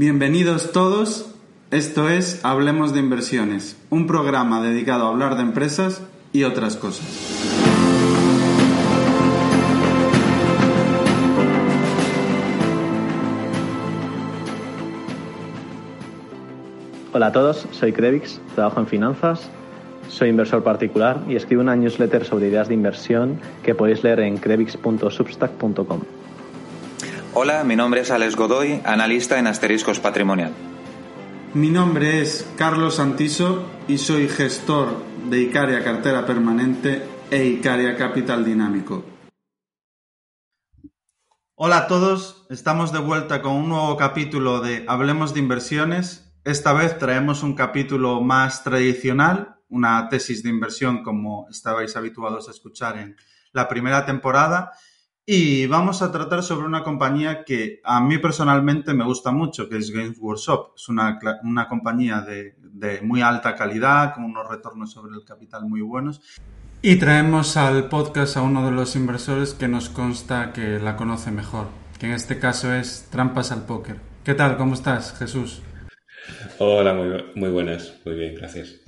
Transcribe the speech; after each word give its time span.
Bienvenidos 0.00 0.70
todos 0.70 1.26
esto 1.72 2.08
es 2.08 2.44
Hablemos 2.44 2.94
de 2.94 3.00
Inversiones, 3.00 3.76
un 3.90 4.06
programa 4.06 4.62
dedicado 4.62 5.04
a 5.04 5.08
hablar 5.08 5.34
de 5.34 5.42
empresas 5.42 6.04
y 6.32 6.44
otras 6.44 6.76
cosas. 6.76 7.04
Hola 17.12 17.26
a 17.26 17.32
todos, 17.32 17.66
soy 17.72 17.92
Crevix, 17.92 18.40
trabajo 18.54 18.78
en 18.78 18.86
finanzas, 18.86 19.50
soy 20.08 20.28
inversor 20.28 20.62
particular 20.62 21.24
y 21.28 21.34
escribo 21.34 21.62
una 21.62 21.74
newsletter 21.74 22.24
sobre 22.24 22.46
ideas 22.46 22.68
de 22.68 22.74
inversión 22.74 23.40
que 23.64 23.74
podéis 23.74 24.04
leer 24.04 24.20
en 24.20 24.36
crevix.substack.com. 24.36 26.17
Hola, 27.34 27.62
mi 27.62 27.76
nombre 27.76 28.00
es 28.00 28.10
Alex 28.10 28.36
Godoy, 28.36 28.80
analista 28.86 29.38
en 29.38 29.46
Asteriscos 29.46 30.00
Patrimonial. 30.00 30.50
Mi 31.52 31.68
nombre 31.68 32.22
es 32.22 32.50
Carlos 32.56 32.96
Santiso 32.96 33.66
y 33.86 33.98
soy 33.98 34.28
gestor 34.28 35.02
de 35.28 35.42
Icaria 35.42 35.84
Cartera 35.84 36.24
Permanente 36.24 37.06
e 37.30 37.44
Icaria 37.44 37.96
Capital 37.96 38.46
Dinámico. 38.46 39.04
Hola 41.54 41.78
a 41.78 41.86
todos, 41.86 42.46
estamos 42.48 42.92
de 42.92 43.00
vuelta 43.00 43.42
con 43.42 43.52
un 43.52 43.68
nuevo 43.68 43.96
capítulo 43.98 44.60
de 44.60 44.86
Hablemos 44.88 45.34
de 45.34 45.40
Inversiones. 45.40 46.32
Esta 46.44 46.72
vez 46.72 46.98
traemos 46.98 47.42
un 47.42 47.54
capítulo 47.54 48.22
más 48.22 48.64
tradicional, 48.64 49.58
una 49.68 50.08
tesis 50.08 50.42
de 50.42 50.48
inversión 50.48 51.02
como 51.02 51.46
estabais 51.50 51.94
habituados 51.94 52.48
a 52.48 52.52
escuchar 52.52 52.96
en 52.96 53.16
la 53.52 53.68
primera 53.68 54.06
temporada 54.06 54.72
y 55.30 55.66
vamos 55.66 56.00
a 56.00 56.10
tratar 56.10 56.42
sobre 56.42 56.64
una 56.64 56.82
compañía 56.82 57.44
que 57.44 57.82
a 57.84 58.00
mí 58.00 58.16
personalmente 58.16 58.94
me 58.94 59.04
gusta 59.04 59.30
mucho, 59.30 59.68
que 59.68 59.76
es 59.76 59.90
Games 59.90 60.16
Workshop. 60.18 60.72
Es 60.74 60.88
una, 60.88 61.18
una 61.42 61.68
compañía 61.68 62.22
de, 62.22 62.54
de, 62.62 63.02
muy 63.02 63.20
alta 63.20 63.54
calidad, 63.54 64.14
con 64.14 64.24
unos 64.24 64.48
retornos 64.48 64.90
sobre 64.90 65.14
el 65.14 65.26
capital 65.26 65.66
muy 65.66 65.82
buenos. 65.82 66.22
Y 66.80 66.96
traemos 66.96 67.58
al 67.58 67.90
podcast 67.90 68.38
a 68.38 68.40
uno 68.40 68.64
de 68.64 68.70
los 68.70 68.96
inversores 68.96 69.52
que 69.52 69.68
nos 69.68 69.90
consta 69.90 70.54
que 70.54 70.78
la 70.78 70.96
conoce 70.96 71.30
mejor, 71.30 71.66
que 72.00 72.06
en 72.06 72.12
este 72.12 72.38
caso 72.38 72.72
es 72.72 73.08
Trampas 73.10 73.52
al 73.52 73.66
Póker. 73.66 74.00
¿Qué 74.24 74.32
tal? 74.32 74.56
¿Cómo 74.56 74.72
estás, 74.72 75.12
Jesús? 75.18 75.60
Hola, 76.58 76.94
muy, 76.94 77.22
muy 77.34 77.50
buenas. 77.50 78.00
Muy 78.06 78.14
bien, 78.14 78.34
gracias. 78.34 78.80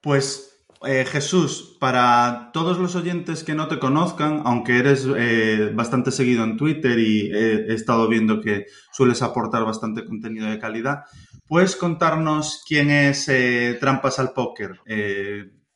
Pues 0.00 0.51
eh, 0.86 1.04
Jesús, 1.04 1.76
para 1.78 2.50
todos 2.52 2.78
los 2.78 2.94
oyentes 2.94 3.44
que 3.44 3.54
no 3.54 3.68
te 3.68 3.78
conozcan, 3.78 4.42
aunque 4.44 4.78
eres 4.78 5.06
eh, 5.16 5.70
bastante 5.72 6.10
seguido 6.10 6.44
en 6.44 6.56
Twitter 6.56 6.98
y 6.98 7.30
he, 7.32 7.72
estado 7.72 8.08
viendo 8.08 8.40
que 8.40 8.66
sueles 8.92 9.22
aportar 9.22 9.64
bastante 9.64 10.04
contenido 10.04 10.50
de 10.50 10.58
calidad, 10.58 11.04
¿puedes 11.46 11.76
contarnos 11.76 12.64
quién 12.66 12.90
es 12.90 13.28
eh, 13.28 13.76
Trampas 13.80 14.18
al 14.18 14.32
Póker? 14.32 14.80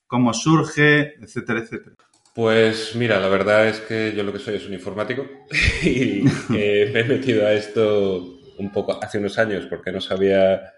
¿Cómo 0.07 0.33
surge? 0.35 1.15
Etcétera, 1.23 1.61
etcétera. 1.61 1.97
Pues 2.35 2.95
mira, 2.95 3.19
la 3.19 3.29
verdad 3.29 3.67
es 3.69 3.81
que 3.81 4.13
yo 4.15 4.23
lo 4.23 4.33
que 4.33 4.39
soy 4.39 4.57
es 4.57 4.67
un 4.67 4.75
informático 4.75 5.27
y 5.83 6.23
me 6.51 7.01
he 7.01 7.05
metido 7.05 7.47
a 7.47 7.53
esto 7.53 8.41
un 8.59 8.73
poco 8.73 9.03
hace 9.03 9.19
unos 9.19 9.39
años 9.39 9.67
porque 9.67 9.93
no 9.93 10.01
sabía 10.01 10.73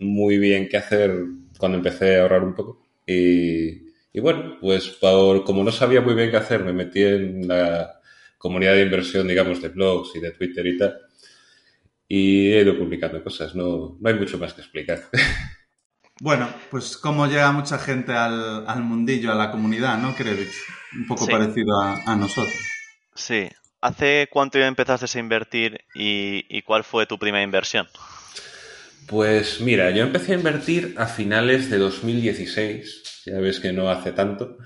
muy 0.00 0.38
bien 0.38 0.68
qué 0.68 0.76
hacer 0.76 1.24
cuando 1.58 1.78
empecé 1.78 2.16
a 2.16 2.22
ahorrar 2.22 2.44
un 2.44 2.54
poco. 2.54 2.83
Y, 3.06 4.20
bueno, 4.20 4.58
pues 4.60 4.88
por, 4.90 5.44
como 5.44 5.64
no 5.64 5.72
sabía 5.72 6.00
muy 6.00 6.14
bien 6.14 6.30
qué 6.30 6.36
hacer, 6.38 6.64
me 6.64 6.72
metí 6.72 7.02
en 7.02 7.46
la 7.48 8.00
comunidad 8.38 8.74
de 8.74 8.82
inversión, 8.82 9.26
digamos, 9.28 9.60
de 9.62 9.68
blogs 9.70 10.14
y 10.16 10.20
de 10.20 10.32
Twitter 10.32 10.66
y 10.66 10.78
tal. 10.78 10.98
Y 12.08 12.52
he 12.52 12.60
ido 12.62 12.78
publicando 12.78 13.22
cosas, 13.22 13.54
no, 13.54 13.96
no 14.00 14.08
hay 14.08 14.14
mucho 14.14 14.38
más 14.38 14.54
que 14.54 14.60
explicar. 14.62 15.02
Bueno, 16.20 16.48
pues 16.70 16.96
como 16.96 17.26
llega 17.26 17.52
mucha 17.52 17.78
gente 17.78 18.12
al, 18.12 18.66
al 18.68 18.82
mundillo, 18.82 19.32
a 19.32 19.34
la 19.34 19.50
comunidad, 19.50 19.98
¿no, 19.98 20.14
Krevix? 20.14 20.76
Un 20.92 21.06
poco 21.06 21.26
Sí. 21.26 21.30
parecido 21.30 21.80
a, 21.80 22.02
a 22.04 22.16
nosotros. 22.16 22.78
Sí. 23.14 23.48
¿Hace 23.80 24.28
cuánto 24.30 24.58
empezaste 24.58 25.18
a 25.18 25.20
invertir 25.20 25.84
y, 25.94 26.46
y 26.48 26.62
cuál 26.62 26.84
fue 26.84 27.06
tu 27.06 27.18
primera 27.18 27.42
inversión? 27.44 27.88
Pues 29.06 29.60
mira, 29.60 29.90
yo 29.90 30.04
empecé 30.04 30.32
a 30.32 30.36
invertir 30.36 30.94
a 30.96 31.06
finales 31.06 31.70
de 31.70 31.78
2016, 31.78 33.22
ya 33.26 33.38
ves 33.38 33.60
que 33.60 33.72
no 33.72 33.90
hace 33.90 34.12
tanto. 34.12 34.58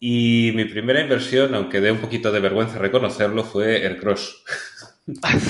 Y 0.00 0.52
mi 0.54 0.64
primera 0.64 1.00
inversión, 1.00 1.54
aunque 1.54 1.80
dé 1.80 1.90
un 1.90 1.98
poquito 1.98 2.30
de 2.30 2.40
vergüenza 2.40 2.78
reconocerlo, 2.78 3.44
fue 3.44 3.84
Aircross. 3.84 4.44
Vale. 5.06 5.40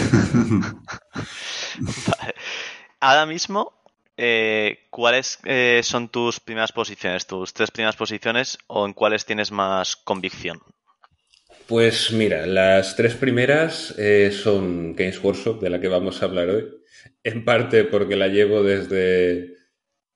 Ahora 3.00 3.26
mismo, 3.26 3.72
eh, 4.16 4.86
¿cuáles 4.90 5.38
eh, 5.44 5.80
son 5.84 6.08
tus 6.08 6.40
primeras 6.40 6.72
posiciones, 6.72 7.26
tus 7.26 7.52
tres 7.52 7.70
primeras 7.70 7.96
posiciones 7.96 8.58
o 8.66 8.86
en 8.86 8.92
cuáles 8.92 9.24
tienes 9.24 9.52
más 9.52 9.96
convicción? 9.96 10.60
Pues 11.68 12.12
mira, 12.12 12.46
las 12.46 12.96
tres 12.96 13.14
primeras 13.14 13.94
eh, 13.98 14.32
son 14.32 14.96
Games 14.96 15.22
Workshop, 15.22 15.60
de 15.60 15.70
la 15.70 15.80
que 15.80 15.88
vamos 15.88 16.22
a 16.22 16.24
hablar 16.24 16.48
hoy. 16.48 16.77
En 17.22 17.44
parte 17.44 17.84
porque 17.84 18.16
la 18.16 18.28
llevo 18.28 18.62
desde 18.62 19.54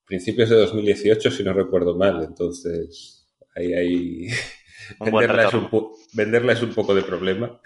principios 0.06 0.50
de 0.50 0.56
2018, 0.56 1.31
si 1.31 1.43
no 1.43 1.53
recuerdo 1.53 1.97
mal. 1.97 2.22
Entonces, 2.25 3.26
ahí, 3.54 3.72
ahí... 3.75 4.26
Venderla, 5.00 5.42
es 5.48 5.54
un 5.54 5.60
retorno. 5.62 5.71
po- 5.71 5.97
venderla 6.12 6.53
es 6.54 6.62
un 6.62 6.75
poco 6.75 6.94
de 6.94 7.03
problema. 7.03 7.60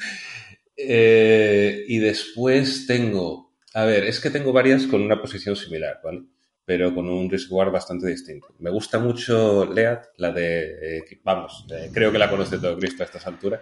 Eh, 0.76 1.84
y 1.88 1.98
después 1.98 2.86
tengo, 2.86 3.54
a 3.74 3.84
ver, 3.84 4.04
es 4.04 4.20
que 4.20 4.30
tengo 4.30 4.52
varias 4.52 4.86
con 4.86 5.00
una 5.02 5.20
posición 5.20 5.56
similar, 5.56 6.00
¿vale? 6.04 6.22
Pero 6.64 6.94
con 6.94 7.08
un 7.08 7.30
risk 7.30 7.48
reward 7.50 7.72
bastante 7.72 8.08
distinto. 8.08 8.48
Me 8.58 8.70
gusta 8.70 8.98
mucho 8.98 9.64
Lead, 9.72 10.00
la 10.18 10.32
de, 10.32 10.98
eh, 10.98 11.20
vamos, 11.24 11.64
eh, 11.70 11.90
creo 11.92 12.12
que 12.12 12.18
la 12.18 12.28
conoce 12.28 12.58
todo 12.58 12.76
Cristo 12.78 13.02
a 13.02 13.06
estas 13.06 13.26
alturas. 13.26 13.60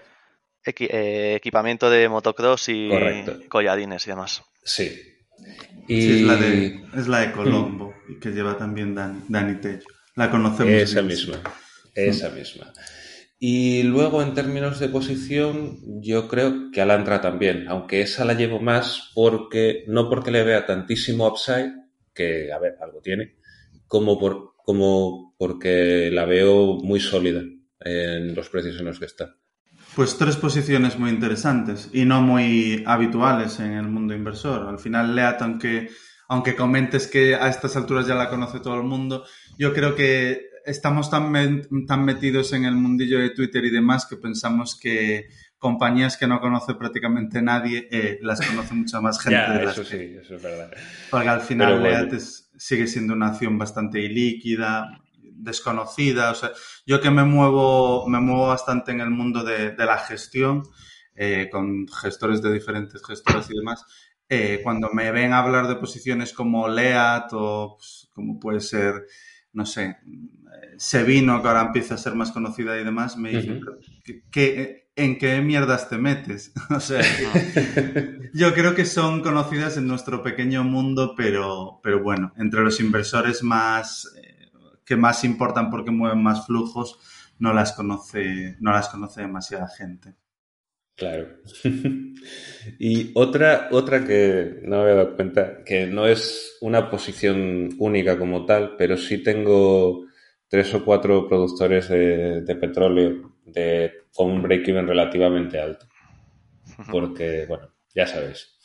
Equi- 0.65 0.89
equipamiento 0.91 1.89
de 1.91 2.09
motocross 2.09 2.69
y 2.71 2.89
Correcto. 2.89 3.39
collarines 3.49 4.07
y 4.07 4.11
demás. 4.11 4.43
Sí. 4.65 5.01
Y 5.87 6.03
Sí, 6.03 6.21
es 6.21 6.23
la 6.23 6.37
de, 6.37 6.85
es 6.97 7.09
la 7.09 7.21
de 7.21 7.33
Colombo, 7.33 7.95
y 8.09 8.19
que 8.19 8.31
lleva 8.31 8.57
también 8.57 8.95
Dani, 8.95 9.21
Dani 9.29 9.61
Tello. 9.61 9.85
La 10.17 10.31
conocemos. 10.31 10.73
esa 10.73 11.01
bien. 11.01 11.07
misma, 11.09 11.41
esa 11.95 12.31
misma. 12.31 12.73
Y 13.39 13.83
luego 13.83 14.23
en 14.23 14.33
términos 14.33 14.79
de 14.79 14.89
posición, 14.89 15.79
yo 16.01 16.29
creo 16.29 16.71
que 16.73 16.81
Alantra 16.81 17.21
también, 17.21 17.67
aunque 17.69 18.01
esa 18.01 18.25
la 18.25 18.35
llevo 18.35 18.61
más 18.61 19.11
porque, 19.15 19.85
no 19.89 20.09
porque 20.09 20.31
le 20.31 20.45
vea 20.45 20.65
tantísimo 20.65 21.27
upside, 21.29 21.73
que 22.15 22.53
a 22.53 22.59
ver, 22.59 22.77
algo 22.81 23.01
tiene, 23.03 23.37
como, 23.87 24.19
por, 24.19 24.55
como 24.65 25.35
porque 25.37 26.11
la 26.11 26.25
veo 26.25 26.77
muy 26.77 27.01
sólida 27.01 27.43
en 27.81 28.35
los 28.35 28.49
precios 28.49 28.79
en 28.79 28.87
los 28.87 28.99
que 28.99 29.07
está. 29.07 29.37
Pues 29.97 30.19
tres 30.19 30.37
posiciones 30.37 30.99
muy 30.99 31.11
interesantes 31.11 31.89
y 31.93 32.05
no 32.05 32.21
muy 32.21 32.83
habituales 32.87 33.61
en 33.61 33.73
el 33.75 33.87
mundo 33.89 34.15
inversor. 34.15 34.69
Al 34.69 34.79
final, 34.81 35.15
Leat, 35.15 35.41
aunque, 35.43 35.89
aunque 36.29 36.57
comentes 36.57 37.07
que 37.07 37.37
a 37.37 37.49
estas 37.49 37.77
alturas 37.77 38.07
ya 38.07 38.15
la 38.17 38.29
conoce 38.29 38.59
todo 38.61 38.75
el 38.77 38.83
mundo, 38.83 39.25
yo 39.57 39.73
creo 39.73 39.95
que 39.95 40.47
estamos 40.67 41.11
tan, 41.11 41.33
tan 41.87 42.05
metidos 42.05 42.53
en 42.55 42.65
el 42.65 42.75
mundillo 42.75 43.21
de 43.21 43.31
Twitter 43.31 43.65
y 43.65 43.71
demás 43.71 44.07
que 44.07 44.17
pensamos 44.17 44.77
que 44.81 45.29
compañías 45.59 46.17
que 46.17 46.27
no 46.27 46.41
conoce 46.41 46.75
prácticamente 46.75 47.41
nadie 47.41 47.87
eh, 47.91 48.19
las 48.21 48.41
conoce 48.45 48.75
mucha 48.75 49.01
más 49.01 49.21
gente. 49.21 49.37
Ya, 49.47 49.53
de 49.59 49.65
las 49.65 49.79
eso 49.79 49.89
que- 49.89 49.97
sí, 50.09 50.17
eso 50.21 50.35
es 50.37 50.43
verdad. 50.43 50.71
Porque 51.11 51.29
al 51.29 51.41
final 51.41 51.79
bueno. 51.81 52.01
Leat 52.01 52.15
es- 52.15 52.51
sigue 52.57 52.87
siendo 52.89 53.15
una 53.15 53.29
acción 53.29 53.59
bastante 53.59 54.01
ilíquida, 54.01 55.01
desconocida. 55.35 56.31
O 56.31 56.35
sea, 56.35 56.53
yo 56.87 57.01
que 57.01 57.11
me 57.11 57.25
muevo, 57.25 58.07
me 58.09 58.21
muevo 58.21 58.49
bastante 58.49 58.93
en 58.93 59.01
el 59.01 59.11
mundo 59.11 59.43
de, 59.45 59.73
de 59.73 59.85
la 59.87 59.99
gestión, 59.99 60.63
eh, 61.15 61.49
con 61.51 61.87
gestores 61.89 62.43
de 62.43 62.53
diferentes 62.53 63.03
gestoras 63.07 63.49
y 63.51 63.57
demás, 63.57 63.85
eh, 64.29 64.61
cuando 64.63 64.91
me 64.93 65.11
ven 65.13 65.33
hablar 65.33 65.69
de 65.69 65.77
posiciones 65.77 66.33
como 66.33 66.67
Leat 66.69 67.29
o 67.33 67.77
pues, 67.79 68.09
como 68.15 68.41
puede 68.41 68.61
ser, 68.61 69.07
no 69.53 69.67
sé, 69.67 69.85
eh, 69.85 70.75
Sevino, 70.79 71.41
que 71.43 71.49
ahora 71.49 71.63
empieza 71.63 71.95
a 71.95 71.99
ser 71.99 72.15
más 72.15 72.33
conocida 72.33 72.79
y 72.81 72.85
demás, 72.85 73.17
me 73.17 73.31
dicen, 73.31 73.59
Ujú. 73.59 73.65
"¿Pero 73.65 73.79
¿qué, 74.05 74.23
qué, 74.31 74.91
¿en 74.97 75.19
qué 75.19 75.41
mierdas 75.41 75.89
te 75.89 75.99
metes? 75.99 76.53
o 76.71 76.81
sea, 76.81 77.03
yo 78.33 78.53
creo 78.55 78.75
que 78.75 78.85
son 78.85 79.23
conocidas 79.23 79.77
en 79.77 79.87
nuestro 79.87 80.23
pequeño 80.23 80.65
mundo, 80.65 81.15
pero, 81.17 81.81
pero 81.83 82.03
bueno, 82.03 82.33
entre 82.37 82.63
los 82.63 82.81
inversores 82.81 83.43
más 83.43 84.13
que 84.85 84.97
más 84.97 85.25
importan 85.25 85.71
porque 85.71 85.91
mueven 85.91 86.23
más 86.23 86.47
flujos, 86.47 86.99
no 87.39 87.53
las 87.53 87.73
conoce, 87.73 88.57
no 88.61 88.73
las 88.73 88.89
conoce 88.89 89.23
demasiada 89.23 89.69
gente. 89.69 90.15
Claro. 90.97 91.39
y 92.79 93.11
otra, 93.15 93.69
otra 93.73 94.05
que 94.05 94.61
no 94.63 94.77
me 94.77 94.83
había 94.83 94.95
dado 94.95 95.17
cuenta, 95.17 95.65
que 95.65 95.87
no 95.87 96.07
es 96.07 96.57
una 96.61 96.89
posición 96.89 97.71
única 97.79 98.19
como 98.19 98.47
tal, 98.47 98.77
pero 98.77 98.97
sí 98.97 99.23
tengo 99.23 100.07
tres 100.49 100.73
o 100.75 100.85
cuatro 100.85 101.27
productores 101.29 101.89
de, 101.89 102.57
petróleo 102.61 103.35
de, 103.45 103.93
con 104.15 104.31
un 104.31 104.43
break-even 104.43 104.87
relativamente 104.87 105.59
alto. 105.59 105.87
Porque, 106.91 107.45
bueno, 107.47 107.75
ya 107.95 108.07
sabéis, 108.07 108.57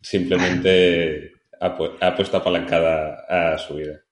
simplemente 0.00 1.32
ha, 1.60 1.76
ha 2.00 2.16
puesto 2.16 2.36
apalancada 2.38 3.26
a 3.28 3.58
su 3.58 3.74
vida. 3.74 4.05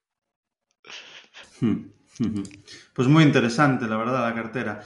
Pues 2.93 3.09
muy 3.09 3.25
interesante, 3.25 3.87
la 3.87 3.97
verdad, 3.97 4.29
la 4.29 4.35
cartera. 4.35 4.83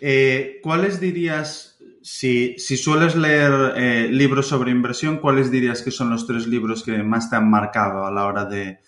Eh, 0.00 0.60
¿Cuáles 0.62 1.00
dirías, 1.00 1.78
si, 2.02 2.58
sueles 2.58 3.16
leer 3.16 3.72
eh, 3.76 4.08
libros 4.10 4.46
sobre 4.46 4.70
inversión, 4.70 5.18
cuáles 5.18 5.50
dirías 5.50 5.82
que 5.82 5.90
son 5.90 6.10
los 6.10 6.26
tres 6.26 6.46
libros 6.46 6.82
que 6.82 7.02
más 7.02 7.30
te 7.30 7.36
han 7.36 7.48
marcado 7.48 8.04
a 8.04 8.10
la 8.10 8.26
hora 8.26 8.44
de 8.44 8.78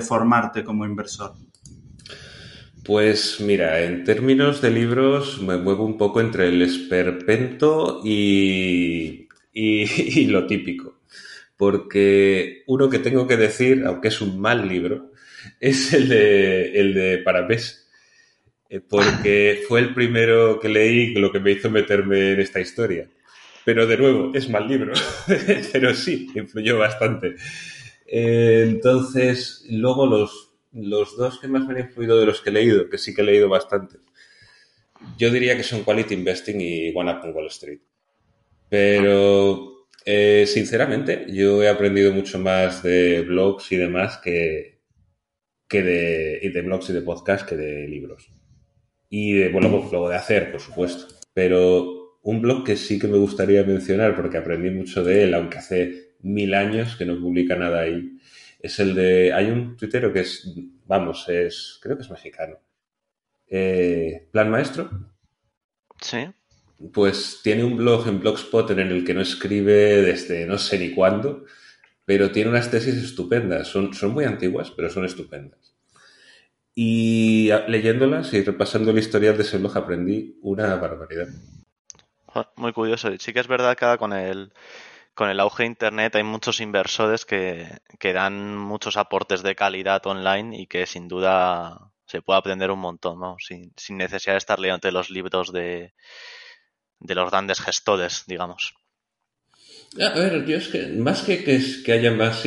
formarte 0.00 0.64
como 0.64 0.84
inversor? 0.84 1.34
Pues 2.86 3.40
mira, 3.40 3.82
en 3.82 4.04
términos 4.04 4.62
de 4.62 4.70
libros 4.70 5.42
me 5.42 5.56
muevo 5.56 5.84
un 5.84 5.98
poco 5.98 6.20
entre 6.20 6.48
el 6.48 6.62
esperpento 6.62 8.00
y, 8.04 9.26
y, 9.52 10.26
lo 10.26 10.46
típico. 10.46 11.00
Porque 11.56 12.62
uno 12.68 12.88
que 12.88 13.00
tengo 13.00 13.26
que 13.26 13.36
decir, 13.36 13.82
aunque 13.84 14.06
es 14.08 14.20
un 14.20 14.40
mal 14.40 14.68
libro, 14.68 15.10
es 15.60 15.92
el 15.92 16.08
de, 16.08 16.80
el 16.80 16.94
de 16.94 17.18
Parabés. 17.18 17.88
Eh, 18.68 18.80
porque 18.80 19.62
fue 19.68 19.80
el 19.80 19.94
primero 19.94 20.58
que 20.58 20.68
leí 20.68 21.14
lo 21.14 21.30
que 21.30 21.40
me 21.40 21.52
hizo 21.52 21.70
meterme 21.70 22.32
en 22.32 22.40
esta 22.40 22.60
historia. 22.60 23.08
Pero 23.64 23.86
de 23.86 23.96
nuevo, 23.96 24.32
es 24.34 24.48
mal 24.48 24.68
libro. 24.68 24.92
Pero 25.72 25.94
sí, 25.94 26.28
influyó 26.34 26.78
bastante. 26.78 27.36
Eh, 28.06 28.64
entonces, 28.66 29.64
luego 29.68 30.06
los 30.06 30.46
los 30.76 31.16
dos 31.16 31.38
que 31.38 31.48
más 31.48 31.66
me 31.66 31.74
han 31.74 31.86
influido 31.86 32.18
de 32.20 32.26
los 32.26 32.40
que 32.40 32.50
he 32.50 32.52
leído, 32.52 32.88
que 32.88 32.98
sí 32.98 33.14
que 33.14 33.22
he 33.22 33.24
leído 33.24 33.48
bastante, 33.48 33.98
yo 35.16 35.30
diría 35.30 35.56
que 35.56 35.62
son 35.62 35.84
Quality 35.84 36.14
Investing 36.14 36.60
y 36.60 36.92
One 36.94 37.12
Up 37.12 37.24
on 37.24 37.34
Wall 37.34 37.46
Street. 37.46 37.80
Pero, 38.68 39.88
eh, 40.04 40.44
sinceramente, 40.46 41.26
yo 41.28 41.62
he 41.62 41.68
aprendido 41.68 42.12
mucho 42.12 42.38
más 42.38 42.82
de 42.82 43.22
blogs 43.22 43.70
y 43.72 43.76
demás 43.76 44.18
que, 44.18 44.75
que 45.68 45.82
de, 45.82 46.38
y 46.42 46.48
de 46.50 46.62
blogs 46.62 46.90
y 46.90 46.92
de 46.92 47.02
podcast 47.02 47.48
que 47.48 47.56
de 47.56 47.88
libros. 47.88 48.28
Y 49.08 49.34
de, 49.34 49.48
bueno, 49.50 49.68
luego 49.68 50.08
de 50.08 50.16
hacer, 50.16 50.50
por 50.50 50.60
supuesto. 50.60 51.06
Pero 51.32 52.18
un 52.22 52.42
blog 52.42 52.64
que 52.64 52.76
sí 52.76 52.98
que 52.98 53.08
me 53.08 53.18
gustaría 53.18 53.62
mencionar, 53.64 54.16
porque 54.16 54.38
aprendí 54.38 54.70
mucho 54.70 55.04
de 55.04 55.24
él, 55.24 55.34
aunque 55.34 55.58
hace 55.58 56.16
mil 56.20 56.54
años 56.54 56.96
que 56.96 57.06
no 57.06 57.20
publica 57.20 57.56
nada 57.56 57.80
ahí, 57.80 58.18
es 58.60 58.80
el 58.80 58.94
de. 58.94 59.32
Hay 59.32 59.46
un 59.46 59.76
tuitero 59.76 60.12
que 60.12 60.20
es, 60.20 60.52
vamos, 60.86 61.28
es. 61.28 61.78
Creo 61.80 61.96
que 61.96 62.02
es 62.02 62.10
mexicano. 62.10 62.58
Eh, 63.46 64.28
Plan 64.32 64.50
Maestro. 64.50 64.90
Sí. 66.00 66.26
Pues 66.92 67.40
tiene 67.42 67.64
un 67.64 67.76
blog 67.76 68.06
en 68.08 68.20
Blogspot 68.20 68.70
en 68.72 68.80
el 68.80 69.04
que 69.04 69.14
no 69.14 69.22
escribe 69.22 70.02
desde 70.02 70.46
no 70.46 70.58
sé 70.58 70.78
ni 70.78 70.90
cuándo, 70.90 71.44
pero 72.06 72.30
tiene 72.30 72.50
unas 72.50 72.70
tesis 72.70 72.94
estupendas. 72.94 73.68
Son, 73.68 73.92
son 73.92 74.12
muy 74.12 74.24
antiguas, 74.24 74.70
pero 74.70 74.88
son 74.88 75.04
estupendas. 75.04 75.74
Y 76.74 77.50
leyéndolas 77.68 78.32
y 78.32 78.42
repasando 78.42 78.92
el 78.92 78.98
historial 78.98 79.36
de 79.36 79.42
ese 79.42 79.58
blog 79.58 79.76
aprendí 79.76 80.38
una 80.40 80.76
barbaridad. 80.76 81.26
Muy 82.56 82.72
curioso. 82.72 83.10
Sí 83.18 83.32
que 83.32 83.40
es 83.40 83.48
verdad 83.48 83.76
que 83.76 83.98
con 83.98 84.12
el, 84.12 84.52
con 85.14 85.30
el 85.30 85.40
auge 85.40 85.64
de 85.64 85.68
Internet 85.68 86.14
hay 86.14 86.22
muchos 86.22 86.60
inversores 86.60 87.24
que, 87.24 87.80
dan 88.12 88.56
muchos 88.56 88.96
aportes 88.96 89.42
de 89.42 89.56
calidad 89.56 90.06
online 90.06 90.60
y 90.60 90.66
que 90.66 90.86
sin 90.86 91.08
duda 91.08 91.92
se 92.04 92.22
puede 92.22 92.38
aprender 92.38 92.70
un 92.70 92.78
montón, 92.78 93.18
¿no? 93.18 93.36
Sin, 93.40 93.72
necesidad 93.96 94.34
de 94.34 94.38
estar 94.38 94.60
leyendo 94.60 94.90
los 94.92 95.10
libros 95.10 95.52
de, 95.52 95.94
de 97.00 97.14
los 97.14 97.30
grandes 97.30 97.60
gestores, 97.60 98.24
digamos. 98.26 98.74
A 100.00 100.18
ver, 100.18 100.44
yo 100.44 100.56
es 100.56 100.68
que 100.68 100.88
más 100.88 101.22
que 101.22 101.44
que, 101.44 101.60
que 101.84 101.92
haya 101.92 102.12
más... 102.12 102.44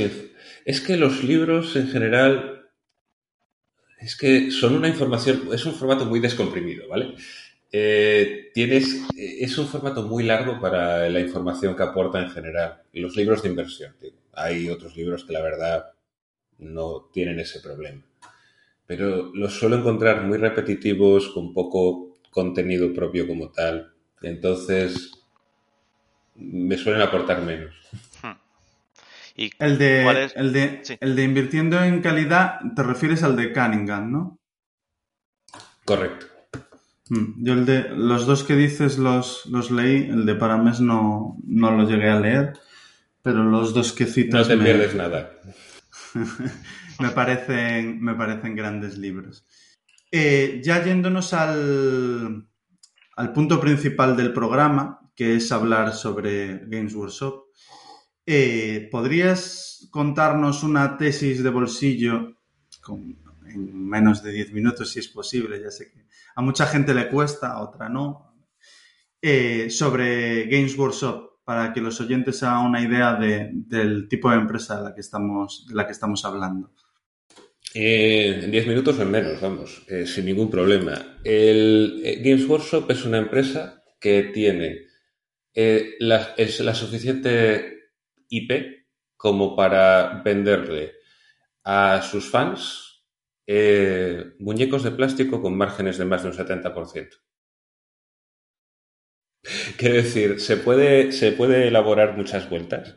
Es 0.66 0.82
que 0.82 0.98
los 0.98 1.24
libros 1.24 1.76
en 1.76 1.88
general 1.88 2.60
es 4.00 4.16
que 4.16 4.52
son 4.52 4.76
una 4.76 4.88
información, 4.88 5.50
es 5.52 5.66
un 5.66 5.74
formato 5.74 6.06
muy 6.06 6.20
descomprimido, 6.20 6.88
¿vale? 6.88 7.16
Eh, 7.72 8.50
tienes, 8.54 8.96
eh, 9.18 9.38
es 9.42 9.58
un 9.58 9.68
formato 9.68 10.04
muy 10.04 10.24
largo 10.24 10.60
para 10.60 11.10
la 11.10 11.20
información 11.20 11.76
que 11.76 11.84
aporta 11.84 12.20
en 12.20 12.30
general. 12.30 12.82
Los 12.94 13.16
libros 13.16 13.44
de 13.44 13.50
inversión. 13.50 13.96
Hay 14.34 14.70
otros 14.70 14.96
libros 14.96 15.26
que 15.26 15.34
la 15.34 15.42
verdad 15.42 15.92
no 16.58 17.10
tienen 17.14 17.40
ese 17.40 17.60
problema. 17.60 18.04
Pero 18.88 19.32
los 19.36 19.54
suelo 19.54 19.78
encontrar 19.78 20.24
muy 20.24 20.38
repetitivos, 20.38 21.30
con 21.30 21.54
poco 21.54 22.18
contenido 22.32 22.94
propio 22.94 23.28
como 23.28 23.52
tal. 23.52 23.94
Entonces, 24.22 25.12
me 26.40 26.78
suelen 26.78 27.02
aportar 27.02 27.42
menos. 27.42 27.74
Hmm. 28.24 28.38
¿Y 29.36 29.52
el, 29.60 29.78
de, 29.78 30.30
el, 30.36 30.54
de, 30.54 30.98
el 31.00 31.16
de 31.16 31.24
invirtiendo 31.24 31.84
en 31.84 32.02
calidad, 32.02 32.60
te 32.76 32.84
refieres 32.84 33.24
al 33.24 33.36
de 33.36 33.54
Cunningham, 33.54 34.12
¿no? 34.12 34.40
Correcto. 35.86 36.28
Mm, 37.10 37.44
yo 37.44 37.54
el 37.54 37.66
de 37.66 37.90
los 37.90 38.26
dos 38.26 38.44
que 38.44 38.56
dices 38.56 38.98
los, 38.98 39.46
los 39.48 39.72
leí, 39.72 40.10
el 40.10 40.26
de 40.26 40.36
Paramés 40.36 40.80
no, 40.80 41.38
no 41.46 41.72
lo 41.72 41.90
llegué 41.90 42.10
a 42.10 42.20
leer, 42.20 42.54
pero 43.22 43.44
los 43.44 43.74
dos 43.74 43.94
que 43.94 44.06
citas... 44.06 44.48
No 44.48 44.58
te 44.58 44.64
pierdes 44.64 44.96
nada. 44.96 45.32
me, 47.00 47.10
parecen, 47.10 48.02
me 48.02 48.14
parecen 48.14 48.56
grandes 48.56 48.98
libros. 48.98 49.46
Eh, 50.12 50.62
ya 50.64 50.84
yéndonos 50.84 51.34
al, 51.34 52.48
al 53.16 53.34
punto 53.34 53.60
principal 53.60 54.16
del 54.16 54.34
programa, 54.34 54.99
que 55.20 55.36
es 55.36 55.52
hablar 55.52 55.94
sobre 55.94 56.62
Games 56.68 56.96
Workshop, 56.96 57.48
eh, 58.26 58.88
¿podrías 58.90 59.90
contarnos 59.92 60.64
una 60.64 60.96
tesis 60.96 61.44
de 61.44 61.50
bolsillo 61.50 62.38
en 63.54 63.90
menos 63.90 64.24
de 64.24 64.32
10 64.32 64.54
minutos, 64.54 64.90
si 64.90 65.00
es 65.00 65.10
posible? 65.10 65.62
Ya 65.62 65.72
sé 65.72 65.92
que 65.92 66.06
a 66.38 66.42
mucha 66.42 66.66
gente 66.68 66.94
le 66.94 67.10
cuesta, 67.10 67.52
a 67.52 67.64
otra 67.64 67.90
no, 67.90 68.34
eh, 69.22 69.70
sobre 69.70 70.46
Games 70.46 70.78
Workshop, 70.78 71.44
para 71.44 71.74
que 71.74 71.82
los 71.82 72.00
oyentes 72.00 72.42
hagan 72.42 72.68
una 72.68 72.82
idea 72.82 73.16
del 73.16 74.08
tipo 74.08 74.30
de 74.30 74.38
empresa 74.38 74.78
de 74.78 74.84
la 74.84 74.96
que 74.96 75.02
estamos, 75.02 76.24
hablando. 76.24 76.72
Eh, 77.74 78.40
en 78.42 78.52
10 78.52 78.68
minutos 78.68 78.98
o 78.98 79.02
en 79.02 79.12
menos, 79.12 79.42
vamos, 79.42 79.86
sin 80.06 80.24
ningún 80.24 80.50
problema. 80.50 81.18
El 81.26 82.22
Games 82.24 82.48
Workshop 82.48 82.90
es 82.90 83.04
una 83.04 83.18
empresa 83.18 83.84
que 84.00 84.32
tiene 84.34 84.88
la, 86.00 86.36
la 86.38 86.76
suficiente 86.76 87.92
IP 88.30 88.86
como 89.18 89.56
para 89.56 90.22
venderle 90.24 90.94
a 91.64 92.02
sus 92.02 92.30
fans 92.30 92.90
eh, 93.46 94.34
muñecos 94.40 94.84
de 94.84 94.92
plástico 94.92 95.42
con 95.42 95.58
márgenes 95.58 95.98
de 95.98 96.06
más 96.06 96.24
de 96.24 96.30
un 96.30 96.36
70%. 96.36 97.10
Quiero 99.78 99.96
decir, 99.96 100.40
se 100.40 100.58
puede, 100.58 101.12
se 101.12 101.32
puede 101.32 101.68
elaborar 101.68 102.16
muchas 102.16 102.50
vueltas, 102.50 102.96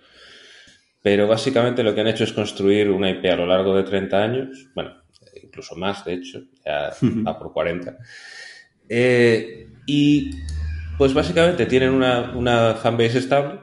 pero 1.03 1.27
básicamente 1.27 1.83
lo 1.83 1.95
que 1.95 2.03
han 2.03 2.09
hecho 2.09 2.25
es 2.25 2.33
construir 2.33 2.91
una 2.91 3.11
IP 3.11 3.25
a 3.27 3.37
lo 3.37 3.47
largo 3.47 3.75
de 3.75 3.85
30 3.85 4.23
años, 4.23 4.69
bueno, 4.75 5.03
incluso 5.43 5.75
más, 5.77 6.05
de 6.05 6.15
hecho, 6.15 6.43
ya 6.65 6.93
va 7.27 7.39
por 7.39 7.53
40. 7.53 7.97
Eh, 8.89 9.69
y 9.87 10.31
pues 10.99 11.15
básicamente 11.15 11.67
tienen 11.67 11.91
una, 11.91 12.33
una 12.37 12.75
fanbase 12.75 13.19
estable, 13.19 13.61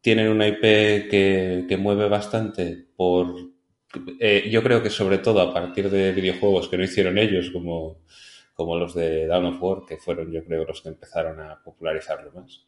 tienen 0.00 0.28
una 0.28 0.48
IP 0.48 0.60
que, 0.60 1.66
que 1.68 1.76
mueve 1.76 2.08
bastante 2.08 2.88
por 2.96 3.52
eh, 4.18 4.48
yo 4.50 4.62
creo 4.62 4.82
que 4.82 4.90
sobre 4.90 5.18
todo 5.18 5.40
a 5.40 5.52
partir 5.52 5.90
de 5.90 6.12
videojuegos 6.12 6.68
que 6.68 6.78
no 6.78 6.84
hicieron 6.84 7.18
ellos, 7.18 7.50
como, 7.50 8.02
como 8.54 8.76
los 8.76 8.94
de 8.94 9.26
Dawn 9.26 9.46
of 9.46 9.62
War, 9.62 9.82
que 9.86 9.98
fueron 9.98 10.32
yo 10.32 10.44
creo 10.44 10.64
los 10.64 10.80
que 10.80 10.88
empezaron 10.88 11.40
a 11.40 11.62
popularizarlo 11.62 12.32
más. 12.32 12.66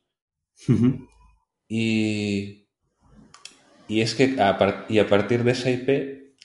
y, 1.68 2.66
y 3.88 4.00
es 4.00 4.14
que 4.14 4.36
a, 4.38 4.86
y 4.88 4.98
a 4.98 5.08
partir 5.08 5.44
de 5.44 5.52
esa 5.52 5.70
IP 5.70 6.36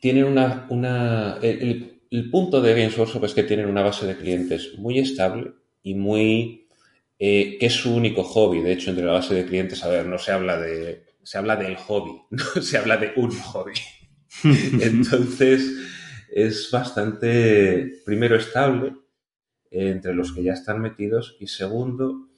tienen 0.00 0.24
una... 0.24 0.66
una 0.70 1.38
el, 1.40 1.90
punto 2.30 2.60
de 2.60 2.74
Games 2.74 2.96
Workshop 2.96 3.24
es 3.24 3.34
que 3.34 3.42
tienen 3.42 3.66
una 3.66 3.82
base 3.82 4.06
de 4.06 4.16
clientes 4.16 4.78
muy 4.78 5.00
estable 5.00 5.52
y 5.84 5.94
muy 5.94 6.66
eh, 7.16 7.56
que 7.60 7.66
es 7.66 7.74
su 7.74 7.94
único 7.94 8.24
hobby. 8.24 8.60
De 8.60 8.72
hecho, 8.72 8.90
entre 8.90 9.04
la 9.04 9.12
base 9.12 9.34
de 9.34 9.46
clientes, 9.46 9.84
a 9.84 9.88
ver, 9.88 10.06
no 10.06 10.18
se 10.18 10.32
habla 10.32 10.58
de. 10.58 11.04
Se 11.22 11.38
habla 11.38 11.54
del 11.54 11.76
hobby, 11.76 12.20
no 12.30 12.44
se 12.60 12.76
habla 12.76 12.96
de 12.96 13.12
un 13.14 13.30
hobby. 13.30 13.74
Entonces, 14.42 15.70
es 16.32 16.68
bastante, 16.72 18.02
primero, 18.04 18.36
estable 18.36 18.94
entre 19.70 20.14
los 20.14 20.32
que 20.32 20.42
ya 20.42 20.52
están 20.52 20.80
metidos 20.80 21.36
y 21.40 21.48
segundo, 21.48 22.28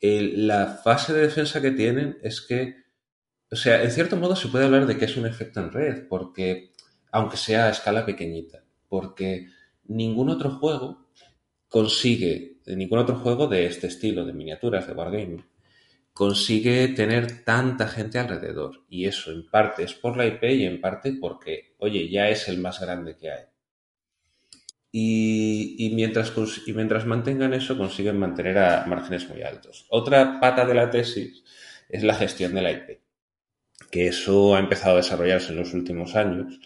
la 0.00 0.66
fase 0.66 1.14
de 1.14 1.22
defensa 1.22 1.62
que 1.62 1.70
tienen 1.70 2.18
es 2.22 2.42
que, 2.42 2.74
o 3.50 3.56
sea, 3.56 3.82
en 3.82 3.90
cierto 3.90 4.16
modo 4.16 4.36
se 4.36 4.48
puede 4.48 4.66
hablar 4.66 4.86
de 4.86 4.98
que 4.98 5.06
es 5.06 5.16
un 5.16 5.26
efecto 5.26 5.60
en 5.60 5.72
red, 5.72 6.06
porque, 6.08 6.72
aunque 7.10 7.38
sea 7.38 7.66
a 7.66 7.70
escala 7.70 8.04
pequeñita, 8.04 8.64
porque 8.88 9.48
ningún 9.84 10.28
otro 10.28 10.50
juego 10.50 11.08
consigue, 11.68 12.53
ningún 12.66 12.98
otro 12.98 13.16
juego 13.16 13.46
de 13.46 13.66
este 13.66 13.88
estilo, 13.88 14.24
de 14.24 14.32
miniaturas, 14.32 14.86
de 14.86 14.92
Wargaming, 14.92 15.44
consigue 16.12 16.88
tener 16.88 17.44
tanta 17.44 17.88
gente 17.88 18.18
alrededor. 18.18 18.84
Y 18.88 19.06
eso 19.06 19.32
en 19.32 19.48
parte 19.50 19.82
es 19.82 19.94
por 19.94 20.16
la 20.16 20.26
IP 20.26 20.44
y 20.44 20.64
en 20.64 20.80
parte 20.80 21.12
porque, 21.20 21.74
oye, 21.78 22.08
ya 22.08 22.28
es 22.28 22.48
el 22.48 22.58
más 22.58 22.80
grande 22.80 23.16
que 23.16 23.30
hay. 23.30 23.44
Y, 24.96 25.90
mientras, 25.96 26.32
y 26.66 26.72
mientras 26.72 27.04
mantengan 27.04 27.52
eso, 27.52 27.76
consiguen 27.76 28.16
mantener 28.16 28.58
a 28.58 28.86
márgenes 28.86 29.28
muy 29.28 29.42
altos. 29.42 29.86
Otra 29.88 30.38
pata 30.38 30.64
de 30.64 30.74
la 30.74 30.88
tesis 30.88 31.42
es 31.88 32.04
la 32.04 32.14
gestión 32.14 32.54
de 32.54 32.62
la 32.62 32.70
IP, 32.70 33.00
que 33.90 34.06
eso 34.06 34.54
ha 34.54 34.60
empezado 34.60 34.94
a 34.94 34.98
desarrollarse 34.98 35.50
en 35.50 35.58
los 35.58 35.74
últimos 35.74 36.14
años. 36.14 36.60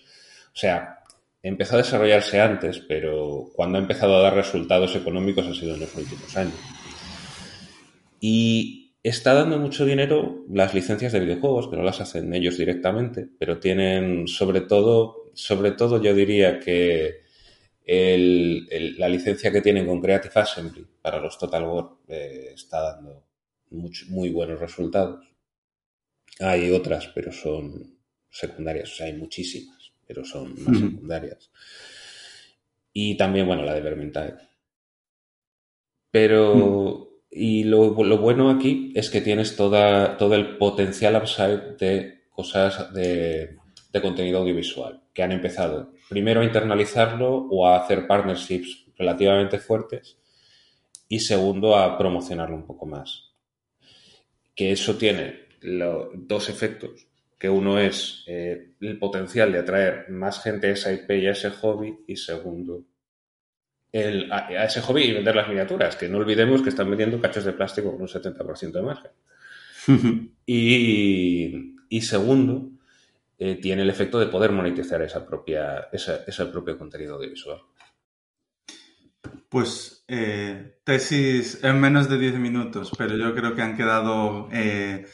O 0.53 0.57
sea, 0.57 0.98
empezó 1.43 1.75
a 1.75 1.79
desarrollarse 1.79 2.41
antes, 2.41 2.81
pero 2.81 3.51
cuando 3.55 3.79
ha 3.79 3.81
empezado 3.81 4.17
a 4.17 4.23
dar 4.23 4.35
resultados 4.35 4.95
económicos 4.97 5.47
ha 5.47 5.55
sido 5.55 5.75
en 5.75 5.81
los 5.81 5.95
últimos 5.95 6.37
años. 6.37 6.55
Y 8.21 8.95
está 9.03 9.35
dando 9.35 9.59
mucho 9.59 9.85
dinero 9.85 10.45
las 10.51 10.75
licencias 10.75 11.13
de 11.13 11.21
videojuegos, 11.21 11.69
que 11.69 11.77
no 11.77 11.83
las 11.83 12.01
hacen 12.01 12.33
ellos 12.35 12.59
directamente, 12.59 13.29
pero 13.39 13.59
tienen 13.59 14.27
sobre 14.27 14.63
todo, 14.63 15.31
sobre 15.35 15.73
todo 15.73 16.03
yo 16.03 16.15
diría 16.15 16.59
que 16.59 17.29
la 17.87 19.09
licencia 19.09 19.51
que 19.51 19.63
tienen 19.63 19.87
con 19.87 20.01
Creative 20.01 20.41
Assembly 20.41 20.87
para 21.01 21.21
los 21.21 21.39
Total 21.39 21.65
War 21.65 21.89
eh, 22.09 22.51
está 22.55 22.83
dando 22.83 23.25
muy 23.71 24.31
buenos 24.31 24.61
resultados. 24.61 25.27
Hay 26.41 26.71
otras, 26.71 27.09
pero 27.15 27.33
son 27.33 27.99
secundarias, 28.31 28.93
o 28.93 28.95
sea, 28.97 29.07
hay 29.07 29.15
muchísimas, 29.15 29.78
pero 30.09 30.25
son 30.25 30.55
más 30.65 30.79
secundarias. 30.79 31.51
Y 32.93 33.17
también, 33.17 33.47
bueno, 33.47 33.63
la 33.63 33.75
de 33.75 33.83
Vermintide. 33.83 34.39
Pero, 36.11 37.11
y 37.31 37.65
lo, 37.65 37.93
bueno 37.93 38.51
aquí 38.51 38.91
es 38.97 39.11
que 39.11 39.21
tienes 39.21 39.55
toda, 39.55 40.17
todo 40.17 40.35
el 40.35 40.57
potencial 40.57 41.17
upside 41.17 41.77
de 41.77 42.25
cosas 42.31 42.93
de, 42.95 43.59
de 43.93 44.03
contenido 44.03 44.39
audiovisual 44.39 45.03
que 45.13 45.23
han 45.23 45.33
empezado 45.33 45.93
primero 46.09 46.41
a 46.41 46.45
internalizarlo 46.45 47.49
o 47.51 47.67
a 47.67 47.77
hacer 47.77 48.07
partnerships 48.07 48.87
relativamente 48.97 49.59
fuertes 49.59 50.19
y 51.09 51.21
segundo 51.21 51.77
a 51.77 51.99
promocionarlo 51.99 52.57
un 52.57 52.67
poco 52.67 52.87
más. 52.87 53.35
Que 54.55 54.73
eso 54.73 54.97
tiene 54.97 55.49
dos 55.61 56.49
efectos, 56.49 57.08
que 57.39 57.49
uno 57.49 57.79
es 57.79 58.25
eh, 58.27 58.73
el 58.81 58.99
potencial 58.99 59.53
de 59.53 59.61
atraer 59.61 60.11
más 60.11 60.43
gente 60.43 60.69
a 60.69 60.73
esa 60.73 60.93
IP 60.93 61.11
y 61.11 61.27
a 61.27 61.33
ese 61.33 61.51
hobby 61.51 62.01
y 62.07 62.17
segundo 62.17 62.85
el, 63.93 64.31
a, 64.33 64.65
ese 64.65 64.81
hobby 64.81 65.05
y 65.05 65.13
vender 65.13 65.35
las 65.35 65.49
miniaturas, 65.49 65.97
que 65.97 66.09
no 66.09 66.19
olvidemos 66.19 66.63
que 66.63 66.69
están 66.69 66.89
vendiendo 66.91 67.21
cachos 67.21 67.45
de 67.45 67.53
plástico 67.53 67.93
con 67.93 68.03
un 68.03 68.09
70% 68.09 68.73
de 68.73 68.83
margen. 68.83 69.11
y, 70.47 71.77
y 71.89 72.01
segundo, 72.03 72.71
eh, 73.39 73.55
tiene 73.57 73.83
el 73.83 73.91
efecto 73.91 74.19
de 74.19 74.27
poder 74.27 74.53
monetizar 74.53 75.01
esa 75.03 75.25
propia, 75.25 75.89
ese 75.93 76.47
propio 76.47 76.77
contenido 76.77 77.15
audiovisual. 77.15 77.61
Pues 79.49 80.05
eh, 80.09 80.79
tesis 80.85 81.63
en 81.63 81.81
menos 81.81 82.09
de 82.09 82.19
10 82.19 82.39
minutos, 82.39 82.93
pero 82.99 83.17
yo 83.17 83.35
creo 83.35 83.55
que 83.55 83.63
han 83.63 83.77
quedado 83.77 84.49
eh, 84.53 85.07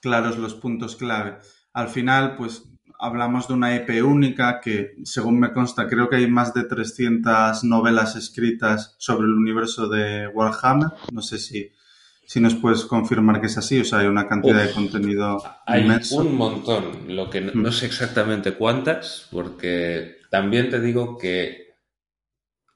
claros 0.00 0.38
los 0.38 0.54
puntos 0.54 0.96
clave. 0.96 1.38
Al 1.72 1.88
final, 1.88 2.36
pues 2.36 2.64
hablamos 2.98 3.48
de 3.48 3.54
una 3.54 3.74
IP 3.74 4.04
única 4.04 4.60
que, 4.60 4.94
según 5.04 5.40
me 5.40 5.52
consta, 5.52 5.86
creo 5.86 6.08
que 6.08 6.16
hay 6.16 6.30
más 6.30 6.54
de 6.54 6.64
300 6.64 7.64
novelas 7.64 8.16
escritas 8.16 8.94
sobre 8.98 9.26
el 9.26 9.34
universo 9.34 9.88
de 9.88 10.28
Warhammer. 10.28 10.88
No 11.10 11.22
sé 11.22 11.38
si 11.38 11.70
si 12.32 12.40
nos 12.40 12.54
puedes 12.54 12.84
confirmar 12.84 13.42
que 13.42 13.48
es 13.48 13.58
así, 13.58 13.80
o 13.80 13.84
sea, 13.84 13.98
hay 13.98 14.06
una 14.06 14.26
cantidad 14.26 14.64
de 14.64 14.72
contenido 14.72 15.42
hay 15.66 15.86
un 16.12 16.34
montón, 16.34 16.84
lo 17.08 17.28
que 17.28 17.42
no, 17.42 17.68
mm. 17.68 17.72
sé 17.72 17.84
exactamente 17.84 18.54
cuántas, 18.54 19.28
porque 19.30 20.16
también 20.30 20.70
te 20.70 20.80
digo 20.80 21.18
que, 21.18 21.71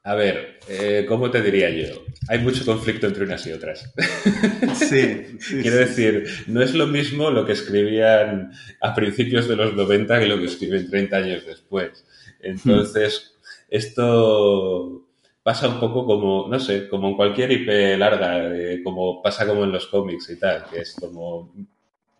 a 0.07 0.15
ver, 0.15 0.59
eh, 0.69 1.05
¿cómo 1.05 1.29
te 1.29 1.41
diría 1.41 1.69
yo? 1.69 2.01
Hay 2.29 2.39
mucho 2.39 2.63
conflicto 2.63 3.07
entre 3.07 3.25
unas 3.25 3.45
y 3.45 3.51
otras. 3.51 3.93
Sí. 4.75 5.37
Quiero 5.61 5.75
decir, 5.75 6.25
no 6.47 6.61
es 6.61 6.73
lo 6.73 6.87
mismo 6.87 7.29
lo 7.29 7.45
que 7.45 7.51
escribían 7.51 8.53
a 8.79 8.95
principios 8.95 9.49
de 9.49 9.57
los 9.57 9.75
90 9.75 10.17
que 10.17 10.27
lo 10.27 10.37
que 10.37 10.45
escriben 10.45 10.89
30 10.89 11.17
años 11.17 11.45
después. 11.45 12.05
Entonces, 12.39 13.35
esto 13.69 15.09
pasa 15.43 15.67
un 15.67 15.81
poco 15.81 16.05
como, 16.05 16.47
no 16.47 16.57
sé, 16.57 16.87
como 16.87 17.09
en 17.09 17.17
cualquier 17.17 17.51
IP 17.51 17.99
larga, 17.99 18.55
eh, 18.55 18.79
como 18.85 19.21
pasa 19.21 19.45
como 19.45 19.65
en 19.65 19.73
los 19.73 19.87
cómics 19.87 20.29
y 20.29 20.39
tal, 20.39 20.63
que 20.71 20.79
es 20.79 20.95
como... 20.97 21.53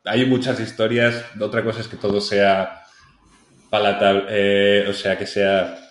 Hay 0.04 0.26
muchas 0.26 0.60
historias, 0.60 1.24
otra 1.40 1.64
cosa 1.64 1.80
es 1.80 1.88
que 1.88 1.96
todo 1.96 2.20
sea 2.20 2.84
palatable, 3.70 4.26
eh, 4.30 4.86
o 4.90 4.94
sea, 4.94 5.18
que 5.18 5.26
sea 5.26 5.87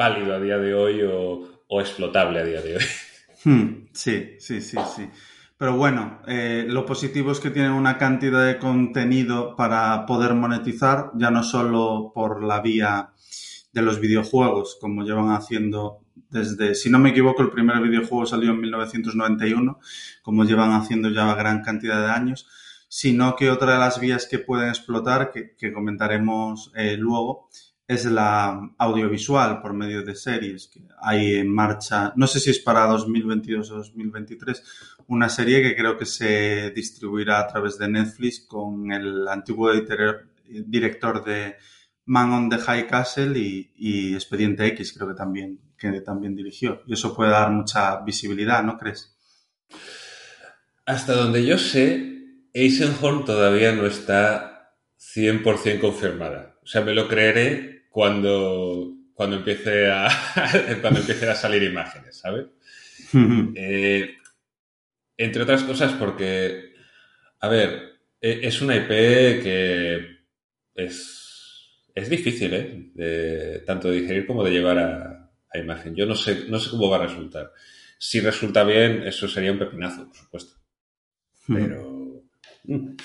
válido 0.00 0.34
a 0.34 0.40
día 0.40 0.56
de 0.56 0.72
hoy 0.72 1.02
o, 1.02 1.78
explotable 1.78 2.40
a 2.40 2.44
día 2.44 2.62
de 2.62 2.76
hoy. 2.76 2.82
Hmm, 3.42 3.86
sí, 3.94 4.36
sí, 4.38 4.60
sí, 4.60 4.76
sí. 4.94 5.08
Pero 5.56 5.74
bueno, 5.74 6.20
lo 6.26 6.84
positivo 6.84 7.32
es 7.32 7.40
que 7.40 7.48
tienen 7.48 7.72
una 7.72 7.96
cantidad 7.96 8.44
de 8.44 8.58
contenido 8.58 9.56
para 9.56 10.04
poder 10.04 10.34
monetizar, 10.34 11.10
ya 11.14 11.30
no 11.30 11.42
solo 11.42 12.12
por 12.14 12.44
la 12.44 12.60
vía 12.60 13.12
de 13.72 13.80
los 13.80 13.98
videojuegos, 13.98 14.76
como 14.78 15.04
llevan 15.04 15.30
haciendo 15.30 16.02
desde, 16.28 16.74
si 16.74 16.90
no 16.90 16.98
me 16.98 17.10
equivoco, 17.10 17.42
el 17.42 17.50
primer 17.50 17.80
videojuego 17.80 18.26
salió 18.26 18.50
en 18.50 18.60
1991, 18.60 19.80
como 20.22 20.44
llevan 20.44 20.72
haciendo 20.72 21.08
ya 21.08 21.34
gran 21.34 21.62
cantidad 21.62 22.00
de 22.00 22.10
años, 22.10 22.46
sino 22.88 23.36
que 23.36 23.50
otra 23.50 23.72
de 23.72 23.78
las 23.78 24.00
vías 24.00 24.26
que 24.30 24.38
pueden 24.38 24.68
explotar, 24.68 25.32
que, 25.32 25.72
comentaremos 25.72 26.72
eh, 26.74 26.96
luego, 26.98 27.48
es 27.90 28.04
la 28.04 28.70
audiovisual 28.78 29.60
por 29.60 29.74
medio 29.74 30.04
de 30.04 30.14
series 30.14 30.68
que 30.68 30.80
hay 31.02 31.34
en 31.34 31.52
marcha, 31.52 32.12
no 32.14 32.28
sé 32.28 32.38
si 32.38 32.50
es 32.50 32.60
para 32.60 32.86
2022 32.86 33.68
o 33.68 33.76
2023, 33.78 34.62
una 35.08 35.28
serie 35.28 35.60
que 35.60 35.74
creo 35.74 35.98
que 35.98 36.06
se 36.06 36.70
distribuirá 36.70 37.40
a 37.40 37.48
través 37.48 37.78
de 37.78 37.88
Netflix 37.88 38.46
con 38.46 38.92
el 38.92 39.26
antiguo 39.26 39.72
director 40.46 41.24
de 41.24 41.56
Man 42.04 42.30
on 42.30 42.48
the 42.48 42.58
High 42.58 42.86
Castle 42.86 43.36
y, 43.36 44.14
Expediente 44.14 44.66
X, 44.68 44.92
creo 44.92 45.08
que 45.08 45.14
también, 45.14 45.58
que 45.76 46.00
también 46.00 46.36
dirigió. 46.36 46.82
Y 46.86 46.92
eso 46.92 47.12
puede 47.12 47.32
dar 47.32 47.50
mucha 47.50 48.02
visibilidad, 48.02 48.62
¿no 48.62 48.78
crees? 48.78 49.16
Hasta 50.86 51.14
donde 51.14 51.44
yo 51.44 51.58
sé, 51.58 52.46
Eisenhorn 52.52 53.24
todavía 53.24 53.72
no 53.72 53.84
está 53.84 54.76
100% 54.96 55.80
confirmada. 55.80 56.56
O 56.62 56.66
sea, 56.66 56.82
me 56.82 56.94
lo 56.94 57.08
creeré 57.08 57.69
cuando, 57.90 58.94
cuando, 59.12 59.36
empiece, 59.36 59.90
a, 59.90 60.08
cuando 60.80 61.00
empiece 61.00 61.28
a 61.28 61.34
salir 61.34 61.62
imágenes, 61.62 62.16
¿sabes? 62.16 62.46
Eh, 63.56 64.14
entre 65.16 65.42
otras 65.42 65.64
cosas 65.64 65.92
porque, 65.94 66.74
a 67.40 67.48
ver, 67.48 67.98
e, 68.20 68.40
es 68.44 68.62
una 68.62 68.76
IP 68.76 68.88
que 69.42 70.18
es 70.74 71.20
es 71.94 72.08
difícil, 72.08 72.54
¿eh? 72.54 72.90
De, 72.94 73.62
tanto 73.66 73.90
de 73.90 74.00
digerir 74.00 74.26
como 74.26 74.44
de 74.44 74.50
llevar 74.50 74.78
a, 74.78 75.16
imagen. 75.54 75.96
Yo 75.96 76.06
no 76.06 76.14
sé, 76.14 76.44
no 76.48 76.60
sé 76.60 76.70
cómo 76.70 76.88
va 76.88 76.98
a 76.98 77.06
resultar. 77.06 77.52
Si 77.98 78.20
resulta 78.20 78.62
bien, 78.62 79.02
eso 79.02 79.26
sería 79.26 79.50
un 79.50 79.58
pepinazo, 79.58 80.06
por 80.06 80.16
supuesto. 80.16 80.56
Pero. 81.46 82.22
Mm. 82.64 82.96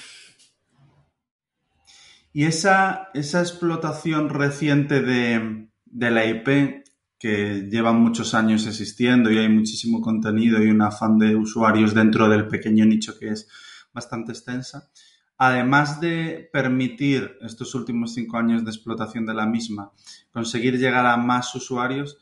Y 2.35 2.43
esa, 2.43 3.11
esa 3.13 3.39
explotación 3.39 4.27
reciente 4.27 5.01
de, 5.01 5.69
de, 5.85 6.11
la 6.11 6.25
IP, 6.25 6.83
que 7.17 7.69
lleva 7.71 7.93
muchos 7.93 8.33
años 8.33 8.67
existiendo 8.67 9.31
y 9.31 9.37
hay 9.37 9.47
muchísimo 9.47 10.01
contenido 10.01 10.61
y 10.61 10.67
un 10.67 10.81
afán 10.81 11.17
de 11.17 11.33
usuarios 11.33 11.93
dentro 11.93 12.27
del 12.27 12.49
pequeño 12.49 12.85
nicho 12.85 13.17
que 13.17 13.29
es 13.29 13.47
bastante 13.93 14.33
extensa, 14.33 14.89
además 15.37 16.01
de 16.01 16.49
permitir 16.51 17.37
estos 17.39 17.73
últimos 17.73 18.13
cinco 18.13 18.35
años 18.35 18.65
de 18.65 18.71
explotación 18.71 19.25
de 19.25 19.33
la 19.33 19.45
misma, 19.45 19.93
conseguir 20.33 20.77
llegar 20.77 21.05
a 21.05 21.15
más 21.15 21.55
usuarios, 21.55 22.17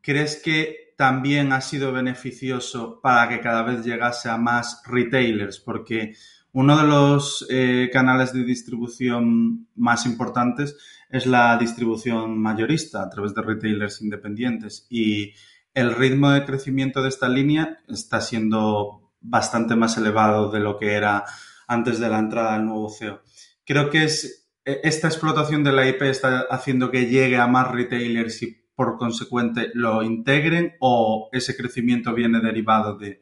¿crees 0.00 0.40
que 0.40 0.94
también 0.96 1.52
ha 1.52 1.60
sido 1.60 1.90
beneficioso 1.90 3.00
para 3.02 3.28
que 3.28 3.40
cada 3.40 3.64
vez 3.64 3.84
llegase 3.84 4.28
a 4.28 4.36
más 4.36 4.80
retailers? 4.86 5.58
Porque 5.58 6.14
uno 6.56 6.78
de 6.78 6.84
los 6.84 7.46
eh, 7.50 7.90
canales 7.92 8.32
de 8.32 8.42
distribución 8.42 9.68
más 9.74 10.06
importantes 10.06 10.74
es 11.10 11.26
la 11.26 11.58
distribución 11.58 12.38
mayorista 12.38 13.02
a 13.02 13.10
través 13.10 13.34
de 13.34 13.42
retailers 13.42 14.00
independientes 14.00 14.86
y 14.88 15.34
el 15.74 15.94
ritmo 15.94 16.30
de 16.30 16.46
crecimiento 16.46 17.02
de 17.02 17.10
esta 17.10 17.28
línea 17.28 17.80
está 17.88 18.22
siendo 18.22 19.12
bastante 19.20 19.76
más 19.76 19.98
elevado 19.98 20.50
de 20.50 20.60
lo 20.60 20.78
que 20.78 20.94
era 20.94 21.24
antes 21.68 22.00
de 22.00 22.08
la 22.08 22.20
entrada 22.20 22.54
del 22.54 22.64
nuevo 22.64 22.88
CEO. 22.88 23.20
Creo 23.66 23.90
que 23.90 24.04
es 24.04 24.48
e, 24.64 24.80
esta 24.82 25.08
explotación 25.08 25.62
de 25.62 25.72
la 25.72 25.86
IP 25.86 26.00
está 26.04 26.46
haciendo 26.48 26.90
que 26.90 27.04
llegue 27.04 27.36
a 27.36 27.46
más 27.46 27.70
retailers 27.70 28.42
y 28.42 28.56
por 28.74 28.96
consecuente 28.96 29.72
lo 29.74 30.02
integren 30.02 30.72
o 30.80 31.28
ese 31.32 31.54
crecimiento 31.54 32.14
viene 32.14 32.40
derivado 32.40 32.96
de, 32.96 33.20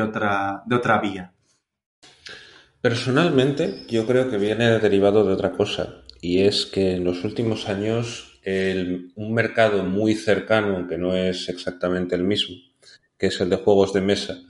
otra, 0.00 0.62
de 0.66 0.76
otra 0.76 1.00
vía. 1.00 1.34
Personalmente, 2.80 3.84
yo 3.88 4.06
creo 4.06 4.30
que 4.30 4.38
viene 4.38 4.78
derivado 4.78 5.22
de 5.26 5.34
otra 5.34 5.52
cosa, 5.52 6.02
y 6.22 6.40
es 6.40 6.64
que 6.64 6.92
en 6.92 7.04
los 7.04 7.24
últimos 7.24 7.68
años 7.68 8.40
un 9.16 9.34
mercado 9.34 9.84
muy 9.84 10.14
cercano, 10.14 10.76
aunque 10.76 10.96
no 10.96 11.14
es 11.14 11.50
exactamente 11.50 12.14
el 12.14 12.24
mismo, 12.24 12.56
que 13.18 13.26
es 13.26 13.38
el 13.42 13.50
de 13.50 13.56
juegos 13.56 13.92
de 13.92 14.00
mesa, 14.00 14.40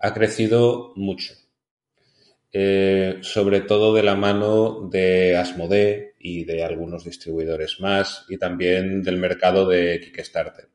ha 0.00 0.12
crecido 0.12 0.92
mucho. 0.96 1.34
Eh, 2.52 3.18
sobre 3.20 3.60
todo 3.60 3.94
de 3.94 4.02
la 4.02 4.16
mano 4.16 4.88
de 4.90 5.36
Asmodee 5.36 6.14
y 6.18 6.44
de 6.44 6.64
algunos 6.64 7.04
distribuidores 7.04 7.78
más, 7.78 8.24
y 8.28 8.38
también 8.38 9.04
del 9.04 9.18
mercado 9.18 9.68
de 9.68 10.00
Kickstarter. 10.00 10.68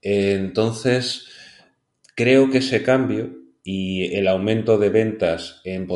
entonces, 0.00 1.26
creo 2.14 2.50
que 2.50 2.58
ese 2.58 2.82
cambio 2.82 3.47
y 3.70 4.16
el 4.16 4.28
aumento 4.28 4.78
de 4.78 4.88
ventas 4.88 5.60
en, 5.62 5.86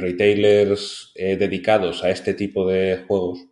retailers 0.00 1.12
eh, 1.14 1.36
dedicados 1.36 2.02
a 2.02 2.08
este 2.08 2.32
tipo 2.32 2.66
de 2.66 3.04
juegos 3.06 3.44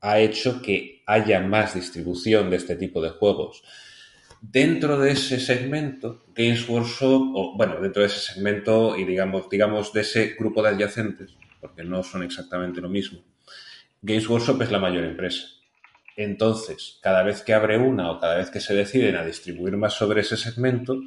ha 0.00 0.20
hecho 0.20 0.62
que 0.62 1.02
haya 1.04 1.40
más 1.40 1.74
distribución 1.74 2.50
de 2.50 2.56
este 2.58 2.76
tipo 2.76 3.02
de 3.02 3.10
juegos. 3.10 3.64
Dentro 4.40 5.00
de 5.00 5.10
ese 5.10 5.40
segmento, 5.40 6.26
Games 6.32 6.68
Workshop, 6.68 7.32
o 7.34 7.56
bueno, 7.56 7.80
dentro 7.80 8.02
de 8.02 8.06
ese 8.06 8.20
segmento 8.20 8.96
y 8.96 9.04
digamos, 9.04 9.50
digamos 9.50 9.92
de 9.92 10.02
ese 10.02 10.36
grupo 10.38 10.62
de 10.62 10.68
adyacentes, 10.68 11.34
porque 11.60 11.82
no 11.82 12.04
son 12.04 12.22
exactamente 12.22 12.80
lo 12.80 12.88
mismo, 12.88 13.18
Games 14.00 14.28
Workshop 14.28 14.62
es 14.62 14.70
la 14.70 14.78
mayor 14.78 15.02
empresa. 15.02 15.42
Entonces, 16.16 17.00
cada 17.02 17.24
vez 17.24 17.42
que 17.42 17.52
abre 17.52 17.78
una 17.78 18.12
o 18.12 18.20
cada 18.20 18.36
vez 18.36 18.48
que 18.50 18.60
se 18.60 18.74
deciden 18.74 19.16
a 19.16 19.24
distribuir 19.24 19.76
más 19.76 19.94
sobre 19.94 20.20
ese 20.20 20.36
segmento, 20.36 21.00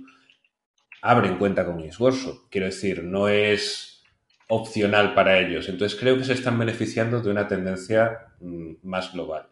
abren 1.08 1.38
cuenta 1.38 1.66
con 1.66 1.82
Workshop. 2.00 2.50
Quiero 2.50 2.68
decir, 2.68 3.04
no 3.04 3.30
es 3.30 4.04
opcional 4.50 5.14
para 5.14 5.40
ellos. 5.40 5.70
Entonces 5.70 5.98
creo 5.98 6.18
que 6.18 6.26
se 6.26 6.34
están 6.34 6.60
beneficiando 6.60 7.22
de 7.22 7.32
una 7.32 7.48
tendencia 7.48 8.34
mm, 8.42 8.74
más 8.84 9.14
global. 9.14 9.48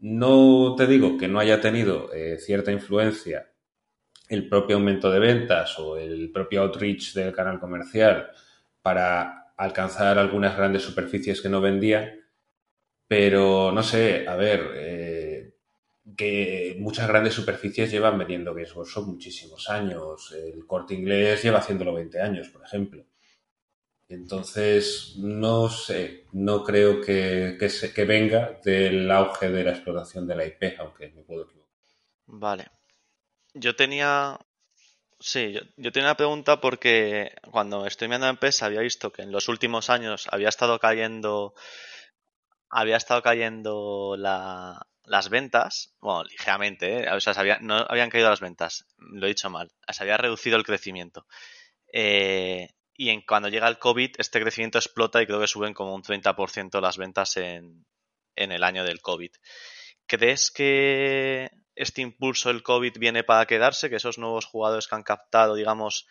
No 0.00 0.74
te 0.76 0.86
digo 0.88 1.16
que 1.16 1.28
no 1.28 1.38
haya 1.38 1.60
tenido 1.60 2.12
eh, 2.12 2.38
cierta 2.38 2.72
influencia 2.72 3.50
el 4.28 4.48
propio 4.48 4.76
aumento 4.76 5.10
de 5.10 5.18
ventas 5.20 5.78
o 5.78 5.96
el 5.96 6.30
propio 6.32 6.62
outreach 6.62 7.14
del 7.14 7.32
canal 7.32 7.60
comercial 7.60 8.28
para 8.82 9.52
alcanzar 9.56 10.18
algunas 10.18 10.56
grandes 10.56 10.82
superficies 10.82 11.40
que 11.40 11.48
no 11.48 11.60
vendían, 11.60 12.10
pero 13.06 13.72
no 13.72 13.82
sé, 13.82 14.26
a 14.26 14.36
ver, 14.36 14.70
eh, 14.74 15.09
que 16.16 16.76
muchas 16.78 17.08
grandes 17.08 17.34
superficies 17.34 17.90
llevan 17.90 18.18
vendiendo 18.18 18.54
Games 18.54 18.74
muchísimos 19.06 19.68
años. 19.68 20.32
El 20.32 20.66
corte 20.66 20.94
inglés 20.94 21.42
lleva 21.42 21.58
haciéndolo 21.58 21.94
20 21.94 22.20
años, 22.20 22.48
por 22.48 22.64
ejemplo. 22.64 23.04
Entonces, 24.08 25.14
no 25.18 25.68
sé, 25.68 26.26
no 26.32 26.64
creo 26.64 27.00
que, 27.00 27.56
que, 27.94 28.04
venga 28.04 28.58
del 28.64 29.08
auge 29.08 29.50
de 29.50 29.62
la 29.62 29.70
explotación 29.70 30.26
de 30.26 30.34
la 30.34 30.46
IP, 30.46 30.80
aunque 30.80 31.10
me 31.10 31.22
puedo 31.22 31.44
equivocar. 31.44 31.70
Vale. 32.26 32.66
Yo 33.54 33.76
tenía. 33.76 34.36
Sí, 35.20 35.52
yo, 35.52 35.60
yo, 35.76 35.92
tenía 35.92 36.08
una 36.08 36.16
pregunta 36.16 36.60
porque 36.60 37.32
cuando 37.52 37.86
estoy 37.86 38.08
mirando 38.08 38.28
en 38.28 38.36
PES 38.38 38.62
había 38.64 38.80
visto 38.80 39.12
que 39.12 39.22
en 39.22 39.30
los 39.30 39.48
últimos 39.48 39.90
años 39.90 40.26
había 40.32 40.48
estado 40.48 40.80
cayendo. 40.80 41.54
Había 42.68 42.96
estado 42.96 43.22
cayendo 43.22 44.16
la, 44.16 44.89
las 45.10 45.28
ventas, 45.28 45.92
bueno, 46.00 46.22
ligeramente, 46.22 47.00
¿eh? 47.00 47.12
o 47.12 47.18
sea, 47.18 47.58
no 47.60 47.84
habían 47.88 48.10
caído 48.10 48.30
las 48.30 48.38
ventas, 48.38 48.86
lo 48.96 49.26
he 49.26 49.30
dicho 49.30 49.50
mal, 49.50 49.72
se 49.88 50.04
había 50.04 50.16
reducido 50.16 50.56
el 50.56 50.62
crecimiento. 50.62 51.26
Eh, 51.92 52.68
y 52.94 53.08
en, 53.08 53.22
cuando 53.22 53.48
llega 53.48 53.66
el 53.66 53.80
COVID, 53.80 54.12
este 54.18 54.40
crecimiento 54.40 54.78
explota 54.78 55.20
y 55.20 55.26
creo 55.26 55.40
que 55.40 55.48
suben 55.48 55.74
como 55.74 55.96
un 55.96 56.04
30% 56.04 56.80
las 56.80 56.96
ventas 56.96 57.36
en, 57.38 57.84
en 58.36 58.52
el 58.52 58.62
año 58.62 58.84
del 58.84 59.00
COVID. 59.00 59.32
¿Crees 60.06 60.52
que 60.52 61.50
este 61.74 62.02
impulso 62.02 62.48
del 62.48 62.62
COVID 62.62 62.96
viene 63.00 63.24
para 63.24 63.46
quedarse? 63.46 63.90
¿Que 63.90 63.96
esos 63.96 64.16
nuevos 64.16 64.46
jugadores 64.46 64.86
que 64.86 64.94
han 64.94 65.02
captado, 65.02 65.56
digamos, 65.56 66.06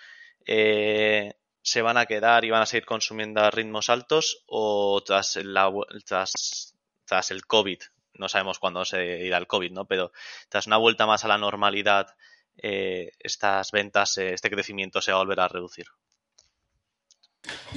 eh, 0.46 1.36
se 1.62 1.82
van 1.82 1.96
a 1.96 2.06
quedar 2.06 2.44
y 2.44 2.50
van 2.50 2.64
a 2.64 2.66
seguir 2.66 2.86
consumiendo 2.86 3.40
a 3.40 3.50
ritmos 3.50 3.90
altos? 3.90 4.44
¿O 4.46 5.02
tras, 5.06 5.38
la, 5.38 5.72
tras, 6.06 6.76
tras 7.06 7.32
el 7.32 7.46
COVID 7.46 7.80
no 8.20 8.30
sabemos 8.30 8.60
cuándo 8.60 8.86
se 8.86 9.26
irá 9.26 9.38
el 9.38 9.48
COVID, 9.48 9.72
¿no? 9.72 9.86
Pero 9.86 10.12
tras 10.50 10.68
una 10.68 10.78
vuelta 10.78 11.08
más 11.08 11.26
a 11.26 11.28
la 11.28 11.38
normalidad, 11.38 12.16
eh, 12.62 13.12
estas 13.20 13.72
ventas, 13.72 14.18
eh, 14.18 14.34
este 14.34 14.50
crecimiento 14.50 15.02
se 15.02 15.12
va 15.12 15.18
a 15.18 15.22
volver 15.22 15.40
a 15.40 15.48
reducir. 15.48 15.86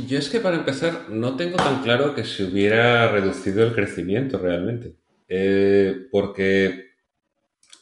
Yo 0.06 0.18
es 0.18 0.28
que 0.28 0.40
para 0.40 0.56
empezar 0.56 1.08
no 1.08 1.36
tengo 1.36 1.56
tan 1.56 1.82
claro 1.82 2.14
que 2.14 2.24
se 2.24 2.44
hubiera 2.44 3.08
reducido 3.08 3.62
el 3.64 3.74
crecimiento 3.74 4.38
realmente. 4.38 4.96
Eh, 5.28 6.08
porque 6.10 6.90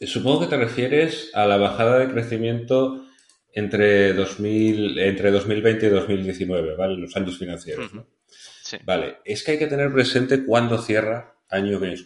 supongo 0.00 0.40
que 0.40 0.46
te 0.46 0.56
refieres 0.56 1.30
a 1.34 1.46
la 1.46 1.56
bajada 1.56 1.98
de 1.98 2.12
crecimiento 2.12 3.06
entre, 3.52 4.12
2000, 4.12 4.98
entre 4.98 5.30
2020 5.30 5.86
y 5.86 5.88
2019, 5.90 6.76
¿vale? 6.76 6.96
Los 6.96 7.16
años 7.16 7.38
financieros, 7.38 7.92
¿no? 7.94 8.06
Sí. 8.26 8.76
Vale, 8.84 9.18
es 9.24 9.42
que 9.42 9.52
hay 9.52 9.58
que 9.58 9.66
tener 9.66 9.92
presente 9.92 10.44
cuándo 10.44 10.78
cierra 10.78 11.34
año 11.48 11.80
Games 11.80 12.04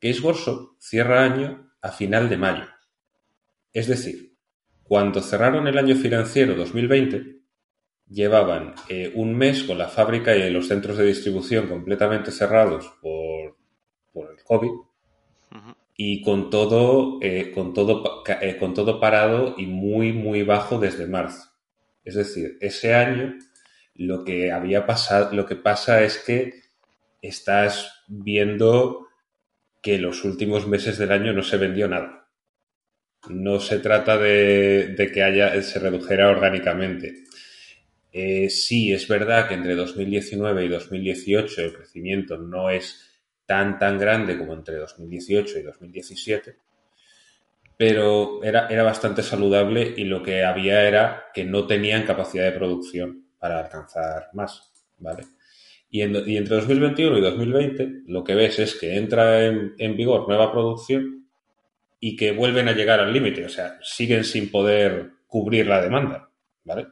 Games 0.00 0.22
Workshop 0.22 0.76
cierra 0.78 1.24
año 1.24 1.70
a 1.80 1.90
final 1.90 2.28
de 2.28 2.36
mayo. 2.36 2.64
Es 3.72 3.86
decir, 3.86 4.36
cuando 4.82 5.20
cerraron 5.20 5.66
el 5.66 5.78
año 5.78 5.96
financiero 5.96 6.54
2020, 6.54 7.36
llevaban 8.08 8.74
eh, 8.88 9.12
un 9.14 9.36
mes 9.36 9.64
con 9.64 9.78
la 9.78 9.88
fábrica 9.88 10.34
y 10.34 10.50
los 10.50 10.68
centros 10.68 10.96
de 10.96 11.06
distribución 11.06 11.68
completamente 11.68 12.30
cerrados 12.30 12.92
por, 13.00 13.56
el 14.14 14.42
COVID 14.44 14.70
y 15.96 16.22
con 16.22 16.48
todo, 16.48 17.18
eh, 17.20 17.52
con, 17.52 17.74
todo, 17.74 18.22
eh, 18.40 18.56
con 18.58 18.74
todo 18.74 19.00
parado 19.00 19.54
y 19.58 19.66
muy, 19.66 20.12
muy 20.12 20.42
bajo 20.42 20.78
desde 20.78 21.06
marzo. 21.06 21.50
Es 22.04 22.14
decir, 22.14 22.56
ese 22.60 22.94
año 22.94 23.36
lo 23.94 24.24
que 24.24 24.52
había 24.52 24.86
pasado, 24.86 25.34
lo 25.34 25.46
que 25.46 25.56
pasa 25.56 26.02
es 26.02 26.18
que 26.18 26.62
estás 27.20 28.04
viendo 28.06 29.05
que 29.86 29.98
los 29.98 30.24
últimos 30.24 30.66
meses 30.66 30.98
del 30.98 31.12
año 31.12 31.32
no 31.32 31.44
se 31.44 31.58
vendió 31.58 31.86
nada. 31.86 32.28
No 33.28 33.60
se 33.60 33.78
trata 33.78 34.18
de, 34.18 35.10
que 35.14 35.22
haya, 35.22 35.62
se 35.62 35.78
redujera 35.78 36.28
orgánicamente. 36.28 37.22
Eh, 38.12 38.50
sí, 38.50 38.92
es 38.92 39.06
verdad 39.06 39.46
que 39.46 39.54
entre 39.54 39.76
2019 39.76 40.64
y 40.64 40.68
2018 40.68 41.62
el 41.62 41.72
crecimiento 41.72 42.36
no 42.36 42.68
es 42.68 43.12
tan 43.46 43.78
tan 43.78 43.96
grande 43.96 44.36
como 44.36 44.54
entre 44.54 44.74
2018 44.74 45.60
y 45.60 45.62
2017, 45.62 46.56
pero 47.78 48.42
era, 48.42 48.66
era 48.66 48.82
bastante 48.82 49.22
saludable 49.22 49.94
y 49.96 50.02
lo 50.02 50.20
que 50.20 50.42
había 50.42 50.82
era 50.82 51.26
que 51.32 51.44
no 51.44 51.64
tenían 51.64 52.02
capacidad 52.02 52.42
de 52.42 52.58
producción 52.58 53.28
para 53.38 53.60
alcanzar 53.60 54.30
más, 54.32 54.68
¿vale? 54.98 55.35
Y, 55.88 56.02
entre 56.02 56.56
2021 56.56 57.18
y 57.18 57.20
2020 57.20 58.02
lo 58.06 58.24
que 58.24 58.34
ves 58.34 58.58
es 58.58 58.74
que 58.74 58.96
entra 58.96 59.46
en, 59.46 59.96
vigor 59.96 60.28
nueva 60.28 60.52
producción 60.52 61.28
y 62.00 62.16
que 62.16 62.32
vuelven 62.32 62.68
a 62.68 62.72
llegar 62.72 63.00
al 63.00 63.12
límite, 63.12 63.44
o 63.44 63.48
sea, 63.48 63.78
siguen 63.82 64.24
sin 64.24 64.50
poder 64.50 65.12
cubrir 65.26 65.66
la 65.66 65.80
demanda, 65.80 66.28
¿vale? 66.64 66.88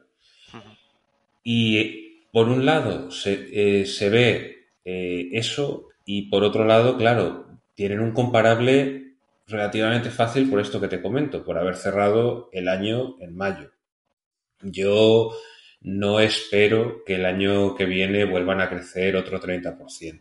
Y 1.43 2.21
por 2.33 2.49
un 2.49 2.65
lado 2.65 3.11
se, 3.11 3.49
eh, 3.53 4.09
ve 4.09 4.69
eh, 4.85 5.29
eso 5.33 5.89
y 6.07 6.31
por 6.31 6.43
otro 6.43 6.65
lado, 6.65 6.97
claro, 6.97 7.47
tienen 7.75 8.01
un 8.01 8.13
comparable 8.13 9.15
relativamente 9.47 10.11
fácil 10.11 10.49
por 10.49 10.61
esto 10.61 10.81
que 10.81 10.89
te 10.89 11.03
comento, 11.03 11.45
por 11.45 11.59
haber 11.59 11.77
cerrado 11.77 12.49
el 12.53 12.69
año 12.69 13.17
en 13.21 13.37
mayo. 13.37 13.71
Yo 14.63 15.33
no 15.85 16.19
espero 16.19 17.05
que 17.05 17.17
el 17.17 17.27
año 17.27 17.75
que 17.75 17.85
viene 17.85 18.25
vuelvan 18.25 18.61
a 18.61 18.71
crecer 18.71 19.17
otro 19.17 19.39
30%. 19.41 20.21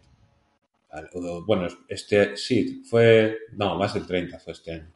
Bueno, 1.45 1.67
este 1.87 2.35
sí, 2.37 2.83
fue, 2.87 3.37
no, 3.53 3.75
más 3.77 3.93
del 3.93 4.05
30 4.05 4.39
fue 4.39 4.53
este 4.53 4.73
año. 4.73 4.93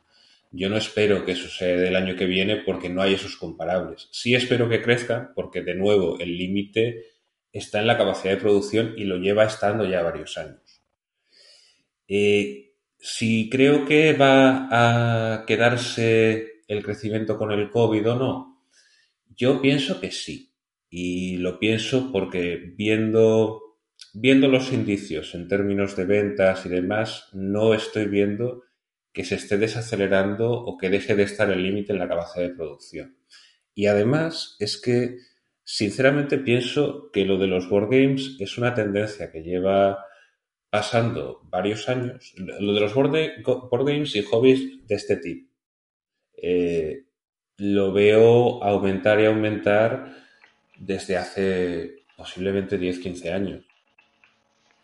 Yo 0.51 0.69
no 0.69 0.77
espero 0.77 1.25
que 1.25 1.35
sea 1.35 1.75
del 1.75 1.95
año 1.95 2.15
que 2.15 2.25
viene 2.25 2.57
porque 2.57 2.89
no 2.89 3.01
hay 3.01 3.13
esos 3.13 3.37
comparables. 3.37 4.09
Sí 4.11 4.35
espero 4.35 4.67
que 4.69 4.81
crezca 4.81 5.31
porque, 5.33 5.61
de 5.61 5.73
nuevo, 5.73 6.19
el 6.19 6.37
límite 6.37 7.05
está 7.51 7.79
en 7.79 7.87
la 7.87 7.97
capacidad 7.97 8.33
de 8.33 8.41
producción 8.41 8.93
y 8.97 9.05
lo 9.05 9.17
lleva 9.17 9.45
estando 9.45 9.85
ya 9.85 10.01
varios 10.01 10.37
años. 10.37 10.81
Eh, 12.07 12.73
si 12.99 13.49
creo 13.49 13.85
que 13.85 14.13
va 14.13 14.67
a 14.69 15.45
quedarse 15.45 16.61
el 16.67 16.83
crecimiento 16.83 17.37
con 17.37 17.51
el 17.51 17.69
COVID 17.69 18.11
o 18.11 18.15
no, 18.15 18.63
yo 19.35 19.61
pienso 19.61 20.01
que 20.01 20.11
sí. 20.11 20.46
Y 20.89 21.37
lo 21.37 21.59
pienso 21.59 22.11
porque 22.11 22.73
viendo, 22.75 23.79
viendo 24.13 24.47
los 24.47 24.71
indicios 24.71 25.35
en 25.35 25.47
términos 25.47 25.95
de 25.95 26.05
ventas 26.05 26.65
y 26.65 26.69
demás, 26.69 27.29
no 27.33 27.73
estoy 27.73 28.05
viendo 28.05 28.63
que 29.13 29.25
se 29.25 29.35
esté 29.35 29.57
desacelerando 29.57 30.51
o 30.51 30.77
que 30.77 30.89
deje 30.89 31.15
de 31.15 31.23
estar 31.23 31.49
el 31.49 31.63
límite 31.63 31.91
en 31.91 31.99
la 31.99 32.07
capacidad 32.07 32.47
de 32.47 32.55
producción. 32.55 33.17
Y 33.73 33.87
además 33.87 34.55
es 34.59 34.79
que, 34.79 35.17
sinceramente, 35.63 36.37
pienso 36.37 37.11
que 37.11 37.25
lo 37.25 37.37
de 37.37 37.47
los 37.47 37.69
board 37.69 37.89
games 37.89 38.37
es 38.39 38.57
una 38.57 38.73
tendencia 38.73 39.31
que 39.31 39.43
lleva 39.43 40.05
pasando 40.69 41.41
varios 41.45 41.89
años. 41.89 42.33
Lo 42.37 42.73
de 42.73 42.81
los 42.81 42.93
board, 42.93 43.85
games 43.85 44.15
y 44.15 44.21
hobbies 44.21 44.87
de 44.87 44.95
este 44.95 45.17
tipo. 45.17 45.51
Eh, 46.41 47.05
lo 47.57 47.91
veo 47.91 48.63
aumentar 48.63 49.19
y 49.19 49.25
aumentar 49.25 50.26
desde 50.77 51.17
hace 51.17 52.03
posiblemente 52.15 52.79
10-15 52.79 53.31
años. 53.31 53.65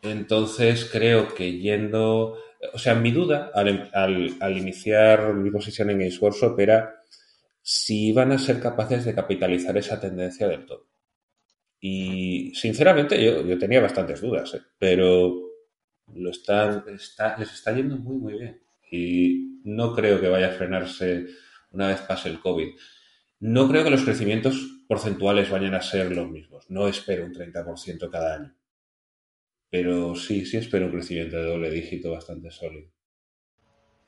Entonces 0.01 0.89
creo 0.91 1.34
que 1.34 1.60
yendo 1.60 2.38
o 2.71 2.77
sea, 2.77 2.95
mi 2.95 3.12
duda 3.12 3.51
al, 3.53 4.58
iniciar 4.58 5.34
mi 5.34 5.49
posición 5.51 5.89
en 5.89 5.99
Games 5.99 6.21
Workshop 6.21 6.60
era 6.60 6.95
si 7.62 8.10
iban 8.10 8.32
a 8.32 8.38
ser 8.38 8.62
capaces 8.62 9.06
de 9.06 9.15
capitalizar 9.15 9.75
esa 9.77 9.99
tendencia 9.99 10.47
del 10.47 10.65
todo. 10.65 10.88
Y 11.79 12.53
sinceramente 12.56 13.21
yo, 13.21 13.58
tenía 13.58 13.82
bastantes 13.82 14.21
dudas, 14.21 14.53
¿eh? 14.53 14.62
pero 14.77 15.34
lo 16.13 16.29
están, 16.29 16.84
les 16.86 17.53
está 17.53 17.73
yendo 17.73 17.97
muy, 17.97 18.17
muy 18.17 18.34
bien. 18.34 18.62
Y 18.91 19.60
no 19.65 19.93
creo 19.93 20.21
que 20.21 20.29
vaya 20.29 20.47
a 20.47 20.53
frenarse 20.58 21.25
una 21.71 21.88
vez 21.88 22.01
pase 22.01 22.29
el 22.29 22.39
COVID. 22.39 22.69
No 23.45 23.67
creo 23.67 23.84
que 23.84 23.89
los 23.89 24.03
crecimientos 24.03 24.86
porcentuales 24.88 25.49
vayan 25.49 25.75
a 25.75 25.82
ser 25.82 26.15
los 26.15 26.29
mismos. 26.29 26.65
No 26.69 26.88
espero 26.88 27.25
un 27.25 27.34
30% 27.34 28.10
cada 28.10 28.36
año. 28.36 28.56
Pero 29.69 30.15
sí, 30.15 30.45
sí 30.45 30.56
espero 30.56 30.86
un 30.86 30.93
crecimiento 30.93 31.36
de 31.36 31.47
doble 31.47 31.69
dígito 31.69 32.13
bastante 32.13 32.51
sólido. 32.51 32.89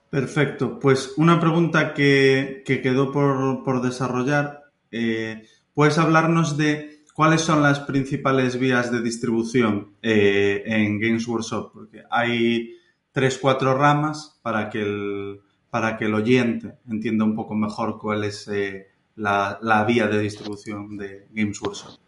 Perfecto. 0.10 0.80
Pues 0.80 1.16
una 1.18 1.42
pregunta 1.42 1.94
que, 1.94 2.64
quedó 2.66 3.12
por, 3.12 3.82
desarrollar. 3.82 4.72
Eh, 4.90 5.44
¿Puedes 5.74 5.98
hablarnos 5.98 6.56
de 6.56 7.04
cuáles 7.14 7.42
son 7.42 7.62
las 7.62 7.82
principales 7.82 8.58
vías 8.58 8.90
de 8.90 9.02
distribución 9.02 9.98
eh, 10.02 10.64
en 10.66 10.98
Games 10.98 11.28
Workshop? 11.28 11.74
Porque 11.74 12.04
hay 12.10 12.78
tres, 13.12 13.38
cuatro 13.38 13.78
ramas 13.78 14.40
para 14.42 14.70
que 14.70 14.82
el, 14.82 15.42
para 15.70 15.98
que 15.98 16.06
el 16.06 16.14
oyente 16.14 16.78
entienda 16.90 17.26
un 17.26 17.36
poco 17.36 17.54
mejor 17.54 18.00
cuál 18.00 18.24
es 18.24 18.48
eh, 18.48 18.95
la, 19.16 19.60
la, 19.62 19.84
vía 19.84 20.08
de 20.08 20.20
distribución 20.20 20.98
de 20.98 21.28
Games 21.32 21.62
Workshop. 21.62 22.00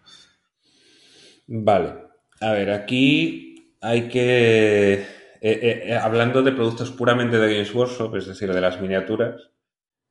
Vale. 1.47 1.93
A 2.41 2.51
ver, 2.51 2.69
aquí 2.71 3.47
hay 3.81 4.09
que, 4.09 4.93
eh, 4.93 5.07
eh, 5.41 5.83
eh, 5.85 5.93
hablando 5.95 6.41
de 6.43 6.51
productos 6.51 6.91
puramente 6.91 7.37
de 7.37 7.53
Games 7.53 7.73
Workshop, 7.73 8.15
es 8.15 8.27
decir, 8.27 8.51
de 8.53 8.61
las 8.61 8.81
miniaturas, 8.81 9.49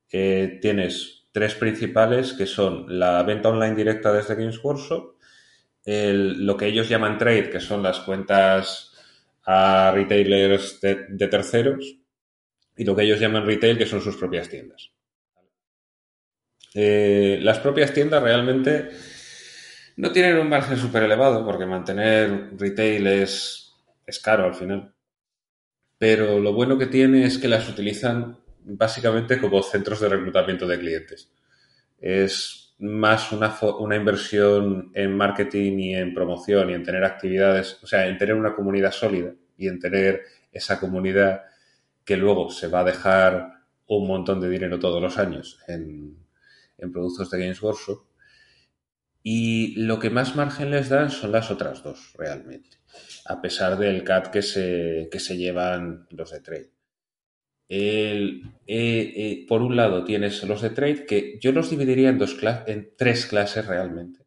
tienes 0.09 1.27
tres 1.31 1.55
principales 1.55 2.33
que 2.33 2.45
son 2.45 2.85
la 2.99 3.21
venta 3.23 3.49
online 3.49 3.75
directa 3.75 4.13
desde 4.13 4.35
Games 4.35 4.63
Workshop, 4.63 5.15
lo 5.85 6.57
que 6.57 6.67
ellos 6.67 6.89
llaman 6.89 7.17
trade, 7.17 7.49
que 7.49 7.59
son 7.59 7.83
las 7.83 7.99
cuentas 7.99 8.93
a 9.45 9.91
retailers 9.93 10.81
de, 10.81 11.27
terceros, 11.27 11.97
y 12.75 12.83
lo 12.83 12.95
que 12.95 13.03
ellos 13.03 13.19
llaman 13.19 13.45
retail, 13.45 13.77
que 13.77 13.85
son 13.85 14.01
sus 14.01 14.17
propias 14.17 14.49
tiendas. 14.49 14.91
Las 16.73 17.59
propias 17.59 17.93
tiendas 17.93 18.21
realmente 18.21 18.89
no 19.97 20.11
tienen 20.11 20.37
un 20.37 20.47
margen 20.47 20.77
súper 20.77 21.03
elevado 21.03 21.43
porque 21.43 21.65
mantener 21.65 22.51
retail 22.57 23.07
es, 23.07 23.73
es 24.05 24.19
caro 24.19 24.45
al 24.45 24.55
final. 24.55 24.93
Pero 25.97 26.39
lo 26.39 26.53
bueno 26.53 26.77
que 26.77 26.85
tiene 26.85 27.25
es 27.25 27.39
que 27.39 27.47
las 27.47 27.67
utilizan 27.67 28.37
básicamente 28.63 29.39
como 29.39 29.63
centros 29.63 29.99
de 29.99 30.09
reclutamiento 30.09 30.67
de 30.67 30.79
clientes. 30.79 31.31
Es 31.99 32.75
más 32.77 33.31
una, 33.31 33.57
una, 33.79 33.95
inversión 33.95 34.91
en 34.93 35.17
marketing 35.17 35.79
y 35.79 35.95
en 35.95 36.13
promoción 36.13 36.69
y 36.69 36.73
en 36.73 36.83
tener 36.83 37.03
actividades, 37.03 37.79
o 37.81 37.87
sea, 37.87 38.05
en 38.05 38.19
tener 38.19 38.35
una 38.35 38.53
comunidad 38.53 38.91
sólida 38.91 39.33
y 39.57 39.67
en 39.67 39.79
tener 39.79 40.21
esa 40.51 40.79
comunidad 40.79 41.41
que 42.05 42.17
luego 42.17 42.51
se 42.51 42.67
va 42.67 42.81
a 42.81 42.83
dejar 42.83 43.63
un 43.87 44.07
montón 44.07 44.39
de 44.39 44.49
dinero 44.49 44.77
todos 44.77 45.01
los 45.01 45.17
años 45.17 45.59
en, 45.67 46.26
en 46.77 46.91
productos 46.91 47.29
de 47.29 47.39
Games 47.39 47.61
Workshop 47.61 48.07
y 49.29 49.75
lo 49.75 49.99
que 49.99 50.09
más 50.09 50.37
margen 50.37 50.71
les 50.71 50.87
dan 50.87 51.11
son 51.11 51.33
las 51.33 51.51
otras 51.51 51.83
dos, 51.83 52.13
realmente, 52.17 52.77
a 53.25 53.41
pesar 53.41 53.77
del 53.77 54.05
CAT 54.05 54.27
que 54.27 54.41
se, 54.41 55.09
que 55.11 55.19
se 55.19 55.35
llevan 55.35 56.07
los 56.11 56.31
de 56.31 56.39
trade. 56.39 56.71
Eh, 57.67 58.41
eh, 58.65 59.45
por 59.45 59.61
un 59.61 59.75
lado 59.75 60.05
tienes 60.05 60.41
los 60.43 60.61
de 60.61 60.69
trade 60.69 61.05
que 61.05 61.37
yo 61.41 61.51
los 61.51 61.69
dividiría 61.69 62.07
en, 62.07 62.17
dos 62.17 62.37
en 62.67 62.93
tres 62.97 63.25
clases 63.25 63.65
realmente. 63.65 64.25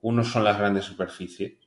Unos 0.00 0.28
son 0.28 0.44
las 0.44 0.56
grandes 0.56 0.86
superficies, 0.86 1.58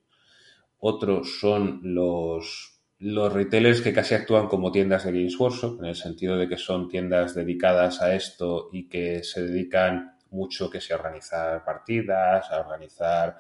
otros 0.80 1.40
son 1.40 1.80
los, 1.84 2.82
los 2.98 3.32
retailers 3.32 3.82
que 3.82 3.94
casi 3.94 4.16
actúan 4.16 4.48
como 4.48 4.72
tiendas 4.72 5.06
de 5.06 5.12
Games 5.12 5.40
Workshop, 5.40 5.80
en 5.82 5.90
el 5.90 5.96
sentido 5.96 6.38
de 6.38 6.50
que 6.50 6.58
son 6.58 6.88
tiendas 6.88 7.36
dedicadas 7.36 8.02
a 8.02 8.16
esto 8.16 8.70
y 8.74 8.88
que 8.88 9.24
se 9.24 9.44
dedican 9.44 10.13
mucho 10.34 10.70
que 10.70 10.82
sea 10.82 10.98
organizar 10.98 11.64
partidas, 11.64 12.52
a 12.52 12.60
organizar 12.60 13.38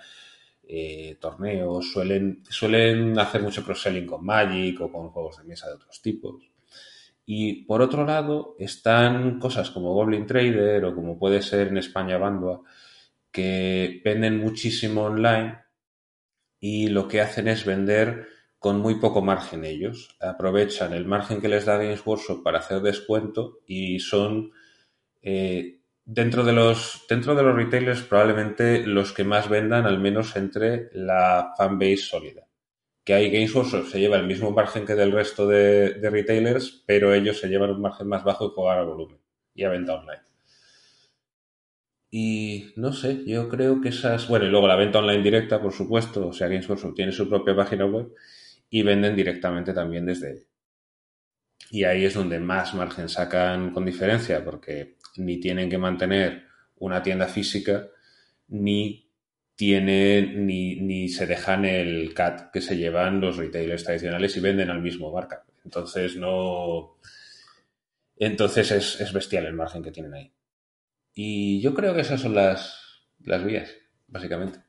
eh, 0.65 1.17
torneos, 1.19 1.91
suelen, 1.91 2.43
suelen 2.49 3.19
hacer 3.19 3.41
mucho 3.41 3.63
cross-selling 3.63 4.05
con 4.05 4.25
Magic 4.25 4.79
o 4.79 4.91
con 4.91 5.09
juegos 5.09 5.37
de 5.37 5.43
mesa 5.43 5.67
de 5.67 5.75
otros 5.75 6.01
tipos. 6.01 6.49
Y 7.25 7.63
por 7.65 7.81
otro 7.81 8.05
lado, 8.05 8.55
están 8.59 9.39
cosas 9.39 9.69
como 9.71 9.93
Goblin 9.93 10.25
Trader 10.25 10.85
o 10.85 10.95
como 10.95 11.17
puede 11.17 11.41
ser 11.41 11.67
en 11.67 11.77
España 11.77 12.17
Bandua, 12.17 12.61
que 13.31 14.01
venden 14.03 14.39
muchísimo 14.39 15.03
online 15.03 15.57
y 16.59 16.87
lo 16.87 17.07
que 17.07 17.21
hacen 17.21 17.47
es 17.47 17.65
vender 17.65 18.27
con 18.59 18.79
muy 18.79 18.95
poco 18.95 19.21
margen 19.21 19.65
ellos. 19.65 20.15
Aprovechan 20.21 20.93
el 20.93 21.05
margen 21.05 21.41
que 21.41 21.49
les 21.49 21.65
da 21.65 21.77
Games 21.77 22.05
Workshop 22.05 22.43
para 22.43 22.59
hacer 22.59 22.81
descuento 22.81 23.59
y 23.67 23.99
son 23.99 24.51
eh, 25.21 25.79
Dentro 26.05 26.43
de 26.43 26.51
los, 26.51 27.05
dentro 27.07 27.33
de 27.33 27.43
los 27.43 27.55
retailers, 27.55 28.01
probablemente 28.01 28.85
los 28.85 29.13
que 29.13 29.23
más 29.23 29.47
vendan, 29.47 29.85
al 29.85 29.99
menos 29.99 30.35
entre 30.35 30.89
la 30.93 31.53
fanbase 31.57 31.97
sólida. 31.97 32.45
Que 33.05 33.13
hay 33.13 33.31
Games 33.31 33.53
se 33.89 33.99
lleva 33.99 34.17
el 34.17 34.27
mismo 34.27 34.51
margen 34.51 34.85
que 34.85 34.95
del 34.95 35.11
resto 35.11 35.47
de, 35.47 35.97
retailers, 36.09 36.83
pero 36.85 37.13
ellos 37.13 37.39
se 37.39 37.47
llevan 37.47 37.71
un 37.71 37.81
margen 37.81 38.07
más 38.07 38.23
bajo 38.23 38.45
y 38.45 38.49
juegan 38.53 38.79
a 38.79 38.83
volumen 38.83 39.17
y 39.55 39.63
a 39.63 39.69
venta 39.69 39.93
online. 39.93 40.21
Y 42.11 42.73
no 42.75 42.93
sé, 42.93 43.23
yo 43.25 43.49
creo 43.49 43.81
que 43.81 43.89
esas. 43.89 44.27
Bueno, 44.27 44.45
y 44.45 44.49
luego 44.49 44.67
la 44.67 44.75
venta 44.75 44.99
online 44.99 45.23
directa, 45.23 45.61
por 45.61 45.73
supuesto. 45.73 46.27
O 46.27 46.33
sea, 46.33 46.47
Games 46.47 46.67
tiene 46.95 47.11
su 47.11 47.27
propia 47.27 47.55
página 47.55 47.85
web 47.85 48.13
y 48.69 48.83
venden 48.83 49.15
directamente 49.15 49.73
también 49.73 50.05
desde 50.05 50.33
ella. 50.33 50.52
Y 51.73 51.85
ahí 51.85 52.05
es 52.05 52.13
donde 52.13 52.39
más 52.39 52.75
margen 52.75 53.09
sacan 53.09 53.71
con 53.71 53.83
diferencia, 53.83 54.45
porque 54.45 54.97
ni 55.17 55.39
tienen 55.39 55.71
que 55.71 55.79
mantener 55.79 56.43
una 56.75 57.01
tienda 57.01 57.25
física, 57.27 57.87
ni 58.49 59.09
tienen, 59.55 60.45
ni, 60.45 60.75
ni 60.75 61.09
se 61.09 61.25
dejan 61.25 61.65
el 61.65 62.13
CAT 62.13 62.51
que 62.51 62.61
se 62.61 62.77
llevan 62.77 63.19
los 63.19 63.37
retailers 63.37 63.85
tradicionales 63.85 64.37
y 64.37 64.39
venden 64.39 64.69
al 64.69 64.83
mismo 64.83 65.11
marca. 65.11 65.45
Entonces 65.65 66.15
no. 66.15 66.99
Entonces 68.17 68.99
es, 69.01 69.11
bestial 69.11 69.47
el 69.47 69.55
margen 69.55 69.81
que 69.81 69.91
tienen 69.91 70.13
ahí. 70.13 70.31
Y 71.15 71.59
yo 71.59 71.73
creo 71.73 71.95
que 71.95 72.01
esas 72.01 72.21
son 72.21 72.35
las, 72.35 73.03
las 73.23 73.43
vías, 73.43 73.71
básicamente. 74.05 74.59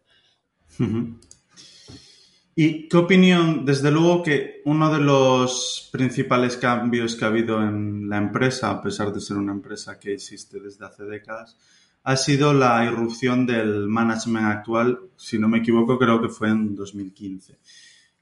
¿Y 2.56 2.88
qué 2.88 2.96
opinión? 2.96 3.64
Desde 3.64 3.90
luego 3.90 4.22
que 4.22 4.62
uno 4.64 4.92
de 4.92 5.00
los 5.00 5.88
principales 5.92 6.56
cambios 6.56 7.16
que 7.16 7.24
ha 7.24 7.28
habido 7.28 7.60
en 7.60 8.08
la 8.08 8.18
empresa, 8.18 8.70
a 8.70 8.80
pesar 8.80 9.12
de 9.12 9.20
ser 9.20 9.36
una 9.38 9.52
empresa 9.52 9.98
que 9.98 10.14
existe 10.14 10.60
desde 10.60 10.86
hace 10.86 11.04
décadas, 11.04 11.56
ha 12.04 12.16
sido 12.16 12.52
la 12.52 12.84
irrupción 12.84 13.44
del 13.44 13.88
management 13.88 14.46
actual, 14.46 15.00
si 15.16 15.38
no 15.38 15.48
me 15.48 15.58
equivoco, 15.58 15.98
creo 15.98 16.22
que 16.22 16.28
fue 16.28 16.50
en 16.50 16.76
2015. 16.76 17.58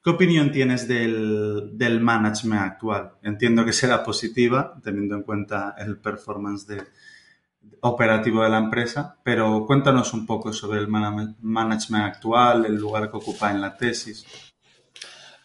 ¿Qué 0.03 0.11
opinión 0.11 0.51
tienes 0.51 0.89
del, 0.89 1.71
del, 1.75 2.01
management 2.01 2.63
actual? 2.63 3.13
Entiendo 3.23 3.65
que 3.65 3.73
será 3.73 4.03
positiva, 4.03 4.81
teniendo 4.83 5.15
en 5.15 5.23
cuenta 5.23 5.75
el 5.79 5.99
performance 5.99 6.67
de, 6.67 6.83
operativo 7.81 8.45
de 8.45 8.51
la 8.51 8.59
empresa, 8.59 9.19
pero 9.25 9.67
cuéntanos 9.67 10.15
un 10.15 10.25
poco 10.25 10.53
sobre 10.53 10.79
el 10.79 10.89
management 10.89 12.05
actual, 12.05 12.65
el 12.65 12.77
lugar 12.77 13.11
que 13.11 13.17
ocupa 13.17 13.51
en 13.51 13.61
la 13.61 13.77
tesis. 13.77 14.25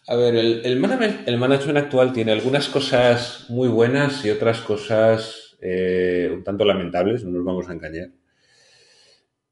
A 0.08 0.16
ver, 0.16 0.36
el, 0.36 0.80
management, 0.80 1.78
actual 1.78 2.14
tiene 2.14 2.32
algunas 2.32 2.70
cosas 2.70 3.46
muy 3.50 3.68
buenas 3.68 4.24
y 4.24 4.30
otras 4.30 4.62
cosas 4.62 5.58
eh, 5.60 6.32
un 6.32 6.44
tanto 6.44 6.64
lamentables, 6.64 7.26
no 7.26 7.32
nos 7.32 7.44
vamos 7.44 7.68
a 7.68 7.74
engañar. 7.74 8.10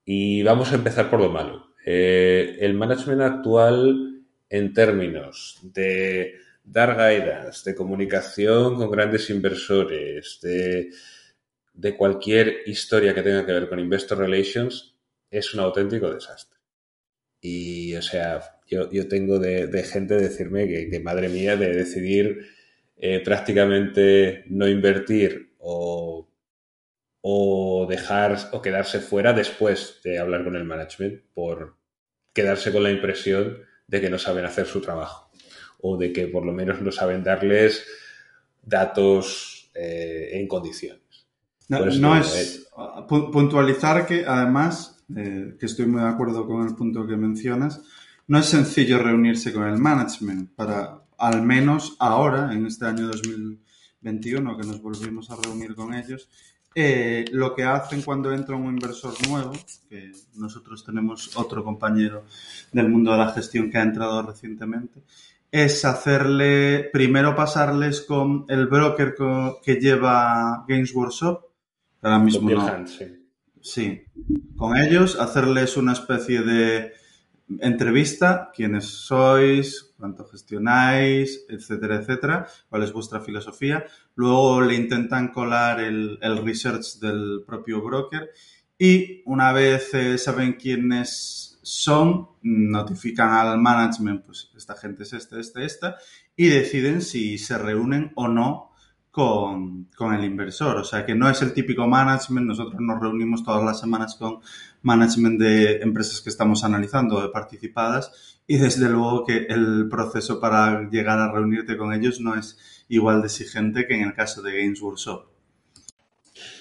Y 0.05 0.43
vamos 0.43 0.71
a 0.71 0.75
empezar 0.75 1.09
por 1.09 1.19
lo 1.19 1.29
malo. 1.29 1.73
Eh, 1.85 2.57
el 2.61 2.73
management 2.73 3.21
actual 3.21 4.23
en 4.49 4.73
términos 4.73 5.59
de 5.63 6.35
dar 6.63 6.95
guidance, 6.95 7.69
de 7.69 7.75
comunicación 7.75 8.75
con 8.75 8.89
grandes 8.89 9.29
inversores, 9.29 10.39
de, 10.41 10.89
cualquier 11.97 12.63
historia 12.65 13.13
que 13.13 13.21
tenga 13.21 13.45
que 13.45 13.53
ver 13.53 13.69
con 13.69 13.79
Investor 13.79 14.17
Relations, 14.17 14.95
es 15.29 15.53
un 15.53 15.59
auténtico 15.59 16.13
desastre. 16.13 16.59
Y, 17.41 17.95
o 17.95 18.01
sea, 18.01 18.59
yo, 18.67 19.07
tengo 19.07 19.39
de, 19.39 19.83
gente 19.83 20.15
decirme 20.15 20.67
que, 20.67 20.99
madre 20.99 21.29
mía, 21.29 21.55
de 21.55 21.73
decidir 21.73 22.47
eh, 22.97 23.19
prácticamente 23.19 24.45
no 24.47 24.67
invertir 24.67 25.53
o, 25.59 26.27
o 27.21 27.85
dejar 27.89 28.37
o 28.51 28.61
quedarse 28.61 28.99
fuera 28.99 29.33
después 29.33 29.99
de 30.03 30.17
hablar 30.19 30.43
con 30.43 30.55
el 30.55 30.63
management 30.63 31.23
por 31.33 31.75
quedarse 32.33 32.71
con 32.71 32.83
la 32.83 32.91
impresión 32.91 33.63
de 33.87 34.01
que 34.01 34.09
no 34.09 34.17
saben 34.17 34.45
hacer 34.45 34.65
su 34.65 34.81
trabajo 34.81 35.31
o 35.81 35.97
de 35.97 36.11
que 36.11 36.27
por 36.27 36.45
lo 36.45 36.51
menos 36.51 36.81
no 36.81 36.91
saben 36.91 37.23
darles 37.23 37.85
datos 38.63 39.71
eh, 39.75 40.29
en 40.33 40.47
condiciones. 40.47 41.04
No, 41.69 42.15
es 42.15 42.67
puntualizar 43.07 44.05
que 44.05 44.25
además, 44.25 45.03
eh, 45.15 45.55
que 45.59 45.65
estoy 45.65 45.85
muy 45.87 46.01
de 46.01 46.07
acuerdo 46.07 46.45
con 46.45 46.67
el 46.67 46.75
punto 46.75 47.07
que 47.07 47.17
mencionas, 47.17 47.81
no 48.27 48.39
es 48.39 48.45
sencillo 48.45 48.99
reunirse 48.99 49.53
con 49.53 49.63
el 49.63 49.77
management 49.77 50.51
para, 50.55 51.01
al 51.17 51.41
menos 51.41 51.95
ahora, 51.99 52.53
en 52.53 52.65
este 52.65 52.85
año 52.85 53.07
2021, 53.07 54.57
que 54.57 54.67
nos 54.67 54.81
volvimos 54.81 55.29
a 55.31 55.37
reunir 55.37 55.75
con 55.75 55.93
ellos, 55.93 56.29
eh, 56.77 57.25
lo 57.31 57.55
que 57.55 57.63
hacen 57.63 58.01
cuando 58.01 58.33
entra 58.33 58.55
un 58.55 58.65
inversor 58.65 59.13
nuevo, 59.29 59.53
que 59.89 60.11
nosotros 60.35 60.83
tenemos 60.83 61.37
otro 61.37 61.63
compañero 61.63 62.25
del 62.73 62.89
mundo 62.89 63.11
de 63.11 63.17
la 63.19 63.31
gestión 63.31 63.71
que 63.71 63.77
ha 63.77 63.83
entrado 63.83 64.21
recientemente, 64.23 65.01
es 65.51 65.85
hacerle, 65.85 66.89
primero 66.91 67.33
pasarles 67.33 68.01
con 68.01 68.45
el 68.49 68.67
broker 68.67 69.15
que 69.63 69.75
lleva 69.75 70.65
Games 70.67 70.93
Workshop, 70.93 71.54
ahora 72.05 72.19
mismo 72.19 72.49
no. 72.51 72.85
sí, 73.61 74.03
con 74.55 74.77
ellos, 74.77 75.19
hacerles 75.19 75.75
una 75.75 75.93
especie 75.93 76.41
de 76.41 76.93
entrevista, 77.59 78.51
quiénes 78.53 78.85
sois, 78.85 79.93
cuánto 79.97 80.25
gestionáis, 80.25 81.45
etcétera, 81.49 81.95
etcétera, 81.95 82.47
cuál 82.69 82.83
es 82.83 82.93
vuestra 82.93 83.21
filosofía. 83.21 83.85
Luego 84.13 84.61
le 84.61 84.75
intentan 84.75 85.29
colar 85.29 85.79
el, 85.79 86.19
research 86.43 86.99
del 86.99 87.43
propio 87.45 87.81
broker 87.81 88.29
y 88.77 89.23
una 89.25 89.51
vez 89.51 89.93
eh, 89.93 90.17
saben 90.19 90.53
quiénes 90.53 91.59
son, 91.63 92.29
notifican 92.43 93.31
al 93.31 93.57
management, 93.59 94.25
pues 94.25 94.51
esta 94.55 94.75
gente 94.75 95.03
es 95.03 95.13
esta, 95.13 95.39
esta, 95.39 95.63
esta, 95.63 95.95
y 96.35 96.49
deciden 96.49 97.01
si 97.01 97.39
se 97.39 97.57
reúnen 97.57 98.11
o 98.15 98.27
no 98.27 98.74
con, 99.15 99.85
con, 99.95 100.13
el 100.13 100.25
inversor. 100.25 100.75
O 100.75 100.83
sea, 100.83 101.05
que 101.05 101.15
no 101.15 101.29
es 101.29 101.41
el 101.41 101.53
típico 101.53 101.87
management. 101.87 102.47
Nosotros 102.47 102.81
nos 102.81 102.99
reunimos 102.99 103.45
todas 103.45 103.63
las 103.63 103.79
semanas 103.79 104.17
con 104.19 104.41
management 104.81 105.39
de 105.39 105.77
empresas 105.77 106.19
que 106.19 106.29
estamos 106.29 106.65
analizando, 106.65 107.21
de 107.21 107.29
participadas, 107.29 108.41
y 108.45 108.57
desde 108.57 108.89
luego 108.89 109.23
que 109.25 109.45
el 109.47 109.87
proceso 109.89 110.41
para 110.41 110.89
llegar 110.89 111.19
a 111.19 111.31
reunirte 111.31 111.77
con 111.77 111.93
ellos 111.93 112.19
no 112.19 112.35
es 112.35 112.57
igual 112.89 113.21
de 113.21 113.27
exigente 113.27 113.87
que 113.87 113.95
en 113.95 114.01
el 114.01 114.13
caso 114.13 114.41
de 114.41 114.59
Games 114.61 114.81
Workshop. 114.81 115.27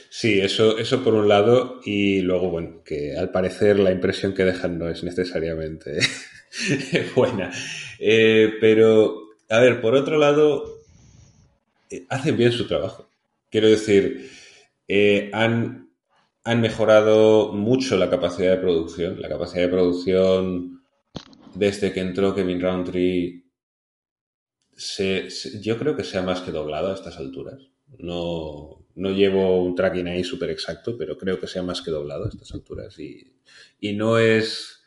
Sí, 0.08 0.40
eso, 0.40 0.78
eso 0.78 1.02
por 1.02 1.14
un 1.14 1.26
lado, 1.26 1.80
y 1.84 2.20
luego, 2.20 2.50
bueno, 2.50 2.84
que 2.84 3.18
al 3.18 3.32
parecer 3.32 3.80
la 3.80 3.90
impresión 3.90 4.32
que 4.32 4.44
dejan 4.44 4.78
no 4.78 4.88
es 4.88 5.02
necesariamente 5.02 5.98
buena. 7.16 7.50
Eh, 7.98 8.52
pero, 8.60 9.30
a 9.50 9.58
ver, 9.58 9.80
por 9.80 9.96
otro 9.96 10.18
lado, 10.18 10.83
hacen 12.09 12.37
bien 12.37 12.52
su 12.52 12.66
trabajo. 12.66 13.09
Quiero 13.50 13.68
decir, 13.68 14.30
eh, 14.88 15.30
han 15.33 15.85
han 16.44 16.61
mejorado 16.61 17.52
mucho 17.52 17.96
la 17.96 18.11
capacidad 18.11 18.52
de 18.52 18.62
producción. 18.62 19.20
La 19.20 19.28
capacidad 19.28 19.62
de 19.62 19.70
producción 19.70 20.83
desde 21.54 21.92
que 21.92 22.00
entró 22.00 22.35
Kevin 22.35 22.61
Roundtree 22.61 23.44
se, 24.76 25.28
yo 25.61 25.78
creo 25.78 25.96
que 25.96 26.04
se 26.04 26.18
ha 26.18 26.22
más 26.22 26.42
que 26.42 26.50
doblado 26.50 26.90
a 26.90 26.94
estas 26.94 27.16
alturas. 27.16 27.70
No, 27.98 28.85
no 28.94 29.11
llevo 29.11 29.62
un 29.62 29.74
tracking 29.74 30.09
ahí 30.09 30.22
súper 30.22 30.50
exacto, 30.50 30.98
pero 30.98 31.16
creo 31.16 31.40
que 31.40 31.46
se 31.46 31.59
ha 31.59 31.62
más 31.62 31.80
que 31.80 31.90
doblado 31.90 32.26
a 32.26 32.28
estas 32.28 32.52
alturas. 32.52 32.98
Y, 32.98 33.33
y 33.80 33.94
no, 33.94 34.18
es, 34.18 34.83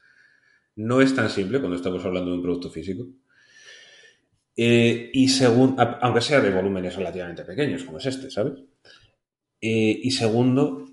no 0.76 1.02
es 1.02 1.16
tan 1.16 1.32
simple 1.32 1.60
cuando 1.60 1.78
estamos 1.78 2.06
hablando 2.06 2.30
de 2.30 2.38
un 2.38 2.44
producto 2.44 2.70
físico. 2.70 3.08
Eh, 4.60 5.12
y 5.14 5.30
según, 5.30 5.76
aunque 5.78 6.22
sea 6.22 6.42
de 6.42 6.50
volúmenes 6.50 6.96
relativamente 6.96 7.46
pequeños, 7.46 7.84
como 7.84 8.00
es 8.00 8.08
este, 8.08 8.32
¿sabes? 8.32 8.60
Eh, 9.62 10.00
y 10.02 10.10
segundo, 10.10 10.86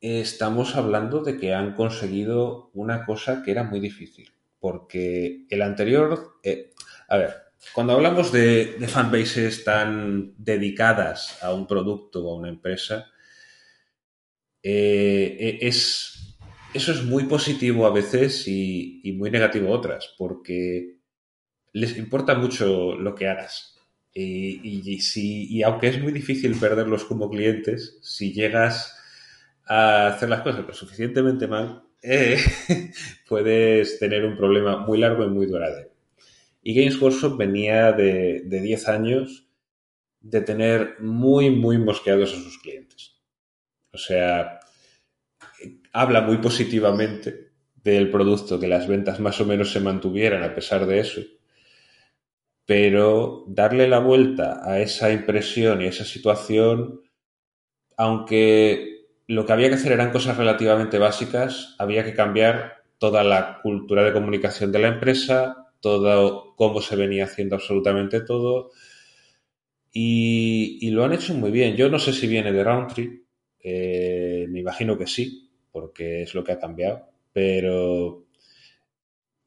estamos 0.00 0.76
hablando 0.76 1.24
de 1.24 1.36
que 1.36 1.52
han 1.52 1.74
conseguido 1.74 2.70
una 2.74 3.04
cosa 3.04 3.42
que 3.42 3.50
era 3.50 3.64
muy 3.64 3.80
difícil, 3.80 4.30
porque 4.60 5.46
el 5.50 5.62
anterior, 5.62 6.38
eh, 6.44 6.72
a 7.08 7.16
ver, 7.16 7.34
cuando 7.72 7.94
hablamos 7.94 8.30
de, 8.30 8.76
fanbases 8.86 9.64
tan 9.64 10.34
dedicadas 10.38 11.42
a 11.42 11.52
un 11.52 11.66
producto 11.66 12.24
o 12.24 12.32
a 12.32 12.38
una 12.38 12.48
empresa, 12.48 13.10
e, 14.62 15.58
es, 15.60 16.38
eso 16.72 16.92
es 16.92 17.02
muy 17.02 17.24
positivo 17.24 17.84
a 17.86 17.92
veces 17.92 18.46
y, 18.46 19.12
muy 19.16 19.30
negativo 19.30 19.70
otras, 19.70 20.14
porque 20.16 20.97
les 21.72 21.96
importa 21.96 22.34
mucho 22.34 22.94
lo 22.96 23.14
que 23.14 23.28
hagas. 23.28 23.74
Y, 24.14 25.00
si, 25.00 25.46
y 25.48 25.62
aunque 25.62 25.88
es 25.88 26.02
muy 26.02 26.12
difícil 26.12 26.58
perderlos 26.58 27.04
como 27.04 27.30
clientes, 27.30 27.98
si 28.02 28.32
llegas 28.32 28.96
a 29.64 30.08
hacer 30.08 30.28
las 30.28 30.40
cosas 30.40 30.66
lo 30.66 30.72
suficientemente 30.72 31.46
mal, 31.46 31.84
eh, 32.02 32.36
puedes 33.28 33.98
tener 34.00 34.24
un 34.24 34.36
problema 34.36 34.78
muy 34.78 34.98
largo 34.98 35.24
y 35.24 35.28
muy 35.28 35.46
duradero. 35.46 35.90
Y 36.62 36.74
Games 36.74 37.00
Workshop 37.00 37.36
venía 37.36 37.92
de, 37.92 38.42
de 38.44 38.60
10 38.60 38.88
años 38.88 39.48
de 40.20 40.40
tener 40.40 40.96
muy, 41.00 41.50
muy 41.50 41.78
mosqueados 41.78 42.32
a 42.32 42.42
sus 42.42 42.58
clientes. 42.58 43.14
O 43.92 43.98
sea, 43.98 44.58
habla 45.92 46.20
muy 46.20 46.38
positivamente 46.38 47.52
del 47.82 48.10
producto, 48.10 48.58
que 48.58 48.68
las 48.68 48.86
ventas 48.86 49.20
más 49.20 49.40
o 49.40 49.46
menos 49.46 49.72
se 49.72 49.80
mantuvieran 49.80 50.42
a 50.42 50.54
pesar 50.54 50.86
de 50.86 51.00
eso. 51.00 51.20
Pero 52.68 53.44
darle 53.48 53.88
la 53.88 53.98
vuelta 53.98 54.60
a 54.62 54.78
esa 54.78 55.10
impresión 55.10 55.80
y 55.80 55.86
a 55.86 55.88
esa 55.88 56.04
situación, 56.04 57.00
aunque 57.96 58.98
lo 59.28 59.46
que 59.46 59.52
había 59.52 59.68
que 59.68 59.76
hacer 59.76 59.92
eran 59.92 60.10
cosas 60.10 60.36
relativamente 60.36 60.98
básicas. 60.98 61.76
Había 61.78 62.04
que 62.04 62.14
cambiar 62.14 62.82
toda 62.98 63.24
la 63.24 63.60
cultura 63.62 64.02
de 64.02 64.12
comunicación 64.12 64.72
de 64.72 64.80
la 64.80 64.88
empresa, 64.88 65.70
todo 65.80 66.54
cómo 66.56 66.80
se 66.80 66.96
venía 66.96 67.24
haciendo 67.24 67.56
absolutamente 67.56 68.22
todo. 68.22 68.70
Y, 69.92 70.90
lo 70.90 71.04
han 71.04 71.12
hecho 71.12 71.34
muy 71.34 71.50
bien. 71.50 71.76
Yo 71.76 71.88
no 71.88 71.98
sé 71.98 72.12
si 72.12 72.26
viene 72.26 72.52
de 72.52 72.64
Roundtree, 72.64 73.22
eh, 73.60 74.46
me 74.48 74.60
imagino 74.60 74.96
que 74.98 75.06
sí, 75.06 75.50
porque 75.72 76.22
es 76.22 76.34
lo 76.34 76.44
que 76.44 76.52
ha 76.52 76.58
cambiado, 76.58 77.08
pero, 77.32 78.24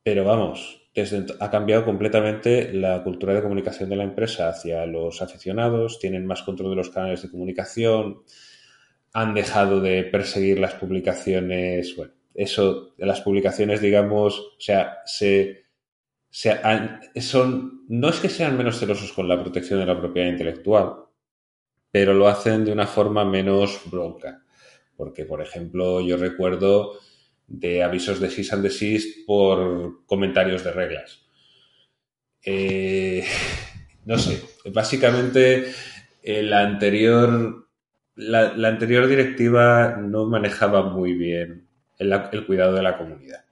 pero 0.04 0.24
vamos, 0.24 0.81
ha 1.40 1.50
cambiado 1.50 1.86
completamente 1.86 2.74
la 2.74 3.02
cultura 3.04 3.34
de 3.34 3.42
comunicación 3.42 3.90
de 3.90 3.96
la 3.96 4.04
empresa 4.04 4.50
hacia 4.50 4.86
los 4.86 5.22
aficionados, 5.22 6.00
tienen 6.00 6.26
más 6.26 6.42
control 6.44 6.72
de 6.72 6.76
los 6.76 6.90
canales 6.90 7.22
de 7.22 7.32
comunicación, 7.32 8.24
han 9.14 9.34
dejado 9.34 9.80
de 9.80 10.04
perseguir 10.04 10.60
las 10.60 10.74
publicaciones, 10.74 11.96
bueno, 11.96 12.14
eso, 12.34 12.94
las 12.98 13.22
publicaciones, 13.22 13.82
digamos, 13.82 14.40
o 14.40 14.60
sea, 14.60 15.00
se, 15.06 15.66
son, 16.30 17.86
no 17.88 18.10
es 18.10 18.20
que 18.20 18.30
sean 18.30 18.58
menos 18.58 18.80
celosos 18.80 19.12
con 19.14 19.28
la 19.28 19.42
protección 19.42 19.80
de 19.80 19.86
la 19.86 20.00
propiedad 20.00 20.30
intelectual, 20.30 20.94
pero 21.90 22.14
lo 22.14 22.28
hacen 22.28 22.64
de 22.66 22.72
una 22.72 22.88
forma 22.88 23.26
menos 23.26 23.82
bronca. 23.90 24.44
Porque, 24.96 25.26
por 25.26 25.42
ejemplo, 25.42 26.00
yo 26.02 26.16
recuerdo 26.16 26.94
de 27.52 27.84
avisos 27.84 28.20
de 28.20 28.30
cease 28.30 28.56
and 28.56 28.64
desist 28.64 29.26
por 29.26 30.06
comentarios 30.06 30.64
de 30.64 30.72
reglas. 30.72 31.26
Eh, 32.44 33.26
no 34.06 34.18
sé, 34.18 34.42
básicamente 34.72 35.72
eh, 36.24 36.44
la 36.44 36.62
anterior 36.62 37.62
la, 38.16 38.68
anterior 38.68 39.08
directiva 39.08 39.98
no 39.98 40.26
manejaba 40.26 40.84
muy 40.84 41.14
bien 41.14 41.68
el, 41.98 42.46
cuidado 42.46 42.74
de 42.74 42.84
la 42.84 42.98
comunidad. 42.98 43.46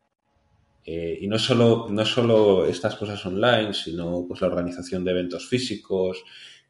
Eh, 0.85 1.19
y 1.21 1.27
no 1.27 1.37
solo, 1.37 1.87
no 1.89 2.05
solo 2.05 2.65
estas 2.65 2.95
cosas 2.95 3.23
online, 3.25 3.73
sino 3.73 4.25
pues 4.27 4.41
la 4.41 4.47
organización 4.47 5.03
de 5.03 5.11
eventos 5.11 5.47
físicos, 5.47 6.23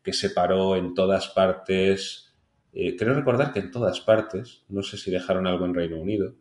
que 0.03 0.13
se 0.13 0.31
paró 0.31 0.75
en 0.75 0.93
todas 0.93 1.29
partes. 1.29 2.33
Eh, 2.73 2.95
creo 2.95 3.13
recordar 3.13 3.53
que 3.53 3.59
en 3.59 3.71
todas 3.71 4.01
partes, 4.01 4.63
no 4.69 4.83
sé 4.83 4.97
si 4.97 5.11
dejaron 5.11 5.47
algo 5.47 5.65
en 5.65 5.73
Reino 5.73 5.99
Unido, 5.99 6.35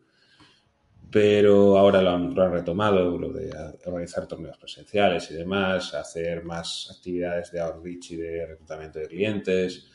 pero 1.11 1.77
ahora 1.77 2.01
lo 2.01 2.11
han, 2.11 2.35
retomado, 2.51 3.17
lo 3.17 3.33
de 3.33 3.51
organizar 3.85 4.27
torneos 4.27 4.57
presenciales 4.57 5.31
y 5.31 5.35
demás, 5.35 5.93
hacer 5.95 6.43
más 6.43 6.93
actividades 6.95 7.51
de 7.51 7.59
outreach 7.61 8.11
y 8.11 8.17
de 8.17 8.45
reclutamiento 8.45 8.99
de 8.99 9.07
clientes. 9.07 9.89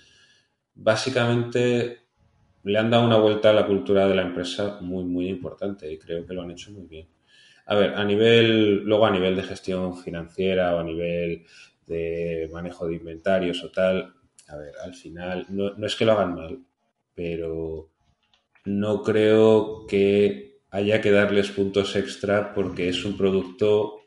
Básicamente 0.75 1.99
le 2.65 2.79
han 2.79 2.91
dado 2.91 3.05
una 3.05 3.19
vuelta 3.19 3.51
a 3.51 3.53
la 3.53 3.67
cultura 3.67 4.09
de 4.09 4.15
la 4.17 4.23
empresa 4.23 4.79
muy, 4.81 5.05
muy 5.05 5.29
importante 5.29 5.91
y 5.93 5.99
creo 5.99 6.27
que 6.27 6.35
lo 6.35 6.43
han 6.43 6.51
hecho 6.51 6.73
muy 6.73 6.87
bien. 6.87 7.09
A 7.67 7.77
ver, 7.77 7.95
a 7.95 8.05
nivel, 8.05 8.83
luego 8.85 9.07
a 9.07 9.11
nivel 9.11 9.37
de 9.37 9.43
gestión 9.43 9.97
financiera 9.97 10.75
o 10.75 10.81
a 10.81 10.85
nivel 10.85 11.47
de 11.87 12.49
manejo 12.53 12.87
de 12.87 12.97
inventarios 12.97 13.63
o 13.63 13.71
tal, 13.71 14.15
a 14.49 14.57
ver, 14.57 14.75
al 14.83 14.95
final 14.95 15.47
no, 15.51 15.75
no 15.75 15.87
es 15.87 15.95
que 15.95 16.05
lo 16.05 16.13
hagan 16.13 16.35
mal, 16.35 16.59
pero 17.15 17.91
no 18.65 19.03
creo 19.03 19.87
que 19.87 20.54
haya 20.75 21.01
que 21.01 21.13
darles 21.13 21.53
puntos 21.53 21.95
extra 21.95 22.53
porque 22.53 22.89
es 22.89 23.05
un 23.05 23.17
producto 23.17 24.01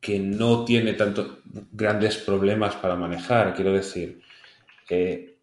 que 0.00 0.20
no 0.20 0.64
tiene 0.64 0.92
tantos 0.92 1.38
grandes 1.72 2.18
problemas 2.18 2.76
para 2.76 2.94
manejar. 2.94 3.52
Quiero 3.52 3.72
decir, 3.72 4.20
que 4.86 5.38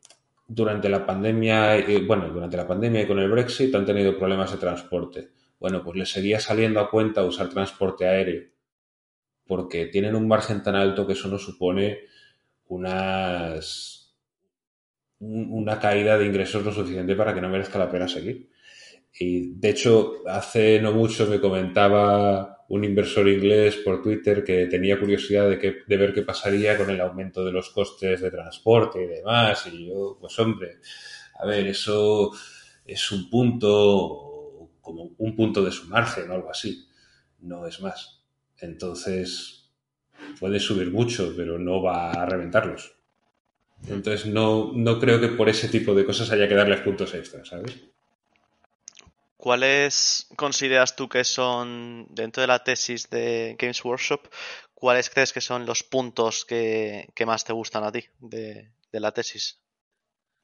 durante 0.48 0.88
la 0.88 1.06
pandemia, 1.06 1.78
bueno, 2.08 2.30
durante 2.30 2.56
la 2.56 2.66
pandemia 2.66 3.02
y 3.02 3.08
con 3.08 3.20
el 3.20 3.30
Brexit 3.30 3.76
han 3.76 3.86
tenido 3.86 4.18
problemas 4.18 4.50
de 4.52 4.58
transporte. 4.60 5.30
Bueno, 5.60 5.84
pues 5.84 5.98
les 5.98 6.10
seguía 6.10 6.40
saliendo 6.40 6.80
a 6.80 6.90
cuenta 6.90 7.26
usar 7.26 7.50
transporte 7.50 8.08
aéreo 8.08 8.50
porque 9.46 9.88
tienen 9.88 10.16
un 10.16 10.26
margen 10.26 10.64
tan 10.64 10.76
alto 10.76 11.06
que 11.06 11.14
eso 11.14 11.28
no 11.28 11.38
supone 11.38 12.02
unas 12.68 14.16
una 15.20 15.80
caída 15.80 16.18
de 16.18 16.28
ingresos 16.28 16.64
lo 16.64 16.72
suficiente 16.72 17.14
para 17.14 17.34
que 17.34 17.42
no 17.42 17.50
merezca 17.50 17.78
la 17.78 17.92
pena 17.92 18.08
seguir. 18.08 18.50
Y 19.18 19.54
de 19.56 19.70
hecho, 19.70 20.24
hace 20.28 20.80
no 20.82 20.92
mucho 20.92 21.28
me 21.28 21.40
comentaba 21.40 22.66
un 22.70 22.84
inversor 22.84 23.28
inglés 23.28 23.78
por 23.78 24.02
Twitter 24.02 24.44
que 24.44 24.68
tenía 24.68 25.00
curiosidad 25.00 25.50
de, 25.50 25.58
que, 25.58 25.78
de 25.88 25.98
ver 25.98 26.14
qué 26.14 26.22
pasaría 26.22 26.78
con 26.78 26.90
el 26.90 27.02
aumento 27.02 27.44
de 27.44 27.52
los 27.52 27.72
costes 27.72 28.22
de 28.22 28.32
transporte 28.32 29.04
y 29.04 29.08
demás. 29.08 29.68
Y 29.68 29.88
yo, 29.88 30.18
pues 30.20 30.38
hombre, 30.40 30.78
a 31.40 31.46
ver, 31.46 31.68
eso 31.68 32.32
es 32.86 33.12
un 33.12 33.30
punto, 33.30 34.70
como 34.82 35.12
un 35.18 35.36
punto 35.36 35.64
de 35.64 35.72
su 35.72 35.88
margen 35.88 36.30
o 36.30 36.36
algo 36.36 36.52
así. 36.52 36.86
No 37.40 37.66
es 37.66 37.82
más. 37.82 38.22
Entonces, 38.60 39.72
puede 40.40 40.60
subir 40.60 40.92
mucho, 40.92 41.34
pero 41.36 41.58
no 41.58 41.82
va 41.82 42.12
a 42.12 42.26
reventarlos. 42.26 42.96
Entonces, 43.88 44.28
no, 44.28 44.74
no 44.76 45.00
creo 45.00 45.20
que 45.20 45.30
por 45.30 45.50
ese 45.50 45.70
tipo 45.70 45.96
de 45.96 46.06
cosas 46.06 46.32
haya 46.32 46.48
que 46.48 46.56
darles 46.56 46.82
puntos 46.82 47.16
extra, 47.16 47.44
¿sabes? 47.46 47.80
¿Cuáles 49.40 50.28
consideras 50.36 50.98
tú 50.98 51.08
que 51.08 51.24
son, 51.24 52.08
dentro 52.10 52.42
de 52.42 52.48
la 52.48 52.62
tesis 52.62 53.10
de 53.10 53.56
Games 53.58 53.86
Workshop, 53.86 54.28
cuáles 54.74 55.10
crees 55.10 55.32
que 55.32 55.40
son 55.40 55.66
los 55.66 55.82
puntos 55.82 56.44
que, 56.44 57.08
más 57.26 57.46
te 57.46 57.54
gustan 57.54 57.86
a 57.86 57.92
ti 57.94 58.04
de, 58.20 58.70
la 58.92 59.14
tesis? 59.14 59.58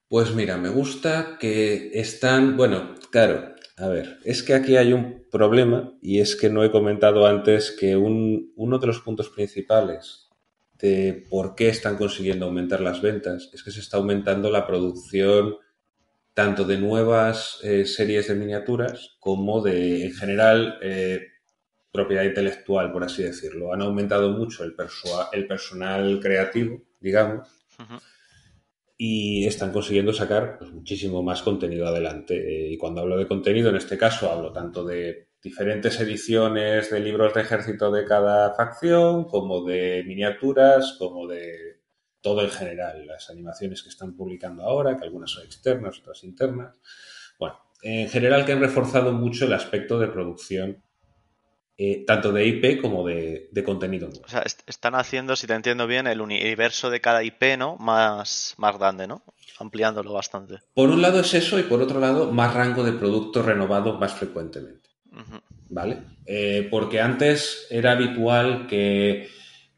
Pues 0.07 0.33
mira, 0.33 0.55
me 0.55 0.69
gusta 0.69 1.37
que 1.37 1.91
están, 1.99 2.55
bueno, 2.55 2.95
claro, 3.11 3.55
a 3.75 3.89
ver, 3.89 4.19
es 4.23 4.43
que 4.43 4.53
aquí 4.53 4.77
hay 4.77 4.93
un 4.93 5.25
problema 5.29 5.91
y 6.01 6.21
es 6.21 6.37
que 6.37 6.49
no 6.49 6.63
he 6.63 6.71
comentado 6.71 7.27
antes 7.27 7.75
que 7.77 7.97
uno 7.97 8.79
de 8.79 8.87
los 8.87 9.01
puntos 9.01 9.27
principales 9.27 10.29
de 10.79 11.25
por 11.29 11.55
qué 11.55 11.67
están 11.67 11.97
consiguiendo 11.97 12.45
aumentar 12.45 12.79
las 12.79 13.01
ventas 13.01 13.49
es 13.51 13.61
que 13.61 13.71
se 13.71 13.81
está 13.81 13.97
aumentando 13.97 14.49
la 14.49 14.65
producción 14.65 15.57
tanto 16.35 16.65
de 16.65 16.77
nuevas 16.77 17.59
eh, 17.63 17.85
series 17.85 18.27
de 18.27 18.35
miniaturas 18.35 19.15
como 19.19 19.61
de, 19.61 20.03
en 20.03 20.13
general, 20.13 20.77
eh, 20.81 21.21
propiedad 21.91 22.23
intelectual, 22.23 22.91
por 22.91 23.05
así 23.05 23.23
decirlo. 23.23 23.73
Han 23.73 23.81
aumentado 23.81 24.29
mucho 24.31 24.65
el, 24.65 24.75
el 25.31 25.47
personal 25.47 26.19
creativo, 26.19 26.83
digamos, 26.99 27.47
y 28.97 29.47
están 29.47 29.71
consiguiendo 29.71 30.11
sacar 30.11 30.57
pues, 30.59 30.71
muchísimo 30.71 31.23
más 31.23 31.41
contenido 31.41 31.87
adelante. 31.87 32.35
Eh, 32.35 32.73
y 32.73 32.77
cuando 32.77 32.99
hablo 32.99 33.17
de 33.17 33.27
contenido, 33.27 33.69
en 33.69 33.77
este 33.77 33.97
caso, 33.97 34.29
hablo 34.29 34.51
tanto 34.51 34.83
de 34.83 35.29
diferentes 35.41 35.97
ediciones 36.01 36.91
de 36.91 36.99
libros 36.99 37.33
de 37.33 37.41
ejército 37.41 37.91
de 37.91 38.03
cada 38.03 38.53
facción, 38.55 39.23
como 39.23 39.63
de 39.63 40.03
miniaturas, 40.05 40.97
como 40.99 41.27
de 41.27 41.74
todo 42.25 42.41
en 42.41 42.49
general, 42.49 43.05
las 43.05 43.29
animaciones 43.29 43.83
que 43.83 43.89
están 43.89 44.15
publicando 44.17 44.63
ahora, 44.63 44.97
que 44.97 45.03
algunas 45.03 45.29
son 45.29 45.43
externas, 45.43 45.99
otras 45.99 46.23
internas. 46.23 46.75
Bueno, 47.37 47.59
en 47.83 48.09
general 48.09 48.45
que 48.45 48.53
han 48.53 48.61
reforzado 48.61 49.13
mucho 49.13 49.45
el 49.45 49.53
aspecto 49.53 49.99
de 49.99 50.07
producción, 50.07 50.81
eh, 51.77 52.03
tanto 52.03 52.31
de 52.31 52.47
IP 52.47 52.81
como 52.81 53.05
de, 53.05 53.47
contenido. 53.63 54.09
O 54.25 54.27
sea, 54.27 54.43
están 54.65 54.95
haciendo, 54.95 55.35
si 55.35 55.45
te 55.45 55.53
entiendo 55.53 55.85
bien, 55.85 56.07
el 56.07 56.19
universo 56.19 56.89
de 56.89 56.99
cada 56.99 57.23
IP, 57.23 57.59
¿no? 57.59 57.77
Más, 57.77 58.55
más 58.57 58.75
grande, 58.75 59.05
¿no? 59.05 59.21
Ampliándolo 59.59 60.11
bastante. 60.11 60.61
Por 60.73 60.89
un 60.89 61.03
lado 61.03 61.19
es 61.19 61.31
eso 61.35 61.59
y 61.59 61.63
por 61.63 61.79
otro 61.79 61.99
lado 61.99 62.31
más 62.31 62.55
rango 62.55 62.83
de 62.83 62.93
producto 62.93 63.43
renovado 63.43 63.99
más 63.99 64.15
frecuentemente. 64.15 64.89
¿Vale? 65.69 66.01
Eh, 66.25 66.67
porque 66.71 66.99
antes 67.01 67.67
era 67.69 67.91
habitual 67.91 68.65
que 68.65 69.29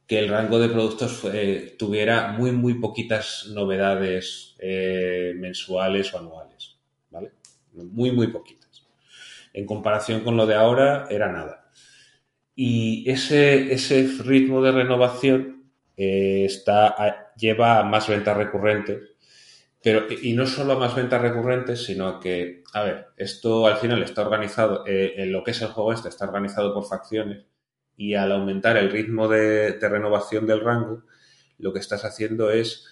que 0.08 0.20
el 0.20 0.30
rango 0.30 0.58
de 0.58 0.70
productos 0.70 1.26
eh, 1.26 1.76
tuviera 1.78 2.30
muy, 2.30 2.54
muy 2.54 2.76
poquitas 2.76 3.48
novedades 3.54 4.56
eh, 4.58 5.34
mensuales 5.36 6.14
o 6.14 6.20
anuales, 6.20 6.78
¿vale? 7.12 7.34
Muy, 7.74 8.12
muy 8.14 8.28
poquitas. 8.28 8.88
En 9.54 9.66
comparación 9.66 10.22
con 10.22 10.38
lo 10.38 10.48
de 10.48 10.56
ahora, 10.56 11.08
era 11.10 11.30
nada. 11.30 11.70
Y 12.56 13.10
ese, 13.10 13.74
ese 13.74 14.10
ritmo 14.24 14.62
de 14.62 14.72
renovación 14.72 15.72
eh, 15.98 16.46
está, 16.46 17.34
lleva 17.36 17.80
a 17.80 17.84
más 17.84 18.08
ventas 18.08 18.38
recurrentes, 18.38 19.02
pero, 19.84 20.06
y 20.10 20.34
no 20.34 20.48
solo 20.48 20.74
a 20.74 20.80
más 20.80 20.96
ventas 20.96 21.22
recurrentes, 21.22 21.84
sino 21.84 22.20
que, 22.22 22.64
a 22.74 22.84
ver, 22.84 23.08
esto 23.18 23.68
al 23.68 23.78
final 23.78 24.02
está 24.04 24.22
organizado, 24.22 24.84
en 24.88 25.32
lo 25.32 25.44
que 25.44 25.52
es 25.52 25.62
el 25.62 25.68
juego 25.68 25.94
este, 25.94 26.10
está 26.10 26.26
organizado 26.26 26.74
por 26.74 26.88
facciones, 26.88 27.46
y 27.98 28.14
al 28.14 28.32
aumentar 28.32 28.78
el 28.78 28.92
ritmo 28.92 29.28
de, 29.28 29.78
renovación 29.82 30.46
del 30.46 30.62
rango, 30.62 31.04
lo 31.58 31.74
que 31.74 31.80
estás 31.80 32.06
haciendo 32.06 32.52
es 32.52 32.86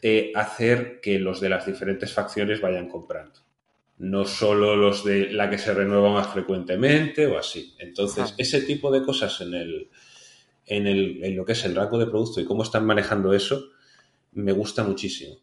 eh, 0.00 0.32
hacer 0.34 1.00
que 1.02 1.18
los 1.18 1.40
de 1.40 1.50
las 1.50 1.66
diferentes 1.66 2.12
facciones 2.12 2.62
vayan 2.62 2.88
comprando. 2.88 3.40
No 3.98 4.24
solo 4.24 4.74
los 4.74 5.04
de 5.04 5.30
la 5.30 5.50
que 5.50 5.58
se 5.58 5.74
renueva 5.74 6.10
más 6.10 6.28
frecuentemente 6.28 7.26
o 7.26 7.38
así. 7.38 7.74
Entonces, 7.78 8.34
ese 8.38 8.62
tipo 8.62 8.90
de 8.90 9.04
cosas 9.04 9.38
en, 9.42 9.52
el, 9.52 9.90
en, 10.64 10.86
el, 10.86 11.22
en 11.22 11.36
lo 11.36 11.44
que 11.44 11.52
es 11.52 11.62
el 11.66 11.74
rango 11.74 11.98
de 11.98 12.06
producto 12.06 12.40
y 12.40 12.46
cómo 12.46 12.62
están 12.62 12.86
manejando 12.86 13.34
eso, 13.34 13.72
me 14.32 14.52
gusta 14.52 14.82
muchísimo. 14.82 15.36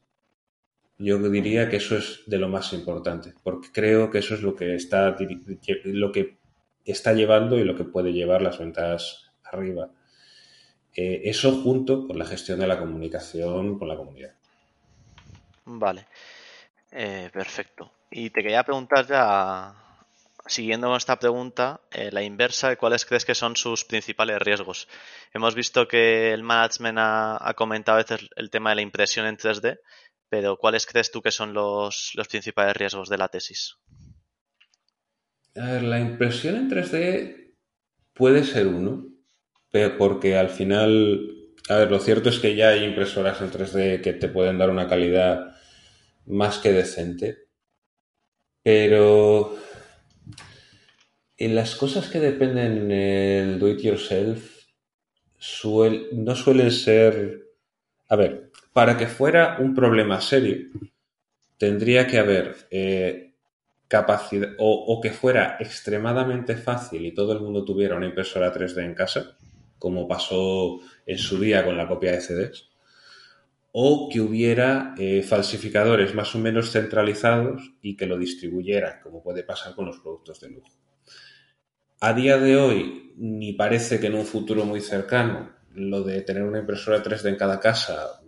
Yo 0.98 1.20
diría 1.30 1.70
que 1.70 1.76
eso 1.76 1.96
es 1.96 2.24
de 2.26 2.40
lo 2.40 2.50
más 2.50 2.74
importante, 2.74 3.36
porque 3.44 3.68
creo 3.72 4.10
que 4.10 4.18
eso 4.18 4.34
es 4.34 4.42
lo 4.42 4.56
que 4.56 4.74
está 4.74 5.16
lo 5.84 6.12
que 6.12 6.37
está 6.92 7.14
llevando 7.14 7.58
y 7.58 7.64
lo 7.64 7.76
que 7.76 7.84
puede 7.84 8.14
llevar 8.14 8.42
las 8.42 8.60
ventas 8.60 9.32
arriba. 9.44 9.90
Eh, 10.96 11.30
eso 11.30 11.52
junto 11.62 12.08
con 12.08 12.18
la 12.18 12.26
gestión 12.26 12.60
de 12.60 12.68
la 12.68 12.80
comunicación 12.80 13.78
con 13.78 13.88
la 13.88 13.96
comunidad. 13.96 14.34
Vale, 15.66 16.08
eh, 16.92 17.30
perfecto. 17.32 17.92
Y 18.10 18.30
te 18.30 18.42
quería 18.42 18.64
preguntar 18.64 19.06
ya, 19.06 19.76
siguiendo 20.48 20.96
esta 20.96 21.20
pregunta, 21.20 21.82
eh, 21.92 22.10
la 22.12 22.24
inversa, 22.24 22.76
¿cuáles 22.78 23.06
crees 23.06 23.26
que 23.26 23.36
son 23.36 23.56
sus 23.56 23.86
principales 23.86 24.40
riesgos? 24.40 24.88
Hemos 25.34 25.56
visto 25.56 25.88
que 25.88 26.34
el 26.34 26.42
management 26.42 26.98
ha, 27.00 27.54
comentado 27.56 27.98
a 27.98 28.04
veces 28.04 28.30
el 28.36 28.50
tema 28.50 28.72
de 28.72 28.78
la 28.78 28.82
impresión 28.82 29.26
en 29.28 29.38
3D, 29.38 29.80
pero 30.30 30.58
¿cuáles 30.58 30.86
crees 30.86 31.12
tú 31.12 31.22
que 31.22 31.32
son 31.32 31.54
los 31.54 32.16
principales 32.30 32.76
riesgos 32.76 33.10
de 33.10 33.18
la 33.18 33.28
tesis? 33.28 33.78
La 35.58 36.00
impresión 36.00 36.56
en 36.56 36.70
3D 36.70 37.54
puede 38.14 38.44
ser 38.44 38.68
uno, 38.68 39.08
pero 39.72 39.98
porque 39.98 40.38
al 40.38 40.50
final, 40.50 41.32
a 41.70 41.78
ver, 41.78 41.92
lo 41.92 42.00
cierto 42.00 42.30
es 42.30 42.40
que 42.40 42.56
ya 42.56 42.70
hay 42.70 42.84
impresoras 42.84 43.42
en 43.42 43.52
3D 43.52 44.02
que 44.02 44.14
te 44.14 44.28
pueden 44.28 44.58
dar 44.58 44.70
una 44.70 44.88
calidad 44.88 45.56
más 46.26 46.60
que 46.60 46.72
decente, 46.72 47.38
pero 48.64 49.58
en 51.38 51.56
las 51.56 51.76
cosas 51.76 52.10
que 52.10 52.20
dependen 52.20 52.88
del 52.88 53.60
do 53.60 53.70
it 53.70 53.80
yourself, 53.80 54.58
no 56.14 56.36
suelen 56.36 56.72
ser... 56.72 57.44
A 58.10 58.16
ver, 58.16 58.52
para 58.74 58.98
que 58.98 59.08
fuera 59.08 59.58
un 59.60 59.76
problema 59.76 60.22
serio, 60.22 60.70
tendría 61.58 62.08
que 62.08 62.20
haber 62.20 62.56
eh, 62.72 63.27
capacidad 63.88 64.50
o, 64.58 65.00
que 65.02 65.12
fuera 65.12 65.58
extremadamente 65.60 66.58
fácil 66.58 67.06
y 67.06 67.14
todo 67.14 67.34
el 67.34 67.40
mundo 67.40 67.64
tuviera 67.64 67.96
una 67.96 68.08
impresora 68.08 68.54
3D 68.54 68.84
en 68.84 68.94
casa, 68.94 69.38
como 69.80 70.08
pasó 70.08 70.80
en 71.06 71.18
su 71.18 71.40
día 71.40 71.64
con 71.64 71.78
la 71.78 71.88
copia 71.88 72.12
de 72.12 72.22
CDs, 72.22 72.70
o 73.72 74.10
que 74.12 74.20
hubiera 74.22 74.96
eh, 74.98 75.22
falsificadores 75.22 76.16
más 76.16 76.34
o 76.36 76.40
menos 76.40 76.72
centralizados 76.72 77.74
y 77.82 77.96
que 77.96 78.08
lo 78.08 78.18
distribuyeran, 78.18 79.02
como 79.02 79.24
puede 79.24 79.44
pasar 79.44 79.76
con 79.76 79.86
los 79.86 80.00
productos 80.00 80.42
de 80.42 80.50
lujo. 80.50 80.72
A 82.00 82.14
día 82.14 82.38
de 82.38 82.58
hoy, 82.58 83.14
ni 83.18 83.54
parece 83.54 84.00
que 84.00 84.08
en 84.08 84.16
un 84.16 84.26
futuro 84.26 84.66
muy 84.66 84.82
cercano 84.82 85.56
lo 85.74 86.04
de 86.04 86.22
tener 86.22 86.44
una 86.44 86.60
impresora 86.60 87.04
3D 87.04 87.30
en 87.30 87.36
cada 87.36 87.60
casa 87.60 88.22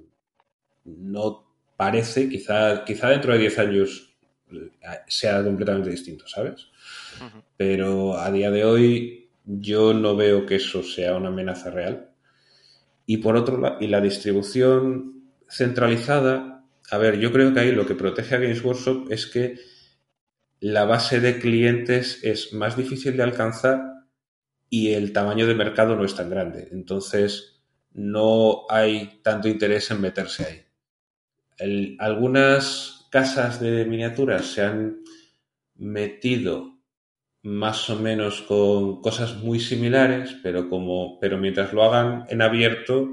no 0.86 1.48
parece, 1.78 2.30
quizá, 2.30 2.84
quizá 2.86 3.10
dentro 3.10 3.34
de 3.34 3.40
10 3.40 3.60
años 3.60 4.09
sea 5.08 5.44
completamente 5.44 5.90
distinto, 5.90 6.28
¿sabes? 6.28 6.68
Pero 7.58 8.18
a 8.18 8.32
día 8.32 8.52
de 8.52 8.66
hoy 8.66 9.30
yo 9.46 9.94
no 9.94 10.16
veo 10.16 10.46
que 10.46 10.56
eso 10.56 10.84
sea 10.84 11.16
una 11.16 11.30
amenaza 11.30 11.72
real. 11.72 12.10
Y 13.06 13.18
por 13.18 13.36
otro 13.36 13.60
lado, 13.60 13.78
y 13.80 13.88
la 13.88 14.02
distribución 14.02 15.24
centralizada, 15.50 16.64
a 16.92 16.98
ver, 16.98 17.20
yo 17.20 17.32
creo 17.32 17.54
que 17.54 17.60
ahí 17.60 17.72
lo 17.72 17.86
que 17.86 17.96
protege 17.96 18.36
a 18.36 18.40
Games 18.40 18.64
Workshop 18.64 19.12
es 19.12 19.26
que 19.26 19.58
la 20.60 20.86
base 20.86 21.20
de 21.20 21.40
clientes 21.40 22.20
es 22.24 22.54
más 22.54 22.78
difícil 22.78 23.18
de 23.18 23.24
alcanzar 23.24 23.82
y 24.70 24.92
el 24.92 25.14
tamaño 25.14 25.48
de 25.48 25.56
mercado 25.56 25.96
no 25.96 26.06
es 26.06 26.16
tan 26.16 26.30
grande. 26.30 26.68
Entonces, 26.72 27.64
no 27.94 28.66
hay 28.70 29.20
tanto 29.24 29.48
interés 29.48 29.90
en 29.92 30.02
meterse 30.02 30.68
ahí. 31.60 31.96
algunas 32.00 32.99
casas 33.10 33.60
de 33.60 33.86
miniaturas 33.86 34.46
se 34.48 34.62
han 34.64 35.04
metido 35.76 36.80
más 37.42 37.90
o 37.90 37.96
menos 37.96 38.42
con 38.42 39.02
cosas 39.02 39.38
muy 39.38 39.60
similares, 39.60 40.36
pero 40.44 40.70
como, 40.70 41.20
pero 41.20 41.38
mientras 41.38 41.74
lo 41.74 41.84
hagan 41.84 42.26
en 42.30 42.42
abierto, 42.42 43.12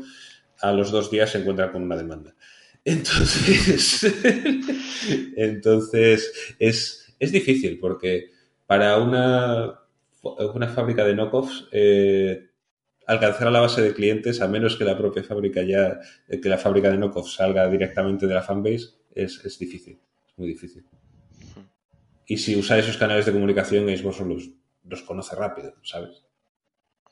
a 0.60 0.72
los 0.72 0.90
dos 0.90 1.10
días 1.10 1.30
se 1.30 1.38
encuentran 1.38 1.70
con 1.70 1.82
una 1.82 1.96
demanda. 1.96 2.34
Entonces, 2.84 4.04
entonces 5.36 6.54
es, 6.60 7.16
es 7.18 7.32
difícil 7.32 7.80
porque 7.80 8.30
para 8.64 8.98
una, 8.98 9.80
una 10.54 10.68
fábrica 10.68 11.04
de 11.04 11.16
knockoffs 11.16 11.66
eh, 11.72 12.46
alcanzar 13.06 13.48
a 13.48 13.50
la 13.50 13.60
base 13.60 13.82
de 13.82 13.92
clientes, 13.92 14.40
a 14.40 14.46
menos 14.46 14.76
que 14.76 14.84
la 14.84 14.96
propia 14.96 15.24
fábrica 15.24 15.62
ya, 15.62 15.98
que 16.28 16.48
la 16.48 16.58
fábrica 16.58 16.88
de 16.88 16.98
knockoffs 16.98 17.34
salga 17.34 17.68
directamente 17.68 18.28
de 18.28 18.34
la 18.34 18.42
fanbase, 18.42 18.95
es, 19.16 19.44
es 19.44 19.58
difícil, 19.58 19.98
es 20.28 20.38
muy 20.38 20.48
difícil. 20.48 20.84
Y 22.26 22.38
si 22.38 22.56
usa 22.56 22.78
esos 22.78 22.96
canales 22.96 23.26
de 23.26 23.32
comunicación, 23.32 23.88
Xbox 23.88 24.20
los, 24.20 24.50
los 24.84 25.02
conoce 25.02 25.34
rápido, 25.36 25.74
¿sabes? 25.82 26.22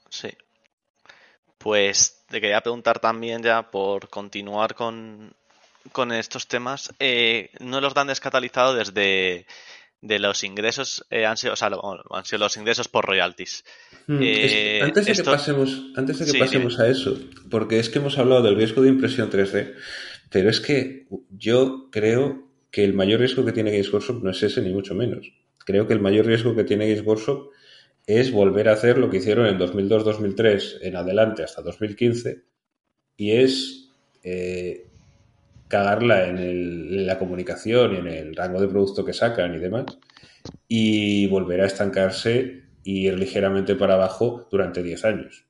Sí. 0.09 0.29
Pues 1.59 2.25
te 2.29 2.41
quería 2.41 2.61
preguntar 2.61 2.99
también 2.99 3.43
ya 3.43 3.71
por 3.71 4.09
continuar 4.09 4.75
con, 4.75 5.33
con 5.93 6.13
estos 6.13 6.47
temas. 6.49 6.93
Eh, 6.99 7.51
no 7.61 7.81
los 7.81 7.95
dan 7.95 8.09
descatalizado 8.09 8.75
desde 8.75 9.47
de 10.05 10.19
los 10.19 10.45
ingresos 10.45 11.07
eh, 11.09 11.25
han 11.25 11.39
sido, 11.39 11.55
o 11.55 11.57
sea, 11.57 11.71
han 12.11 12.25
sido 12.27 12.39
los 12.41 12.57
ingresos 12.59 12.89
por 12.89 13.07
royalties. 13.07 13.65
Hmm, 14.07 14.19
eh, 14.21 14.81
antes 14.83 15.07
de 15.07 15.15
que 15.15 15.25
pasemos, 15.25 15.83
antes 15.97 16.19
de 16.19 16.31
que 16.31 16.39
pasemos 16.39 16.79
a 16.79 16.89
eso, 16.89 17.19
porque 17.51 17.79
es 17.79 17.89
que 17.89 18.01
hemos 18.01 18.19
hablado 18.19 18.43
del 18.43 18.55
riesgo 18.55 18.83
de 18.83 18.91
impresión 18.91 19.31
3D, 19.31 19.75
pero 20.35 20.51
es 20.51 20.61
que 20.61 21.07
yo 21.30 21.91
creo 21.93 22.49
que 22.72 22.82
el 22.82 22.93
mayor 22.93 23.20
riesgo 23.20 23.45
que 23.45 23.53
tiene 23.53 23.70
Games 23.70 23.93
Workshop 23.93 24.24
no 24.24 24.32
es 24.32 24.43
ese 24.43 24.62
ni 24.62 24.72
mucho 24.72 24.93
menos. 24.93 25.32
Creo 25.64 25.87
que 25.87 25.93
el 25.93 26.01
mayor 26.01 26.26
riesgo 26.26 26.57
que 26.57 26.64
tiene 26.64 26.89
Games 26.89 27.07
Workshop 27.07 27.51
es 28.05 28.32
volver 28.32 28.68
a 28.68 28.72
hacer 28.72 28.99
lo 28.99 29.09
que 29.09 29.18
hicieron 29.18 29.47
en 29.47 29.61
2002-2003 29.61 30.78
en 30.80 30.97
adelante 30.97 31.45
hasta 31.45 31.62
2015 31.62 32.43
y 33.16 33.30
es 33.30 33.93
eh, 34.24 34.89
cagarla 35.68 36.26
en, 36.26 37.07
la 37.07 37.16
comunicación 37.16 37.95
y 37.95 37.99
en 37.99 38.09
el 38.09 38.35
rango 38.35 38.61
de 38.61 38.66
producto 38.66 39.05
que 39.05 39.12
sacan 39.12 39.55
y 39.55 39.61
demás, 39.61 39.85
y 40.66 41.28
volver 41.28 41.61
a 41.61 41.66
estancarse 41.66 42.64
y 42.82 43.07
ir 43.07 43.16
ligeramente 43.16 43.76
para 43.76 43.95
abajo 43.95 44.49
durante 44.51 44.82
10 44.82 45.05
años. 45.05 45.47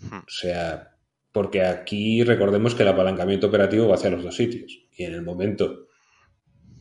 Hmm. 0.00 0.18
O 0.18 0.30
sea, 0.30 0.89
porque 1.32 1.64
aquí 1.64 2.24
recordemos 2.24 2.74
que 2.74 2.82
el 2.82 2.88
apalancamiento 2.88 3.46
operativo 3.46 3.88
va 3.88 3.94
hacia 3.94 4.10
los 4.10 4.22
dos 4.22 4.36
sitios, 4.36 4.86
y 4.96 5.04
en 5.04 5.14
el 5.14 5.22
momento 5.22 5.88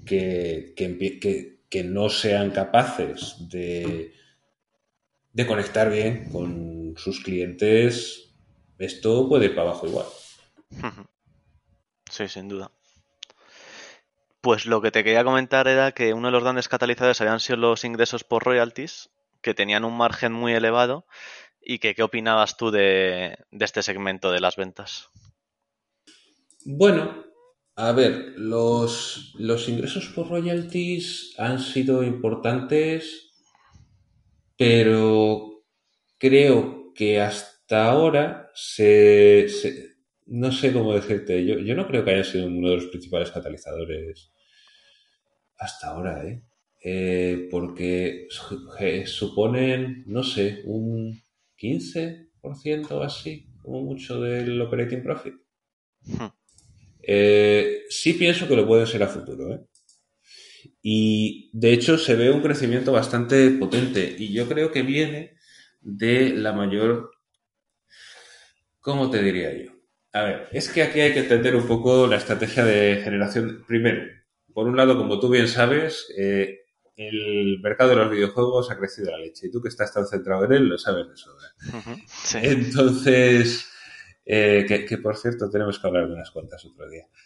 que, 0.06 0.74
que, 1.70 1.84
no 1.84 2.10
sean 2.10 2.52
capaces 2.52 3.36
de, 3.50 4.14
de 5.34 5.48
conectar 5.48 5.92
bien 5.92 6.30
con 6.32 6.96
sus 6.98 7.20
clientes, 7.22 8.34
esto 8.80 9.30
puede 9.30 9.46
ir 9.46 9.56
para 9.56 9.70
abajo 9.70 9.88
igual. 9.88 10.06
Sí, 12.10 12.28
sin 12.28 12.48
duda. 12.48 12.72
Pues 14.42 14.66
lo 14.66 14.82
que 14.82 14.90
te 14.90 15.04
quería 15.04 15.24
comentar 15.24 15.68
era 15.68 15.92
que 15.92 16.14
uno 16.14 16.30
de 16.30 16.32
los 16.32 16.44
grandes 16.44 16.68
catalizadores 16.68 17.22
habían 17.22 17.40
sido 17.40 17.58
los 17.58 17.84
ingresos 17.84 18.24
por 18.24 18.44
royalties, 18.44 19.12
que 19.42 19.54
tenían 19.54 19.86
un 19.86 19.96
margen 19.96 20.34
muy 20.34 20.54
elevado, 20.54 21.06
y 21.62 21.80
que 21.80 21.96
qué 21.96 22.04
opinabas 22.04 22.58
tú 22.58 22.72
de, 22.72 23.38
este 23.52 23.84
segmento 23.84 24.32
de 24.32 24.42
las 24.42 24.56
ventas. 24.56 25.10
Bueno, 26.66 27.26
a 27.76 27.92
ver, 27.92 28.34
los, 28.38 29.34
los 29.38 29.70
ingresos 29.70 30.08
por 30.08 30.30
royalties 30.30 31.36
han 31.38 31.60
sido 31.60 32.04
importantes, 32.04 33.32
pero 34.58 35.64
creo 36.18 36.92
que 36.94 37.22
hasta 37.22 37.90
ahora 37.90 38.52
se, 38.54 39.48
no 40.26 40.52
sé 40.52 40.74
cómo 40.74 40.94
decirte, 40.94 41.46
yo, 41.46 41.60
yo 41.60 41.76
no 41.76 41.88
creo 41.88 42.04
que 42.04 42.12
haya 42.12 42.24
sido 42.24 42.48
uno 42.48 42.70
de 42.70 42.76
los 42.76 42.88
principales 42.88 43.32
catalizadores 43.32 44.32
hasta 45.58 45.88
ahora, 45.88 46.26
¿eh? 46.26 46.44
eh 46.84 47.48
porque 47.52 48.28
suponen, 49.06 50.04
no 50.08 50.24
sé, 50.24 50.62
un 50.66 51.22
15% 51.60 53.04
así, 53.04 53.48
como 53.62 53.82
mucho 53.82 54.20
del 54.22 54.62
operating 54.62 55.04
profit. 55.04 55.36
Hmm. 56.04 56.28
Eh, 57.02 57.84
sí 57.90 58.14
pienso 58.14 58.48
que 58.48 58.56
lo 58.56 58.68
pueden 58.68 58.88
ser 58.88 59.04
a 59.04 59.08
futuro, 59.08 59.54
¿eh? 59.54 59.62
Y 60.82 61.50
de 61.54 61.74
hecho 61.74 61.98
se 61.98 62.16
ve 62.16 62.32
un 62.32 62.42
crecimiento 62.42 62.92
bastante 62.92 63.50
potente 63.52 64.16
y 64.18 64.34
yo 64.34 64.48
creo 64.48 64.72
que 64.72 64.82
viene 64.82 65.36
de 65.82 66.30
la 66.30 66.54
mayor, 66.54 67.12
¿cómo 68.80 69.10
te 69.10 69.22
diría 69.22 69.54
yo? 69.54 69.72
A 70.14 70.24
ver, 70.24 70.48
es 70.52 70.70
que 70.70 70.82
aquí 70.82 71.00
hay 71.02 71.14
que 71.14 71.20
entender 71.20 71.56
un 71.56 71.68
poco 71.68 72.08
la 72.08 72.18
estrategia 72.18 72.66
de 72.66 73.02
generación. 73.04 73.64
Primero, 73.68 74.04
por 74.54 74.68
un 74.68 74.78
lado, 74.78 74.98
como 74.98 75.20
tú 75.20 75.30
bien 75.30 75.48
sabes, 75.48 76.12
eh, 76.18 76.59
el 77.08 77.60
mercado 77.62 77.92
de 77.92 77.96
los 77.96 78.12
videojuegos 78.12 78.70
ha 78.72 78.78
crecido 78.78 79.12
la 79.12 79.18
leche 79.18 79.48
y 79.48 79.52
tú 79.52 79.62
que 79.62 79.70
estás 79.70 79.94
tan 79.94 80.06
centrado 80.06 80.46
en 80.46 80.54
él 80.54 80.68
lo 80.68 80.78
sabes 80.78 81.08
de 81.08 81.16
sobra. 81.16 81.48
Entonces, 82.42 83.68
eh, 84.26 84.66
que, 84.68 84.98
por 84.98 85.18
cierto 85.18 85.50
tenemos 85.50 85.80
que 85.80 85.88
hablar 85.88 86.08
de 86.08 86.14
unas 86.14 86.32
cuantas 86.32 86.64
otro 86.66 86.90
día. 86.90 87.08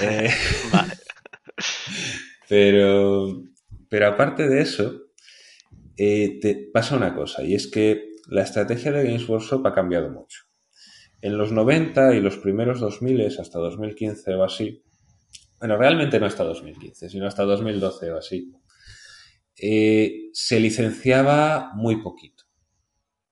Eh, 0.00 0.30
vale. 0.72 0.94
Pero, 2.48 3.42
pero 3.88 4.06
aparte 4.06 4.48
de 4.48 4.62
eso, 4.62 5.02
te 5.96 6.70
pasa 6.72 6.96
una 6.96 7.14
cosa 7.14 7.42
y 7.42 7.54
es 7.54 7.66
que 7.66 8.12
la 8.26 8.42
estrategia 8.42 8.92
de 8.92 9.04
Games 9.04 9.28
Workshop 9.28 9.66
ha 9.66 9.74
cambiado 9.74 10.10
mucho 10.10 10.44
en 11.22 11.38
los 11.38 11.52
90 11.52 12.16
y 12.16 12.20
los 12.20 12.36
primeros 12.36 12.80
2000 12.80 13.38
hasta 13.38 13.58
2015 13.58 14.34
o 14.34 14.44
así, 14.44 14.82
bueno, 15.58 15.76
realmente 15.76 16.18
no 16.18 16.26
hasta 16.26 16.42
2015, 16.42 17.08
sino 17.08 17.26
hasta 17.28 17.44
2012 17.44 18.10
o 18.10 18.18
así, 18.18 18.52
eh, 19.56 20.30
se 20.32 20.60
licenciaba 20.60 21.72
muy 21.74 22.02
poquito, 22.02 22.44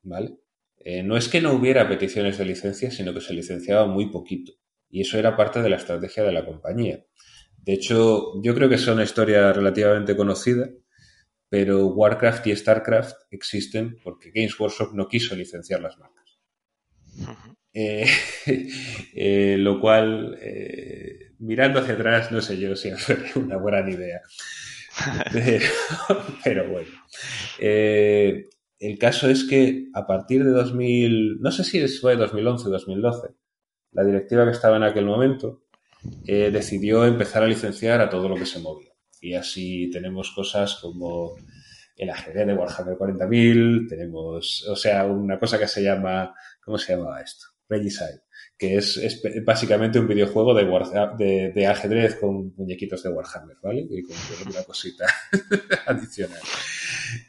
¿vale? 0.02 0.36
Eh, 0.78 1.02
no 1.02 1.16
es 1.16 1.28
que 1.28 1.40
no 1.40 1.52
hubiera 1.52 1.88
peticiones 1.88 2.38
de 2.38 2.44
licencia, 2.46 2.90
sino 2.90 3.12
que 3.12 3.20
se 3.20 3.34
licenciaba 3.34 3.86
muy 3.86 4.10
poquito. 4.10 4.52
Y 4.88 5.02
eso 5.02 5.18
era 5.18 5.36
parte 5.36 5.62
de 5.62 5.68
la 5.68 5.76
estrategia 5.76 6.22
de 6.22 6.32
la 6.32 6.44
compañía. 6.44 7.04
De 7.58 7.74
hecho, 7.74 8.42
yo 8.42 8.54
creo 8.54 8.68
que 8.68 8.76
es 8.76 8.86
una 8.86 9.04
historia 9.04 9.52
relativamente 9.52 10.16
conocida, 10.16 10.70
pero 11.48 11.86
Warcraft 11.88 12.46
y 12.46 12.56
Starcraft 12.56 13.16
existen 13.30 13.98
porque 14.02 14.30
Games 14.30 14.58
Workshop 14.58 14.94
no 14.94 15.06
quiso 15.08 15.36
licenciar 15.36 15.80
las 15.80 15.98
marcas. 15.98 16.38
Eh, 17.72 18.06
eh, 19.14 19.56
lo 19.58 19.80
cual, 19.80 20.38
mirando 21.38 21.80
hacia 21.80 21.94
atrás, 21.94 22.32
no 22.32 22.40
sé 22.40 22.58
yo 22.58 22.74
si 22.74 22.90
fue 22.96 23.42
una 23.42 23.58
buena 23.58 23.88
idea. 23.88 24.22
Pero, 26.44 26.70
bueno. 26.70 26.88
el 27.58 28.98
caso 28.98 29.28
es 29.28 29.44
que 29.44 29.88
a 29.94 30.06
partir 30.06 30.44
de 30.44 30.50
2000, 30.50 31.40
no 31.40 31.50
sé 31.50 31.64
si 31.64 31.86
fue 31.88 32.16
2011 32.16 32.68
o 32.68 32.70
2012, 32.70 33.28
la 33.92 34.04
directiva 34.04 34.44
que 34.44 34.52
estaba 34.52 34.76
en 34.76 34.84
aquel 34.84 35.04
momento 35.04 35.64
eh, 36.26 36.50
decidió 36.50 37.04
empezar 37.04 37.42
a 37.42 37.46
licenciar 37.46 38.00
a 38.00 38.08
todo 38.08 38.28
lo 38.28 38.36
que 38.36 38.46
se 38.46 38.60
movía. 38.60 38.92
Y 39.20 39.34
así 39.34 39.90
tenemos 39.90 40.30
cosas 40.30 40.76
como 40.76 41.36
el 41.96 42.08
ajedrez 42.08 42.46
de 42.46 42.54
Warhammer 42.54 42.96
40.000, 42.96 43.88
tenemos, 43.88 44.66
o 44.66 44.76
sea, 44.76 45.04
una 45.04 45.38
cosa 45.38 45.58
que 45.58 45.68
se 45.68 45.82
llama, 45.82 46.34
¿cómo 46.64 46.78
se 46.78 46.94
llamaba 46.96 47.20
esto? 47.20 47.46
Regicide, 47.68 48.22
que 48.60 48.76
es, 48.76 49.22
básicamente 49.42 49.98
un 49.98 50.06
videojuego 50.06 50.52
de, 50.52 51.50
de, 51.54 51.66
ajedrez 51.66 52.16
con 52.16 52.54
muñequitos 52.56 53.02
de 53.02 53.08
Warhammer, 53.08 53.56
¿vale? 53.62 53.86
Y 53.90 54.02
con 54.02 54.14
una 54.50 54.62
cosita 54.64 55.06
adicional. 55.86 56.42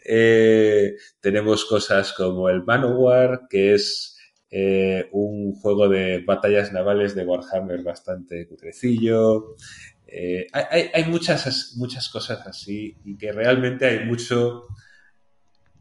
Eh, 0.03 0.97
tenemos 1.21 1.63
cosas 1.63 2.11
como 2.11 2.49
el 2.49 2.65
Manowar, 2.65 3.47
que 3.49 3.75
es 3.75 4.17
eh, 4.49 5.07
un 5.13 5.53
juego 5.53 5.87
de 5.87 6.19
batallas 6.19 6.73
navales 6.73 7.15
de 7.15 7.23
Warhammer 7.23 7.81
bastante 7.81 8.45
cutrecillo. 8.45 9.55
Eh, 10.05 10.47
hay, 10.51 11.05
muchas, 11.05 11.75
muchas 11.77 12.09
cosas 12.09 12.45
así 12.45 12.97
y 13.05 13.17
que 13.17 13.31
realmente 13.31 13.85
hay 13.85 14.05
mucho. 14.05 14.67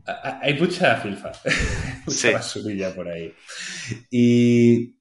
Hay 0.04 0.56
mucha 0.60 0.94
filfa, 0.98 1.32
mucha 2.06 2.30
basurilla 2.30 2.94
por 2.94 3.08
ahí. 3.08 3.34
Y, 4.12 4.99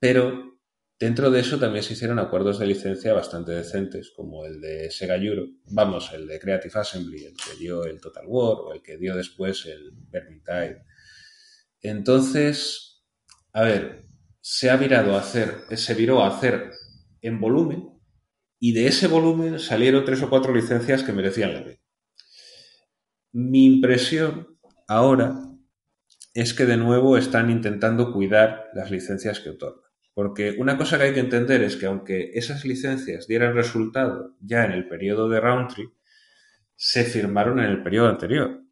pero 0.00 0.58
dentro 0.98 1.30
de 1.30 1.40
eso 1.40 1.58
también 1.58 1.84
se 1.84 1.92
hicieron 1.92 2.18
acuerdos 2.18 2.58
de 2.58 2.66
licencia 2.66 3.12
bastante 3.12 3.52
decentes, 3.52 4.12
como 4.16 4.46
el 4.46 4.60
de 4.60 4.90
Sega 4.90 5.16
Euro, 5.16 5.46
vamos, 5.66 6.10
el 6.12 6.26
de 6.26 6.40
Creative 6.40 6.80
Assembly, 6.80 7.24
el 7.24 7.34
que 7.36 7.56
dio 7.58 7.84
el 7.84 8.00
Total 8.00 8.24
War 8.26 8.56
o 8.60 8.72
el 8.72 8.82
que 8.82 8.96
dio 8.96 9.14
después 9.14 9.66
el 9.66 9.92
Vermintide. 10.10 10.84
Entonces, 11.82 13.04
a 13.52 13.62
ver, 13.62 14.06
se 14.40 14.70
ha 14.70 14.76
virado 14.76 15.14
a 15.14 15.20
hacer, 15.20 15.64
se 15.76 15.94
viró 15.94 16.22
a 16.22 16.28
hacer 16.28 16.70
en 17.20 17.40
volumen 17.40 17.90
y 18.58 18.72
de 18.72 18.86
ese 18.86 19.06
volumen 19.06 19.58
salieron 19.58 20.04
tres 20.04 20.22
o 20.22 20.30
cuatro 20.30 20.54
licencias 20.54 21.02
que 21.02 21.12
merecían 21.12 21.54
la 21.54 21.64
pena. 21.64 21.80
Mi 23.32 23.64
impresión 23.64 24.58
ahora 24.88 25.50
es 26.34 26.54
que 26.54 26.66
de 26.66 26.76
nuevo 26.76 27.16
están 27.16 27.50
intentando 27.50 28.12
cuidar 28.12 28.70
las 28.74 28.90
licencias 28.90 29.40
que 29.40 29.50
otorgan. 29.50 29.89
Porque 30.14 30.56
una 30.58 30.76
cosa 30.76 30.98
que 30.98 31.04
hay 31.04 31.14
que 31.14 31.20
entender 31.20 31.62
es 31.62 31.76
que 31.76 31.86
aunque 31.86 32.32
esas 32.34 32.64
licencias 32.64 33.26
dieran 33.26 33.54
resultado 33.54 34.34
ya 34.40 34.64
en 34.64 34.72
el 34.72 34.88
periodo 34.88 35.28
de 35.28 35.40
Roundtree, 35.40 35.90
se 36.76 37.04
firmaron 37.04 37.60
en 37.60 37.66
el 37.66 37.82
periodo 37.82 38.08
anterior. 38.08 38.62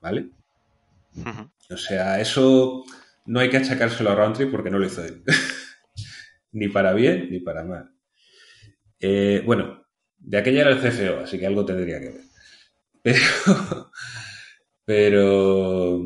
¿Vale? 0.00 0.30
O 1.70 1.76
sea, 1.76 2.20
eso 2.20 2.84
no 3.26 3.40
hay 3.40 3.50
que 3.50 3.58
achacárselo 3.58 4.10
a 4.10 4.14
Roundtree 4.14 4.46
porque 4.46 4.70
no 4.70 4.78
lo 4.78 4.86
hizo 4.86 5.04
él. 5.04 5.22
ni 6.52 6.68
para 6.68 6.92
bien 6.92 7.28
ni 7.30 7.40
para 7.40 7.64
mal. 7.64 7.90
Eh, 9.00 9.42
bueno, 9.44 9.84
de 10.18 10.38
aquella 10.38 10.62
era 10.62 10.70
el 10.70 10.80
CFO, 10.80 11.20
así 11.20 11.38
que 11.38 11.46
algo 11.46 11.64
tendría 11.64 12.00
que 12.00 12.10
ver. 12.10 12.20
Pero, 13.00 13.90
pero, 14.84 16.00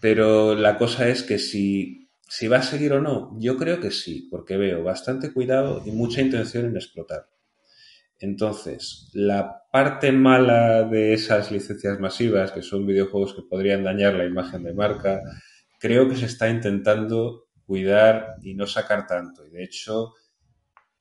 pero 0.00 0.54
la 0.54 0.76
cosa 0.76 1.08
es 1.08 1.22
que 1.22 1.38
si, 1.38 2.05
si 2.28 2.48
va 2.48 2.58
a 2.58 2.62
seguir 2.62 2.92
o 2.92 3.00
no, 3.00 3.36
yo 3.38 3.56
creo 3.56 3.80
que 3.80 3.90
sí, 3.90 4.28
porque 4.30 4.56
veo 4.56 4.82
bastante 4.82 5.32
cuidado 5.32 5.82
y 5.86 5.92
mucha 5.92 6.20
intención 6.20 6.66
en 6.66 6.76
explotar. 6.76 7.28
Entonces, 8.18 9.10
la 9.12 9.62
parte 9.70 10.10
mala 10.10 10.84
de 10.84 11.12
esas 11.12 11.52
licencias 11.52 12.00
masivas, 12.00 12.50
que 12.50 12.62
son 12.62 12.86
videojuegos 12.86 13.34
que 13.34 13.42
podrían 13.42 13.84
dañar 13.84 14.14
la 14.14 14.24
imagen 14.24 14.62
de 14.64 14.72
marca, 14.74 15.20
creo 15.78 16.08
que 16.08 16.16
se 16.16 16.26
está 16.26 16.48
intentando 16.48 17.48
cuidar 17.66 18.36
y 18.42 18.54
no 18.54 18.66
sacar 18.66 19.06
tanto. 19.06 19.46
Y 19.46 19.50
de 19.50 19.64
hecho, 19.64 20.14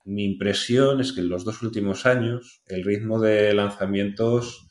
mi 0.04 0.26
impresión 0.26 1.00
es 1.00 1.14
que 1.14 1.22
en 1.22 1.30
los 1.30 1.46
dos 1.46 1.62
últimos 1.64 2.06
años 2.06 2.62
el 2.68 2.84
ritmo 2.84 3.20
de 3.20 3.54
lanzamientos 3.54 4.68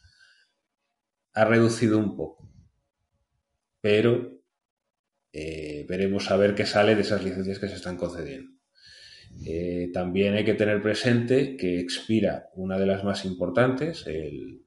ha 1.33 1.45
reducido 1.45 1.99
un 1.99 2.17
poco. 2.17 2.49
Pero 3.81 4.44
eh, 5.37 5.85
veremos 5.89 6.31
a 6.31 6.37
ver 6.37 6.55
qué 6.55 6.65
sale 6.65 6.95
de 6.95 7.01
esas 7.01 7.25
licencias 7.25 7.59
que 7.59 7.67
se 7.67 7.75
están 7.75 7.97
concediendo. 7.97 8.53
Eh, 9.45 9.91
también 9.93 10.35
hay 10.35 10.45
que 10.45 10.55
tener 10.55 10.81
presente 10.81 11.57
que 11.57 11.81
expira 11.81 12.51
una 12.55 12.79
de 12.79 12.87
las 12.87 13.03
más 13.03 13.25
importantes, 13.25 14.07
el, 14.07 14.61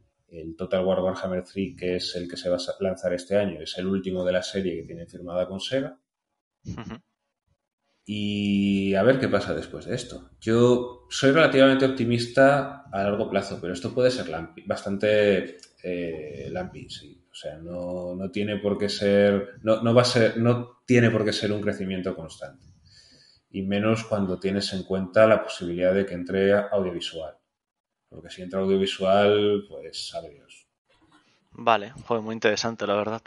Total 0.57 0.85
War 0.85 0.99
Warhammer 0.99 1.43
3, 1.43 1.75
que 1.77 1.95
es 1.95 2.15
el 2.17 2.27
que 2.29 2.35
se 2.35 2.49
va 2.49 2.57
a 2.57 2.83
lanzar 2.83 3.13
este 3.13 3.37
año, 3.37 3.61
es 3.61 3.77
el 3.77 3.87
último 3.87 4.25
de 4.25 4.33
la 4.33 4.43
serie 4.43 4.75
que 4.75 4.83
tiene 4.83 5.07
firmada 5.07 5.47
con 5.47 5.61
Sega. 5.61 5.97
Y 8.05 8.93
a 8.93 9.03
ver 9.03 9.19
qué 9.19 9.29
pasa 9.29 9.53
después 9.53 9.85
de 9.85 9.95
esto. 9.95 10.31
Yo 10.41 11.07
soy 11.09 11.31
relativamente 11.31 11.85
optimista 11.85 12.83
a 12.91 13.03
largo 13.03 13.29
plazo, 13.29 13.59
pero 13.61 13.73
esto 13.73 13.93
puede 13.93 14.11
ser 14.11 14.27
bastante 14.65 15.57
eh, 15.81 16.51
sí. 16.89 17.23
O 17.37 17.39
sea, 17.39 17.55
no, 17.59 18.15
no, 18.15 18.31
tiene 18.31 18.57
por 18.57 18.79
qué 18.79 18.89
ser, 18.89 19.59
no, 19.61 19.83
no 19.83 19.93
va 19.93 20.01
a 20.01 20.05
ser, 20.05 20.37
no 20.37 20.81
tiene 20.87 21.11
por 21.11 21.23
qué 21.23 21.31
ser 21.31 21.51
un 21.51 21.61
crecimiento 21.61 22.15
constante. 22.15 22.65
Y 23.51 23.61
menos 23.61 24.05
cuando 24.05 24.39
tienes 24.39 24.73
en 24.73 24.81
cuenta 24.81 25.27
la 25.27 25.43
posibilidad 25.43 25.93
de 25.93 26.03
que 26.03 26.15
entre 26.15 26.51
audiovisual. 26.51 27.37
Porque 28.09 28.31
si 28.31 28.41
entra 28.41 28.59
audiovisual, 28.59 29.65
pues 29.69 30.07
sabe 30.07 30.31
Dios. 30.31 30.67
Vale, 31.51 31.93
fue 32.05 32.21
muy 32.21 32.33
interesante, 32.33 32.87
la 32.87 32.95
verdad. 32.95 33.21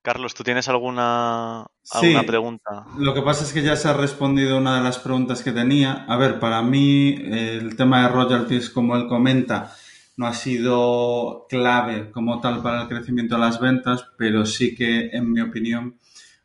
Carlos, 0.00 0.32
¿tú 0.32 0.42
tienes 0.42 0.66
alguna, 0.70 1.66
alguna 1.90 2.22
pregunta? 2.22 2.86
Lo 2.96 3.12
que 3.12 3.20
pasa 3.20 3.44
es 3.44 3.52
que 3.52 3.62
ya 3.62 3.76
se 3.76 3.88
ha 3.88 3.92
respondido 3.92 4.56
una 4.56 4.78
de 4.78 4.84
las 4.84 4.98
preguntas 4.98 5.42
que 5.42 5.52
tenía. 5.52 6.06
A 6.08 6.16
ver, 6.16 6.40
para 6.40 6.62
mí 6.62 7.14
el 7.30 7.76
tema 7.76 8.04
de 8.04 8.08
royalties, 8.08 8.70
como 8.70 8.96
él 8.96 9.06
comenta, 9.06 9.74
no 10.18 10.26
ha 10.26 10.34
sido 10.34 11.46
clave 11.48 12.10
como 12.10 12.40
tal 12.40 12.60
para 12.60 12.82
el 12.82 12.88
crecimiento 12.88 13.36
de 13.36 13.40
las 13.40 13.60
ventas, 13.60 14.04
pero 14.18 14.44
sí 14.44 14.74
que, 14.74 15.10
en 15.12 15.32
mi 15.32 15.40
opinión, 15.40 15.96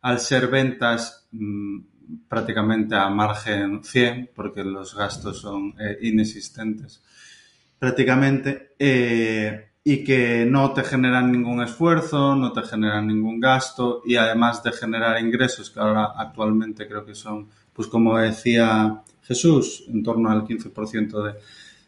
al 0.01 0.19
ser 0.19 0.47
ventas 0.47 1.27
mm, 1.31 1.79
prácticamente 2.29 2.93
a 2.93 3.09
margen 3.09 3.83
100, 3.83 4.29
porque 4.35 4.63
los 4.63 4.95
gastos 4.95 5.41
son 5.41 5.73
eh, 5.79 5.97
inexistentes, 6.03 7.01
prácticamente, 7.79 8.75
eh, 8.77 9.71
y 9.83 10.03
que 10.03 10.45
no 10.45 10.71
te 10.71 10.83
generan 10.83 11.31
ningún 11.31 11.63
esfuerzo, 11.63 12.35
no 12.35 12.53
te 12.53 12.61
generan 12.61 13.07
ningún 13.07 13.39
gasto 13.39 14.03
y 14.05 14.17
además 14.17 14.61
de 14.61 14.71
generar 14.71 15.19
ingresos 15.19 15.71
que 15.71 15.79
ahora 15.79 16.11
actualmente 16.15 16.87
creo 16.87 17.03
que 17.03 17.15
son, 17.15 17.49
pues 17.73 17.87
como 17.87 18.19
decía 18.19 19.01
Jesús, 19.23 19.83
en 19.87 20.03
torno 20.03 20.29
al 20.29 20.43
15% 20.43 21.23
de, 21.23 21.33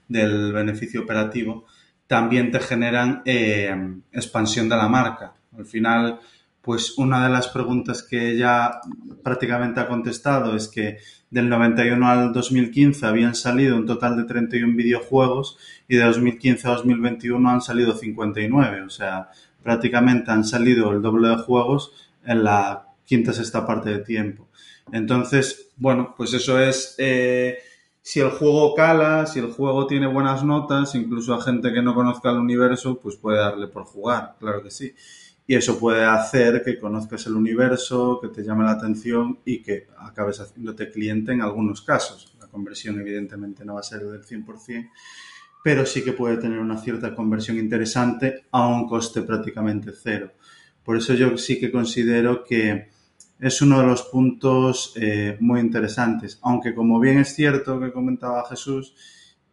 del 0.07 0.51
beneficio 0.51 1.03
operativo, 1.03 1.67
también 2.07 2.51
te 2.51 2.59
generan 2.59 3.21
eh, 3.25 3.75
expansión 4.11 4.69
de 4.69 4.75
la 4.75 4.87
marca. 4.87 5.33
Al 5.57 5.65
final, 5.65 6.19
pues 6.61 6.97
una 6.97 7.23
de 7.23 7.29
las 7.31 7.47
preguntas 7.47 8.03
que 8.03 8.31
ella 8.31 8.79
prácticamente 9.23 9.79
ha 9.79 9.87
contestado 9.87 10.55
es 10.55 10.67
que 10.67 10.97
del 11.29 11.49
91 11.49 12.07
al 12.07 12.33
2015 12.33 13.05
habían 13.05 13.35
salido 13.35 13.75
un 13.75 13.85
total 13.85 14.17
de 14.17 14.23
31 14.23 14.75
videojuegos 14.75 15.57
y 15.87 15.95
de 15.97 16.03
2015 16.03 16.67
a 16.67 16.71
2021 16.71 17.49
han 17.49 17.61
salido 17.61 17.95
59. 17.95 18.81
O 18.83 18.89
sea, 18.89 19.29
prácticamente 19.63 20.31
han 20.31 20.43
salido 20.43 20.91
el 20.91 21.01
doble 21.01 21.29
de 21.29 21.37
juegos 21.37 21.91
en 22.25 22.43
la 22.43 22.87
quinta 23.05 23.33
sexta 23.33 23.65
parte 23.65 23.89
de 23.89 23.99
tiempo. 23.99 24.47
Entonces, 24.91 25.69
bueno, 25.77 26.13
pues 26.15 26.33
eso 26.33 26.59
es... 26.59 26.95
Eh, 26.97 27.57
si 28.05 28.19
el 28.19 28.29
juego 28.29 28.75
cala, 28.75 29.25
si 29.25 29.39
el 29.39 29.51
juego 29.51 29.87
tiene 29.87 30.05
buenas 30.05 30.43
notas, 30.43 30.93
incluso 30.93 31.33
a 31.33 31.41
gente 31.41 31.73
que 31.73 31.81
no 31.81 31.95
conozca 31.95 32.29
el 32.29 32.37
universo, 32.37 32.99
pues 33.01 33.15
puede 33.15 33.39
darle 33.39 33.67
por 33.67 33.85
jugar, 33.85 34.35
claro 34.39 34.61
que 34.61 34.69
sí 34.69 34.93
y 35.47 35.55
eso 35.55 35.79
puede 35.79 36.03
hacer 36.03 36.63
que 36.63 36.79
conozcas 36.79 37.27
el 37.27 37.35
universo, 37.35 38.19
que 38.21 38.29
te 38.29 38.43
llame 38.43 38.63
la 38.63 38.71
atención 38.71 39.39
y 39.45 39.61
que 39.61 39.87
acabes 39.99 40.39
haciéndote 40.39 40.89
cliente 40.89 41.33
en 41.33 41.41
algunos 41.41 41.81
casos. 41.81 42.35
La 42.39 42.47
conversión 42.47 42.99
evidentemente 42.99 43.63
no 43.63 43.75
va 43.75 43.81
a 43.81 43.83
ser 43.83 44.01
del 44.05 44.23
100%, 44.23 44.89
pero 45.63 45.85
sí 45.85 46.03
que 46.03 46.13
puede 46.13 46.37
tener 46.37 46.59
una 46.59 46.77
cierta 46.77 47.13
conversión 47.13 47.57
interesante 47.57 48.45
a 48.51 48.67
un 48.67 48.87
coste 48.87 49.21
prácticamente 49.21 49.91
cero. 49.91 50.31
Por 50.83 50.97
eso 50.97 51.13
yo 51.13 51.37
sí 51.37 51.59
que 51.59 51.71
considero 51.71 52.43
que 52.43 52.89
es 53.39 53.61
uno 53.61 53.79
de 53.79 53.87
los 53.87 54.03
puntos 54.03 54.93
eh, 54.95 55.37
muy 55.39 55.59
interesantes, 55.59 56.39
aunque 56.41 56.73
como 56.73 56.99
bien 56.99 57.17
es 57.19 57.35
cierto 57.35 57.79
que 57.79 57.91
comentaba 57.91 58.47
Jesús, 58.47 58.95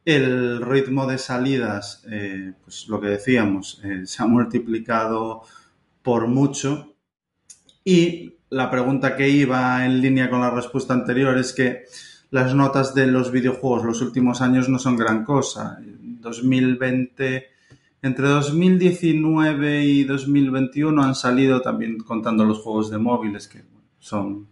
el 0.04 0.60
ritmo 0.62 1.06
de 1.06 1.18
salidas, 1.18 2.04
eh, 2.10 2.54
pues 2.64 2.88
lo 2.88 3.00
que 3.00 3.08
decíamos, 3.08 3.80
eh, 3.84 4.02
se 4.04 4.22
ha 4.22 4.26
multiplicado 4.26 5.42
por 6.02 6.26
mucho. 6.26 6.94
Y 7.84 8.34
la 8.50 8.70
pregunta 8.70 9.16
que 9.16 9.28
iba 9.28 9.84
en 9.84 10.00
línea 10.00 10.30
con 10.30 10.40
la 10.40 10.50
respuesta 10.50 10.94
anterior 10.94 11.36
es 11.38 11.52
que 11.52 11.84
las 12.30 12.54
notas 12.54 12.94
de 12.94 13.06
los 13.06 13.30
videojuegos 13.30 13.84
los 13.84 14.02
últimos 14.02 14.40
años 14.40 14.68
no 14.68 14.78
son 14.78 14.96
gran 14.96 15.24
cosa. 15.24 15.78
En 15.80 16.20
2020 16.20 17.46
Entre 18.04 18.26
2019 18.26 19.84
y 19.84 20.04
2021 20.04 21.02
han 21.02 21.14
salido, 21.14 21.62
también 21.62 21.98
contando 21.98 22.44
los 22.44 22.58
juegos 22.58 22.90
de 22.90 22.98
móviles, 22.98 23.46
que 23.46 23.62
son 24.02 24.48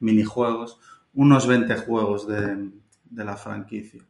minijuegos, 0.00 0.78
unos 1.12 1.46
20 1.46 1.76
juegos 1.76 2.26
de, 2.26 2.70
de 3.04 3.24
la 3.24 3.36
franquicia. 3.36 4.02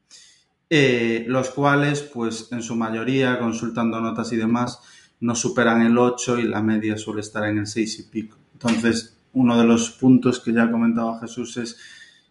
Eh, 0.71 1.25
los 1.29 1.51
cuales, 1.51 2.03
pues 2.03 2.49
en 2.53 2.63
su 2.63 2.75
mayoría, 2.75 3.39
consultando 3.39 4.01
notas 4.01 4.33
y 4.33 4.37
demás, 4.37 4.81
no 5.21 5.35
superan 5.35 5.83
el 5.83 5.99
8 5.99 6.39
y 6.39 6.45
la 6.45 6.63
media 6.63 6.97
suele 6.97 7.21
estar 7.21 7.45
en 7.45 7.59
el 7.59 7.67
6 7.67 7.99
y 7.99 8.03
pico. 8.05 8.39
Entonces, 8.55 9.19
uno 9.35 9.59
de 9.59 9.65
los 9.65 9.91
puntos 9.91 10.41
que 10.41 10.53
ya 10.53 10.71
comentaba 10.71 11.21
Jesús 11.21 11.57
es 11.57 11.77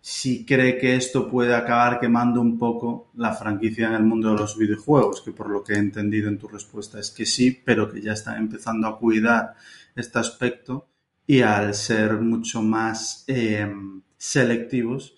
si 0.02 0.46
cree 0.46 0.78
que 0.78 0.96
esto 0.96 1.30
puede 1.30 1.56
acabar 1.56 2.00
quemando 2.00 2.42
un 2.42 2.58
poco 2.58 3.12
la 3.16 3.34
franquicia 3.34 3.88
en 3.88 3.94
el 3.94 4.04
mundo 4.04 4.32
de 4.32 4.40
los 4.40 4.58
videojuegos, 4.58 5.22
que 5.22 5.32
por 5.32 5.50
lo 5.50 5.64
que 5.64 5.74
he 5.74 5.78
entendido 5.78 6.28
en 6.28 6.38
tu 6.38 6.48
respuesta 6.48 7.00
es 7.00 7.12
que 7.12 7.26
sí, 7.26 7.52
pero 7.64 7.90
que 7.90 8.02
ya 8.02 8.14
están 8.14 8.38
empezando 8.38 8.88
a 8.88 8.98
cuidar 8.98 9.56
este 9.96 10.20
aspecto 10.20 10.88
y 11.26 11.42
al 11.42 11.74
ser 11.74 12.14
mucho 12.14 12.62
más 12.62 13.24
eh, 13.28 13.72
selectivos 14.18 15.16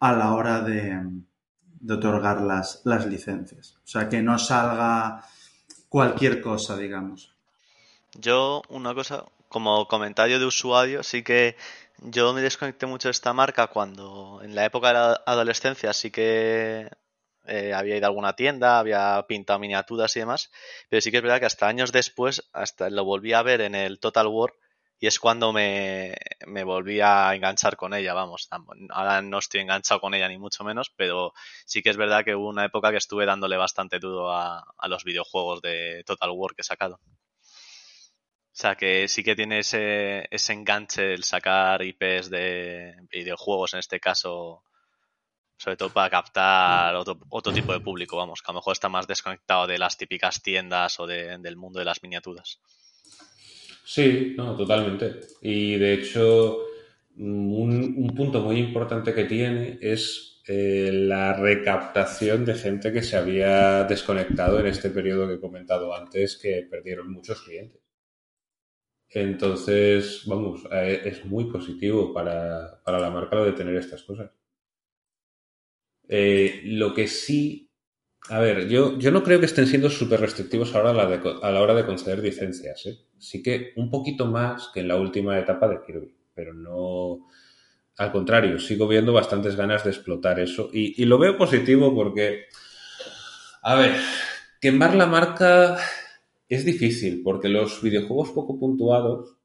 a 0.00 0.12
la 0.12 0.34
hora 0.34 0.60
de, 0.60 1.00
otorgar 1.88 2.40
las, 2.40 2.82
las 2.84 3.06
licencias. 3.06 3.76
O 3.84 3.86
sea, 3.86 4.08
que 4.08 4.22
no 4.22 4.38
salga 4.38 5.24
cualquier 5.88 6.40
cosa, 6.40 6.76
digamos. 6.76 7.34
Yo, 8.14 8.62
una 8.68 8.94
cosa, 8.94 9.24
como 9.48 9.86
comentario 9.86 10.38
de 10.38 10.46
usuario, 10.46 11.02
sí 11.02 11.22
que 11.22 11.56
yo 11.98 12.32
me 12.32 12.42
desconecté 12.42 12.86
mucho 12.86 13.08
de 13.08 13.12
esta 13.12 13.32
marca 13.32 13.68
cuando 13.68 14.40
en 14.42 14.54
la 14.54 14.64
época 14.64 14.88
de 14.88 14.94
la 14.94 15.22
adolescencia 15.26 15.92
sí 15.92 16.10
que 16.10 16.88
eh, 17.46 17.72
había 17.74 17.96
ido 17.96 18.06
a 18.06 18.08
alguna 18.08 18.34
tienda, 18.34 18.78
había 18.78 19.24
pintado 19.28 19.58
miniaturas 19.58 20.16
y 20.16 20.20
demás, 20.20 20.50
pero 20.88 21.00
sí 21.00 21.10
que 21.10 21.18
es 21.18 21.22
verdad 21.22 21.40
que 21.40 21.46
hasta 21.46 21.68
años 21.68 21.92
después, 21.92 22.48
hasta 22.52 22.90
lo 22.90 23.04
volví 23.04 23.32
a 23.32 23.42
ver 23.42 23.60
en 23.60 23.74
el 23.74 24.00
Total 24.00 24.26
War 24.26 24.54
y 24.98 25.06
es 25.06 25.18
cuando 25.18 25.52
me, 25.52 26.14
me 26.46 26.64
volví 26.64 27.00
a 27.00 27.34
enganchar 27.34 27.76
con 27.76 27.94
ella, 27.94 28.14
vamos. 28.14 28.48
Ahora 28.90 29.22
no 29.22 29.38
estoy 29.38 29.60
enganchado 29.60 30.00
con 30.00 30.14
ella 30.14 30.28
ni 30.28 30.38
mucho 30.38 30.64
menos, 30.64 30.90
pero 30.96 31.32
sí 31.66 31.82
que 31.82 31.90
es 31.90 31.96
verdad 31.96 32.24
que 32.24 32.34
hubo 32.34 32.48
una 32.48 32.64
época 32.64 32.90
que 32.90 32.98
estuve 32.98 33.26
dándole 33.26 33.56
bastante 33.56 33.98
duro 33.98 34.32
a, 34.32 34.64
los 34.88 35.04
videojuegos 35.04 35.60
de 35.62 36.04
Total 36.06 36.30
War 36.30 36.54
que 36.54 36.62
he 36.62 36.64
sacado. 36.64 37.00
O 38.54 38.56
sea 38.56 38.76
que 38.76 39.08
sí 39.08 39.24
que 39.24 39.34
tiene 39.34 39.58
ese, 39.58 40.28
ese 40.30 40.52
enganche 40.52 41.12
el 41.12 41.24
sacar 41.24 41.82
IPs 41.82 42.30
de 42.30 42.94
videojuegos 43.10 43.74
en 43.74 43.80
este 43.80 43.98
caso, 43.98 44.62
sobre 45.56 45.76
todo 45.76 45.90
para 45.90 46.08
captar 46.08 46.94
otro, 46.94 47.18
otro 47.30 47.52
tipo 47.52 47.72
de 47.72 47.80
público, 47.80 48.16
vamos, 48.16 48.42
que 48.42 48.50
a 48.50 48.52
lo 48.52 48.60
mejor 48.60 48.72
está 48.72 48.88
más 48.88 49.08
desconectado 49.08 49.66
de 49.66 49.78
las 49.78 49.96
típicas 49.96 50.40
tiendas 50.40 51.00
o 51.00 51.06
del 51.06 51.56
mundo 51.56 51.80
de 51.80 51.84
las 51.84 52.02
miniaturas. 52.02 52.60
Sí, 53.84 54.34
no, 54.36 54.56
totalmente. 54.56 55.20
Y 55.42 55.76
de 55.76 55.92
hecho, 55.94 56.58
un, 57.16 58.12
punto 58.16 58.40
muy 58.40 58.56
importante 58.58 59.12
que 59.14 59.24
tiene 59.24 59.78
es 59.80 60.42
eh, 60.46 60.90
la 60.92 61.34
recaptación 61.34 62.44
de 62.44 62.54
gente 62.54 62.92
que 62.92 63.02
se 63.02 63.16
había 63.16 63.84
desconectado 63.84 64.58
en 64.60 64.66
este 64.66 64.90
periodo 64.90 65.28
que 65.28 65.34
he 65.34 65.40
comentado 65.40 65.94
antes, 65.94 66.36
que 66.38 66.66
perdieron 66.70 67.12
muchos 67.12 67.42
clientes. 67.42 67.82
Entonces, 69.10 70.24
vamos, 70.26 70.64
eh, 70.72 71.00
es 71.04 71.24
muy 71.24 71.44
positivo 71.50 72.12
para, 72.12 72.82
la 72.86 73.10
marca 73.10 73.36
lo 73.36 73.44
de 73.44 73.52
tener 73.52 73.76
estas 73.76 74.02
cosas. 74.02 74.30
Eh, 76.08 76.62
lo 76.64 76.94
que 76.94 77.08
sí 77.08 77.63
a 78.30 78.38
ver, 78.40 78.68
yo, 78.68 78.98
yo 78.98 79.10
no 79.10 79.22
creo 79.22 79.38
que 79.38 79.46
estén 79.46 79.66
siendo 79.66 79.90
súper 79.90 80.20
restrictivos 80.20 80.74
ahora 80.74 80.90
a 80.90 80.94
la, 80.94 81.22
a 81.42 81.50
la, 81.50 81.60
hora 81.60 81.74
de 81.74 81.84
conceder 81.84 82.20
licencias. 82.20 82.86
¿eh? 82.86 82.98
Sí 83.18 83.42
que 83.42 83.72
un 83.76 83.90
poquito 83.90 84.26
más 84.26 84.70
que 84.72 84.80
en 84.80 84.88
la 84.88 84.96
última 84.96 85.38
etapa 85.38 85.68
de 85.68 85.80
Kirby, 85.84 86.14
pero 86.34 86.54
no... 86.54 87.28
Al 87.96 88.10
contrario, 88.10 88.58
sigo 88.58 88.88
viendo 88.88 89.12
bastantes 89.12 89.54
ganas 89.54 89.84
de 89.84 89.90
explotar 89.90 90.40
eso 90.40 90.68
y, 90.72 91.00
y 91.00 91.04
lo 91.04 91.16
veo 91.16 91.38
positivo 91.38 91.94
porque, 91.94 92.46
a 93.62 93.76
ver, 93.76 93.94
quemar 94.60 94.96
la 94.96 95.06
marca 95.06 95.76
es 96.48 96.64
difícil 96.64 97.22
porque 97.22 97.48
los 97.48 97.82
videojuegos 97.82 98.30
poco 98.30 98.58
puntuados, 98.58 99.36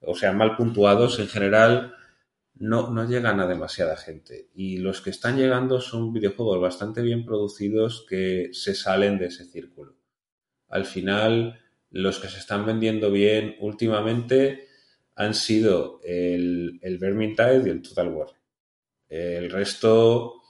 o 0.00 0.14
sea, 0.16 0.32
mal 0.32 0.56
puntuados 0.56 1.20
en 1.20 1.28
general, 1.28 1.94
no, 2.56 2.90
no 2.90 3.08
llegan 3.08 3.40
a 3.40 3.46
demasiada 3.46 3.96
gente. 3.96 4.48
Y 4.54 4.78
los 4.78 5.00
que 5.00 5.10
están 5.10 5.36
llegando 5.36 5.80
son 5.80 6.12
videojuegos 6.12 6.60
bastante 6.60 7.02
bien 7.02 7.24
producidos 7.24 8.06
que 8.08 8.50
se 8.52 8.74
salen 8.74 9.18
de 9.18 9.26
ese 9.26 9.44
círculo. 9.44 9.96
Al 10.68 10.84
final, 10.84 11.60
los 11.90 12.18
que 12.18 12.28
se 12.28 12.38
están 12.38 12.64
vendiendo 12.66 13.10
bien 13.10 13.56
últimamente 13.60 14.68
han 15.16 15.34
sido 15.34 16.00
el, 16.04 16.78
el 16.82 16.98
Vermintide 16.98 17.62
y 17.66 17.70
el 17.70 17.82
Total 17.82 18.08
War. 18.08 18.28
El 19.08 19.50
resto 19.50 20.42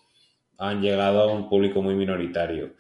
han 0.59 0.81
llegado 0.81 1.23
a 1.23 1.33
un 1.33 1.49
público 1.49 1.83
muy 1.83 1.95
minoritario. 1.95 2.75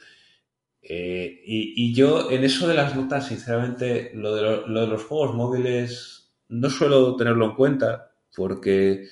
Eh, 0.80 1.40
y, 1.44 1.94
yo 1.94 2.30
en 2.30 2.44
eso 2.44 2.68
de 2.68 2.74
las 2.74 2.94
notas, 2.94 3.28
sinceramente, 3.28 3.84
de, 3.84 4.10
lo 4.14 4.34
de 4.34 4.86
los 4.86 5.04
juegos 5.04 5.34
móviles 5.34 6.34
no 6.48 6.68
suelo 6.68 7.16
tenerlo 7.16 7.46
en 7.46 7.54
cuenta 7.54 8.13
porque 8.34 9.08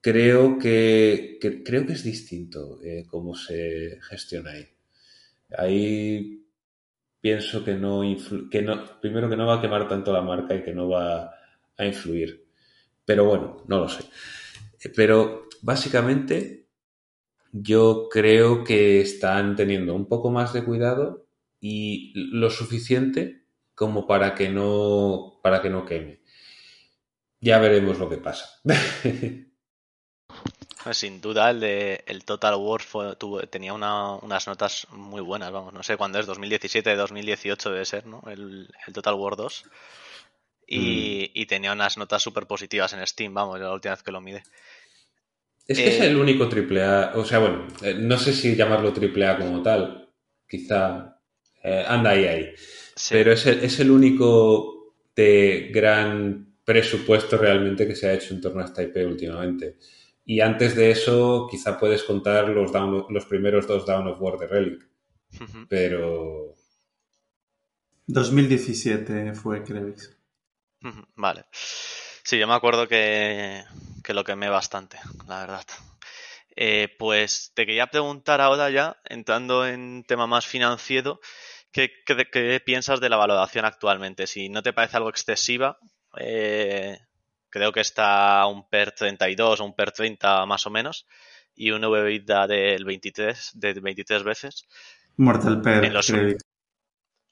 creo 0.00 0.58
que, 0.58 1.38
creo 1.64 1.86
que 1.86 1.92
es 1.92 2.04
distinto 2.04 2.80
eh, 2.82 3.06
cómo 3.08 3.34
se 3.34 3.98
gestiona 4.02 4.52
ahí. 4.52 4.68
Ahí 5.56 6.46
pienso 7.20 7.64
que 7.64 7.74
no, 7.74 8.02
que 8.50 8.62
no, 8.62 9.00
primero 9.00 9.30
que 9.30 9.36
no 9.36 9.46
va 9.46 9.58
a 9.58 9.60
quemar 9.60 9.88
tanto 9.88 10.12
la 10.12 10.22
marca 10.22 10.54
y 10.54 10.62
que 10.62 10.74
no 10.74 10.88
va 10.88 11.34
a 11.76 11.86
influir. 11.86 12.44
Pero 13.04 13.24
bueno, 13.24 13.64
no 13.68 13.80
lo 13.80 13.88
sé. 13.88 14.04
Pero 14.94 15.48
básicamente 15.62 16.66
yo 17.52 18.08
creo 18.10 18.64
que 18.64 19.00
están 19.00 19.56
teniendo 19.56 19.94
un 19.94 20.06
poco 20.06 20.30
más 20.30 20.52
de 20.52 20.64
cuidado 20.64 21.26
y 21.60 22.12
lo 22.14 22.50
suficiente 22.50 23.44
como 23.74 24.06
para 24.06 24.34
que 24.34 24.48
no, 24.48 25.38
para 25.42 25.62
que 25.62 25.70
no 25.70 25.84
queme. 25.84 26.21
Ya 27.42 27.58
veremos 27.58 27.98
lo 27.98 28.08
que 28.08 28.16
pasa. 28.16 28.48
Pues 30.82 30.96
sin 30.96 31.20
duda 31.20 31.50
el 31.50 31.60
de 31.60 32.02
el 32.08 32.24
Total 32.24 32.56
War 32.56 32.82
tenía 33.48 33.72
unas 33.72 34.48
notas 34.48 34.88
muy 34.90 35.20
buenas, 35.20 35.52
vamos, 35.52 35.72
no 35.72 35.84
sé 35.84 35.96
cuándo 35.96 36.18
es, 36.18 36.26
2017, 36.26 36.96
2018 36.96 37.70
debe 37.70 37.84
ser, 37.84 38.04
¿no? 38.06 38.20
El, 38.28 38.68
Total 38.92 39.14
War 39.14 39.36
2. 39.36 39.64
Mm. 39.64 39.70
Y, 40.66 41.46
tenía 41.46 41.70
unas 41.70 41.98
notas 41.98 42.20
súper 42.20 42.46
positivas 42.46 42.92
en 42.94 43.06
Steam, 43.06 43.32
vamos, 43.32 43.60
la 43.60 43.72
última 43.72 43.94
vez 43.94 44.02
que 44.02 44.10
lo 44.10 44.20
mide. 44.20 44.42
Es 45.68 45.78
que 45.78 45.88
es 45.88 46.00
eh, 46.00 46.06
el 46.06 46.16
único 46.16 46.48
AAA, 46.50 47.12
o 47.14 47.24
sea, 47.24 47.38
bueno, 47.38 47.68
eh, 47.82 47.94
no 47.94 48.18
sé 48.18 48.32
si 48.32 48.56
llamarlo 48.56 48.92
AAA 48.92 49.38
como 49.38 49.62
tal, 49.62 50.10
quizá 50.48 51.16
eh, 51.62 51.84
anda 51.86 52.10
ahí 52.10 52.24
ahí, 52.24 52.54
pero 53.08 53.32
es 53.32 53.46
el, 53.46 53.62
es 53.62 53.78
el 53.78 53.92
único 53.92 54.96
de 55.14 55.70
gran 55.72 56.51
presupuesto 56.64 57.36
realmente 57.36 57.86
que 57.86 57.96
se 57.96 58.08
ha 58.08 58.14
hecho 58.14 58.34
en 58.34 58.40
torno 58.40 58.62
a 58.62 58.64
esta 58.64 58.82
IP 58.82 58.96
últimamente. 59.06 59.78
Y 60.24 60.40
antes 60.40 60.76
de 60.76 60.90
eso, 60.90 61.48
quizá 61.50 61.78
puedes 61.78 62.04
contar 62.04 62.48
los, 62.48 62.70
los 63.10 63.26
primeros 63.26 63.66
dos 63.66 63.86
Down 63.86 64.06
of 64.06 64.20
War 64.20 64.38
de 64.38 64.46
Relic. 64.46 64.88
Pero. 65.68 66.54
2017 68.06 69.34
fue, 69.34 69.62
creo. 69.62 69.94
Vale. 71.14 71.44
Sí, 71.52 72.38
yo 72.38 72.46
me 72.46 72.54
acuerdo 72.54 72.86
que, 72.86 73.64
que 74.04 74.14
lo 74.14 74.24
quemé 74.24 74.48
bastante, 74.48 74.98
la 75.26 75.40
verdad. 75.40 75.64
Eh, 76.54 76.94
pues 76.98 77.52
te 77.54 77.64
quería 77.66 77.86
preguntar 77.86 78.40
ahora 78.40 78.70
ya, 78.70 79.00
entrando 79.04 79.66
en 79.66 80.04
tema 80.04 80.26
más 80.26 80.46
financiero, 80.46 81.20
¿qué, 81.72 81.90
qué, 82.04 82.60
piensas 82.64 83.00
de 83.00 83.08
la 83.08 83.16
valoración 83.16 83.64
actualmente? 83.64 84.26
Si 84.26 84.48
no 84.48 84.62
te 84.62 84.72
parece 84.72 84.98
algo 84.98 85.08
excesiva, 85.08 85.78
eh, 86.18 86.98
creo 87.52 87.70
que 87.70 87.80
está 87.80 88.46
un 88.46 88.68
PER 88.68 88.92
32 88.92 89.60
o 89.60 89.64
un 89.64 89.74
PER 89.74 89.92
30 89.92 90.46
más 90.46 90.66
o 90.66 90.70
menos, 90.70 91.06
y 91.54 91.70
un 91.70 91.84
EBITDA 91.84 92.46
del 92.46 92.84
23, 92.84 93.50
de 93.54 93.74
23 93.74 94.22
veces. 94.22 94.66
Mortal 95.16 95.60
PER. 95.60 96.38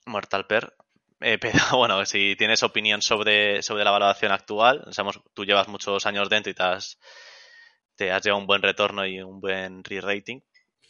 Mortal 0.06 0.46
PER. 0.46 0.74
Eh, 1.20 1.38
pero 1.40 1.78
bueno, 1.78 2.04
si 2.04 2.36
tienes 2.36 2.62
opinión 2.62 3.00
sobre, 3.00 3.62
sobre 3.62 3.84
la 3.84 3.90
valoración 3.90 4.32
actual, 4.32 4.84
sabemos, 4.90 5.20
tú 5.34 5.44
llevas 5.44 5.68
muchos 5.68 6.04
años 6.06 6.28
dentro 6.28 6.50
y 6.50 6.54
te 6.54 6.62
has, 6.62 6.98
te 7.96 8.12
has 8.12 8.22
llevado 8.22 8.40
un 8.40 8.46
buen 8.46 8.62
retorno 8.62 9.06
y 9.06 9.20
un 9.22 9.40
buen 9.40 9.82
re-rating, 9.82 10.40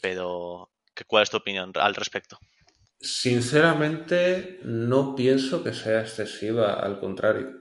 pero 0.01 0.71
¿cuál 1.07 1.23
es 1.23 1.29
tu 1.29 1.37
opinión 1.37 1.71
al 1.75 1.95
respecto? 1.95 2.37
Sinceramente, 2.99 4.59
no 4.63 5.15
pienso 5.15 5.63
que 5.63 5.73
sea 5.73 6.01
excesiva, 6.01 6.73
al 6.73 6.99
contrario 6.99 7.60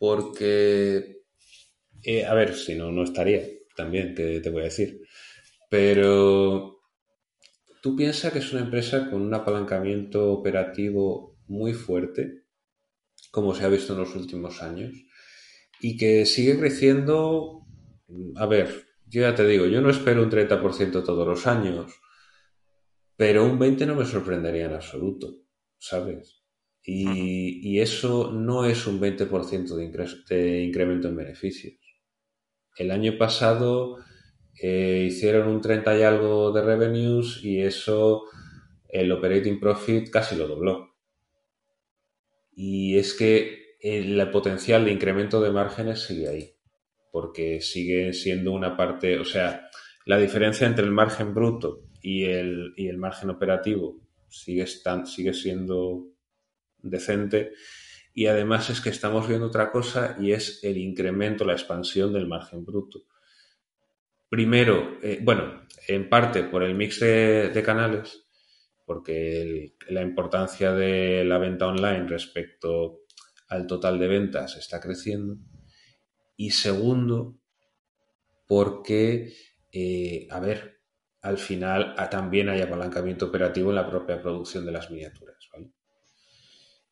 porque, 0.00 1.24
eh, 2.02 2.24
a 2.24 2.32
ver, 2.32 2.54
si 2.54 2.74
no, 2.74 2.90
no 2.90 3.04
estaría 3.04 3.42
también, 3.76 4.14
que 4.14 4.40
te 4.40 4.48
voy 4.48 4.62
a 4.62 4.64
decir. 4.64 5.02
Pero 5.68 6.80
tú 7.82 7.96
piensas 7.96 8.32
que 8.32 8.38
es 8.38 8.50
una 8.50 8.62
empresa 8.62 9.10
con 9.10 9.20
un 9.20 9.34
apalancamiento 9.34 10.32
operativo 10.32 11.36
muy 11.48 11.74
fuerte, 11.74 12.44
como 13.30 13.54
se 13.54 13.64
ha 13.66 13.68
visto 13.68 13.92
en 13.92 13.98
los 13.98 14.16
últimos 14.16 14.62
años, 14.62 14.94
y 15.80 15.98
que 15.98 16.24
sigue 16.24 16.58
creciendo. 16.58 17.66
A 18.36 18.46
ver, 18.46 18.86
yo 19.06 19.20
ya 19.20 19.34
te 19.34 19.46
digo, 19.46 19.66
yo 19.66 19.82
no 19.82 19.90
espero 19.90 20.22
un 20.22 20.30
30% 20.30 21.04
todos 21.04 21.28
los 21.28 21.46
años, 21.46 21.92
pero 23.16 23.44
un 23.44 23.58
20% 23.58 23.86
no 23.86 23.96
me 23.96 24.06
sorprendería 24.06 24.64
en 24.64 24.72
absoluto, 24.72 25.42
¿sabes? 25.78 26.39
Y, 26.92 27.78
eso 27.80 28.32
no 28.32 28.64
es 28.64 28.86
un 28.88 29.00
20% 29.00 29.76
de, 29.76 30.34
de 30.34 30.62
incremento 30.62 31.08
en 31.08 31.16
beneficios. 31.16 31.74
El 32.76 32.90
año 32.90 33.16
pasado 33.16 33.98
eh, 34.60 35.04
hicieron 35.06 35.48
un 35.48 35.60
30 35.60 35.98
y 35.98 36.02
algo 36.02 36.50
de 36.50 36.62
revenues 36.62 37.44
y 37.44 37.60
eso 37.60 38.24
el 38.88 39.12
operating 39.12 39.60
profit 39.60 40.10
casi 40.10 40.34
lo 40.34 40.48
dobló. 40.48 40.96
Y 42.56 42.98
es 42.98 43.14
que 43.14 43.76
el 43.80 44.28
potencial 44.32 44.84
de 44.84 44.92
incremento 44.92 45.40
de 45.40 45.52
márgenes 45.52 46.00
sigue 46.00 46.28
ahí, 46.28 46.50
porque 47.12 47.60
sigue 47.60 48.12
siendo 48.12 48.52
una 48.52 48.76
parte, 48.76 49.18
o 49.18 49.24
sea, 49.24 49.70
la 50.06 50.18
diferencia 50.18 50.66
entre 50.66 50.84
el 50.84 50.90
margen 50.90 51.34
bruto 51.34 51.84
y 52.02 52.24
el, 52.24 52.74
y 52.76 52.88
el 52.88 52.98
margen 52.98 53.30
operativo 53.30 54.00
sigue, 54.28 54.66
sigue 54.66 55.32
siendo 55.32 56.10
decente. 56.82 57.52
Y 58.12 58.26
además 58.26 58.70
es 58.70 58.80
que 58.80 58.90
estamos 58.90 59.28
viendo 59.28 59.46
otra 59.46 59.70
cosa 59.70 60.16
y 60.18 60.32
es 60.32 60.62
el 60.64 60.76
incremento, 60.78 61.44
la 61.44 61.52
expansión 61.52 62.12
del 62.12 62.26
margen 62.26 62.64
bruto. 62.64 63.04
Primero, 64.28 64.98
eh, 65.02 65.18
bueno, 65.22 65.66
en 65.88 66.08
parte 66.08 66.44
por 66.44 66.62
el 66.62 66.74
mix 66.74 67.00
de, 67.00 67.62
canales, 67.64 68.26
porque 68.86 69.74
la 69.88 70.02
importancia 70.02 70.72
de 70.72 71.24
la 71.24 71.38
venta 71.38 71.66
online 71.66 72.06
respecto 72.06 73.00
al 73.48 73.66
total 73.66 73.98
de 73.98 74.08
ventas 74.08 74.56
está 74.56 74.80
creciendo. 74.80 75.36
Y 76.36 76.50
segundo, 76.50 77.40
porque, 78.46 79.34
eh, 79.72 80.28
a 80.30 80.40
ver, 80.40 80.80
al 81.22 81.38
final 81.38 81.94
ah, 81.98 82.08
también 82.08 82.48
hay 82.48 82.60
apalancamiento 82.60 83.26
operativo 83.26 83.70
en 83.70 83.76
la 83.76 83.88
propia 83.88 84.22
producción 84.22 84.64
de 84.64 84.72
las 84.72 84.90
miniaturas. 84.90 85.48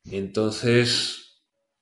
Entonces, 0.04 1.28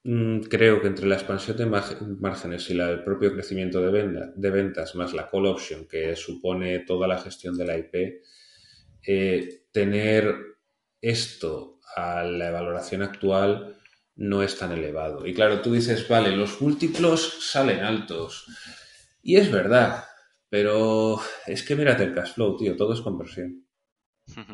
Mm, 0.09 0.43
creo 0.43 0.81
que 0.81 0.87
entre 0.87 1.09
la 1.09 1.17
expansión 1.17 1.57
de 1.57 1.67
márgenes 1.67 2.71
y 2.71 2.79
el 2.79 3.03
propio 3.03 3.33
crecimiento 3.33 3.81
de, 3.81 4.51
ventas 4.51 4.95
más 4.95 5.12
la 5.12 5.29
call 5.29 5.47
option 5.47 5.89
que 5.89 6.14
supone 6.14 6.79
toda 6.81 7.09
la 7.09 7.19
gestión 7.19 7.57
de 7.57 7.67
la 7.67 7.77
IP, 7.77 8.23
eh, 9.05 9.67
tener 9.73 10.37
esto 11.01 11.81
a 11.97 12.23
la 12.23 12.53
valoración 12.53 13.03
actual 13.03 13.77
no 14.14 14.45
es 14.45 14.57
tan 14.57 14.71
elevado. 14.71 15.27
Y 15.27 15.35
claro, 15.35 15.61
tú 15.61 15.73
dices, 15.73 16.07
vale, 16.09 16.37
los 16.37 16.61
múltiplos 16.61 17.39
salen 17.51 17.81
altos. 17.81 18.47
Y 19.25 19.37
es 19.39 19.51
verdad, 19.51 20.05
pero 20.49 21.21
es 21.49 21.64
que 21.64 21.75
mírate 21.75 22.05
el 22.05 22.14
cash 22.14 22.35
flow, 22.35 22.57
tío, 22.57 22.77
todo 22.77 22.93
es 22.93 23.01
conversión. 23.01 23.66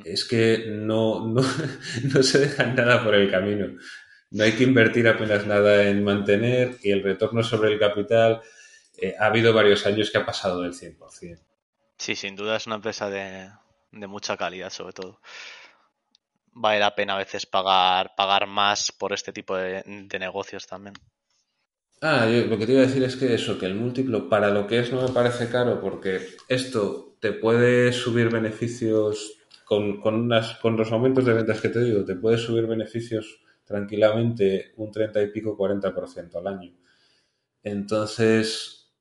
Es 0.04 0.24
que 0.24 0.66
no, 0.68 1.26
no, 1.26 1.42
no 2.14 2.22
se 2.22 2.38
deja 2.38 2.66
nada 2.66 3.02
por 3.02 3.14
el 3.14 3.30
camino 3.30 3.68
no 4.32 4.44
hay 4.44 4.52
que 4.52 4.64
invertir 4.64 5.06
apenas 5.08 5.46
nada 5.46 5.84
en 5.88 6.02
mantener 6.02 6.78
y 6.82 6.90
el 6.90 7.02
retorno 7.02 7.42
sobre 7.42 7.72
el 7.72 7.78
capital 7.78 8.40
eh, 8.96 9.14
ha 9.18 9.26
habido 9.26 9.52
varios 9.52 9.86
años 9.86 10.10
que 10.10 10.18
ha 10.18 10.26
pasado 10.26 10.62
del 10.62 10.72
100%. 10.72 11.38
Sí, 11.98 12.16
sin 12.16 12.34
duda 12.34 12.56
es 12.56 12.66
una 12.66 12.76
empresa 12.76 13.10
de, 13.10 13.50
mucha 14.08 14.36
calidad 14.36 14.70
sobre 14.70 14.94
todo. 14.94 15.20
Vale 16.54 16.80
la 16.80 16.94
pena 16.94 17.14
a 17.14 17.18
veces 17.18 17.46
pagar, 17.46 18.14
pagar 18.16 18.46
más 18.46 18.90
por 18.90 19.12
este 19.12 19.32
tipo 19.32 19.56
de, 19.56 19.82
negocios 20.18 20.66
también. 20.66 20.94
Ah, 22.00 22.26
yo 22.26 22.46
lo 22.46 22.58
que 22.58 22.66
te 22.66 22.72
iba 22.72 22.82
a 22.82 22.86
decir 22.86 23.04
es 23.04 23.16
que 23.16 23.34
eso, 23.34 23.58
que 23.58 23.66
el 23.66 23.74
múltiplo 23.74 24.28
para 24.28 24.50
lo 24.50 24.66
que 24.66 24.80
es 24.80 24.92
no 24.92 25.02
me 25.02 25.12
parece 25.12 25.50
caro 25.50 25.80
porque 25.80 26.36
esto 26.48 27.16
te 27.20 27.32
puede 27.32 27.92
subir 27.92 28.30
beneficios 28.30 29.41
con, 29.64 30.00
con, 30.00 30.30
con 30.60 30.76
los 30.76 30.92
aumentos 30.92 31.24
de 31.24 31.32
ventas 31.34 31.60
que 31.60 31.68
te 31.68 31.82
digo, 31.82 32.04
te 32.04 32.16
puede 32.16 32.38
subir 32.38 32.66
beneficios 32.66 33.40
tranquilamente 33.64 34.72
un 34.76 34.90
30 34.90 35.22
y 35.22 35.26
pico, 35.28 35.56
40% 35.56 36.34
al 36.36 36.46
año. 36.46 36.72
Entonces, 37.62 38.92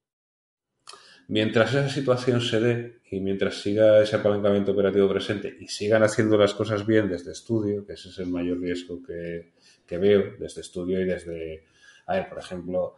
mientras 1.28 1.74
esa 1.74 1.90
situación 1.90 2.42
se 2.42 2.60
dé 2.60 3.02
y 3.10 3.20
mientras 3.20 3.56
siga 3.56 4.02
ese 4.02 4.16
apalancamiento 4.16 4.72
operativo 4.72 5.10
presente 5.10 5.56
y 5.60 5.68
sigan 5.68 6.04
haciendo 6.04 6.38
las 6.38 6.54
cosas 6.54 6.86
bien 6.86 7.10
desde 7.10 7.32
estudio, 7.32 7.86
que 7.86 7.94
ese 7.94 8.10
es 8.10 8.20
el 8.20 8.28
mayor 8.28 8.60
riesgo 8.60 9.02
que, 9.04 9.54
veo 9.98 10.36
desde 10.40 10.62
estudio 10.62 11.02
y 11.02 11.04
desde, 11.04 11.66
a 12.06 12.16
ver, 12.16 12.30
por 12.30 12.40
ejemplo, 12.40 12.96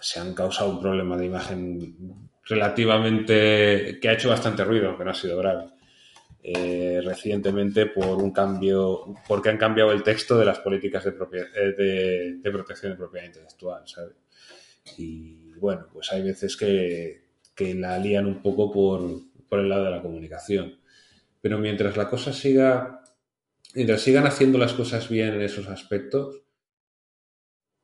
se 0.00 0.18
han 0.18 0.34
causado 0.34 0.70
un 0.70 0.80
problema 0.80 1.16
de 1.16 1.26
imagen 1.26 2.18
relativamente 2.44 4.00
que 4.00 4.08
ha 4.08 4.14
hecho 4.14 4.30
bastante 4.30 4.64
ruido, 4.64 4.88
aunque 4.88 5.04
no 5.04 5.12
ha 5.12 5.14
sido 5.14 5.38
grave. 5.38 5.66
Eh, 6.44 7.00
recientemente 7.04 7.86
por 7.86 8.18
un 8.20 8.32
cambio, 8.32 9.14
porque 9.28 9.48
han 9.48 9.58
cambiado 9.58 9.92
el 9.92 10.02
texto 10.02 10.36
de 10.36 10.44
las 10.44 10.58
políticas 10.58 11.04
de, 11.04 11.10
eh, 11.10 12.40
de, 12.42 12.50
protección 12.50 12.90
de 12.90 12.98
propiedad 12.98 13.26
intelectual, 13.26 13.86
¿sabes? 13.86 14.16
Y 14.98 15.52
bueno, 15.54 15.86
pues 15.92 16.10
hay 16.10 16.22
veces 16.22 16.56
que, 16.56 17.26
que 17.54 17.74
la 17.76 17.96
lían 17.96 18.26
un 18.26 18.42
poco 18.42 18.72
por, 18.72 19.20
por, 19.48 19.60
el 19.60 19.68
lado 19.68 19.84
de 19.84 19.90
la 19.92 20.02
comunicación. 20.02 20.80
Pero 21.40 21.58
mientras 21.58 21.96
la 21.96 22.10
cosa 22.10 22.32
siga, 22.32 23.04
mientras 23.74 24.00
sigan 24.00 24.26
haciendo 24.26 24.58
las 24.58 24.72
cosas 24.72 25.08
bien 25.08 25.34
en 25.34 25.42
esos 25.42 25.68
aspectos, 25.68 26.42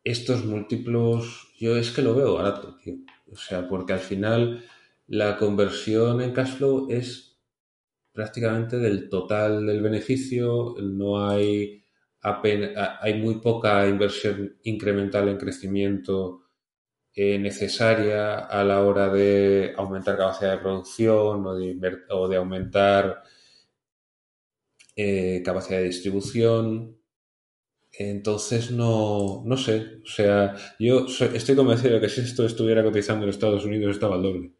estos 0.03 0.45
múltiplos, 0.45 1.53
yo 1.61 1.77
es 1.77 1.93
que 1.93 2.03
lo 2.03 2.17
veo 2.17 2.35
barato, 2.35 2.77
tío. 2.83 2.97
O 3.31 3.37
sea, 3.37 3.69
porque 3.69 3.93
al 3.93 4.01
final 4.01 4.65
la 5.07 5.37
conversión 5.37 6.21
en 6.21 6.33
cash 6.33 6.57
flow 6.57 6.89
es 6.91 7.28
prácticamente 8.19 8.79
del 8.79 9.09
total 9.09 9.65
del 9.65 9.81
beneficio, 9.81 10.75
no 10.83 11.29
hay 11.29 11.85
hay 12.21 13.15
muy 13.23 13.37
poca 13.41 13.87
inversión 13.87 14.59
incremental 14.65 15.29
en 15.29 15.39
crecimiento 15.39 16.41
eh, 17.15 17.39
necesaria 17.39 18.39
a 18.41 18.65
la 18.65 18.83
hora 18.83 19.09
de 19.09 19.73
aumentar 19.77 20.17
capacidad 20.17 20.51
de 20.57 20.59
producción 20.59 21.47
o 21.47 21.55
de, 21.55 21.99
o 22.11 22.27
de 22.27 22.37
aumentar 22.37 23.23
eh, 24.97 25.41
capacidad 25.45 25.79
de 25.79 25.85
distribución. 25.85 26.99
Entonces 27.93 28.73
no, 28.73 29.45
no 29.47 29.57
sé, 29.57 30.01
o 30.03 30.07
sea, 30.09 30.57
yo 30.81 31.07
estoy 31.07 31.55
convencido 31.55 31.95
de 31.95 32.01
que 32.01 32.09
si 32.09 32.23
esto 32.23 32.45
estuviera 32.45 32.83
cotizando 32.83 33.25
en 33.25 33.31
Estados 33.31 33.65
Unidos 33.65 33.93
estaba 33.95 34.17
al 34.17 34.23
doble. 34.25 34.58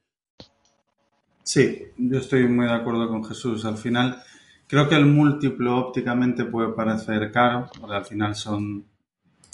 Sí, 1.49 1.83
yo 1.97 2.19
estoy 2.19 2.47
muy 2.47 2.67
de 2.67 2.75
acuerdo 2.75 3.09
con 3.09 3.25
Jesús. 3.25 3.65
Al 3.65 3.79
final, 3.79 4.23
creo 4.67 4.87
que 4.87 4.97
el 4.97 5.07
múltiplo 5.07 5.79
ópticamente 5.79 6.45
puede 6.45 6.75
parecer 6.75 7.33
caro, 7.33 7.71
porque 7.81 7.97
al 7.97 8.05
final 8.05 8.35
son 8.37 8.85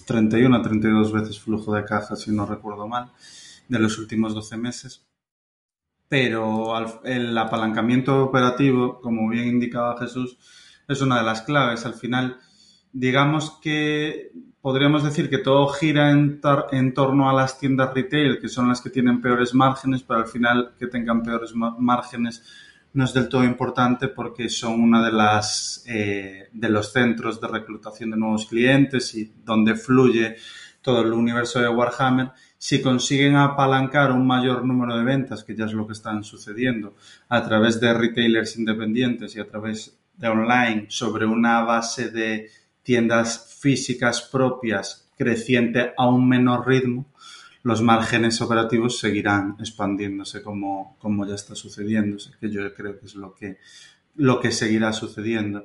31 0.05 0.57
a 0.57 0.61
32 0.61 1.13
veces 1.13 1.39
flujo 1.39 1.73
de 1.73 1.85
caja, 1.85 2.17
si 2.17 2.33
no 2.33 2.47
recuerdo 2.47 2.89
mal, 2.89 3.13
de 3.69 3.79
los 3.79 3.97
últimos 3.97 4.35
12 4.35 4.57
meses. 4.57 5.07
Pero 6.09 6.75
el 7.05 7.39
apalancamiento 7.39 8.25
operativo, 8.25 9.01
como 9.01 9.29
bien 9.29 9.47
indicaba 9.47 9.97
Jesús, 9.97 10.37
es 10.89 11.01
una 11.01 11.19
de 11.19 11.25
las 11.25 11.43
claves. 11.43 11.87
Al 11.87 11.95
final, 11.95 12.39
digamos 12.93 13.61
que 13.63 14.33
podríamos 14.65 15.05
decir 15.05 15.29
que 15.29 15.37
todo 15.37 15.69
gira 15.69 16.11
en, 16.11 16.41
torno 16.95 17.29
a 17.29 17.35
las 17.35 17.59
tiendas 17.59 17.93
retail, 17.93 18.41
que 18.41 18.49
son 18.49 18.67
las 18.67 18.81
que 18.81 18.89
tienen 18.89 19.21
peores 19.21 19.53
márgenes, 19.53 20.03
pero 20.03 20.21
al 20.21 20.27
final 20.27 20.73
que 20.79 20.87
tengan 20.87 21.23
peores 21.23 21.53
márgenes 21.55 22.43
no 22.95 23.05
es 23.05 23.13
del 23.13 23.29
todo 23.29 23.45
importante 23.45 24.09
porque 24.09 24.49
son 24.49 24.81
una 24.81 25.05
de 25.05 25.13
las 25.13 25.85
eh, 25.87 26.49
de 26.51 26.69
los 26.71 26.91
centros 26.95 27.43
de 27.43 27.49
reclutación 27.49 28.13
de 28.13 28.17
nuevos 28.17 28.47
clientes 28.47 29.15
y 29.15 29.35
donde 29.45 29.75
fluye 29.75 30.37
todo 30.81 31.03
el 31.03 31.13
universo 31.13 31.61
de 31.61 31.69
Warhammer. 31.69 32.31
Si 32.57 32.81
consiguen 32.81 33.37
apalancar 33.37 34.13
un 34.13 34.27
mayor 34.27 34.65
número 34.65 34.97
de 34.97 35.05
ventas, 35.05 35.45
que 35.45 35.55
ya 35.55 35.67
es 35.67 35.75
lo 35.75 35.87
que 35.87 35.93
están 35.93 36.25
sucediendo, 36.25 36.97
a 37.29 37.45
través 37.45 37.79
de 37.81 37.93
retailers 37.93 38.57
independientes 38.57 39.37
y 39.37 39.41
a 39.41 39.47
través 39.47 39.95
de 40.17 40.29
online 40.29 40.87
sobre 40.89 41.27
una 41.27 41.61
base 41.65 42.11
de 42.11 42.49
tiendas 42.85 43.57
físicas 43.59 44.23
propias 44.23 45.09
creciente 45.17 45.93
a 45.97 46.07
un 46.09 46.29
menor 46.29 46.67
ritmo, 46.67 47.07
los 47.63 47.81
márgenes 47.81 48.41
operativos 48.43 48.99
seguirán 48.99 49.57
expandiéndose 49.59 50.43
como, 50.43 50.97
como 51.01 51.27
ya 51.27 51.35
está 51.35 51.55
sucediendo, 51.55 52.19
que 52.39 52.51
yo 52.51 52.75
creo 52.75 53.01
que 53.01 53.07
es 53.07 53.15
lo 53.15 53.35
que, 53.35 53.59
lo 54.17 54.39
que 54.39 54.53
seguirá 54.53 54.93
sucediendo. 54.93 55.65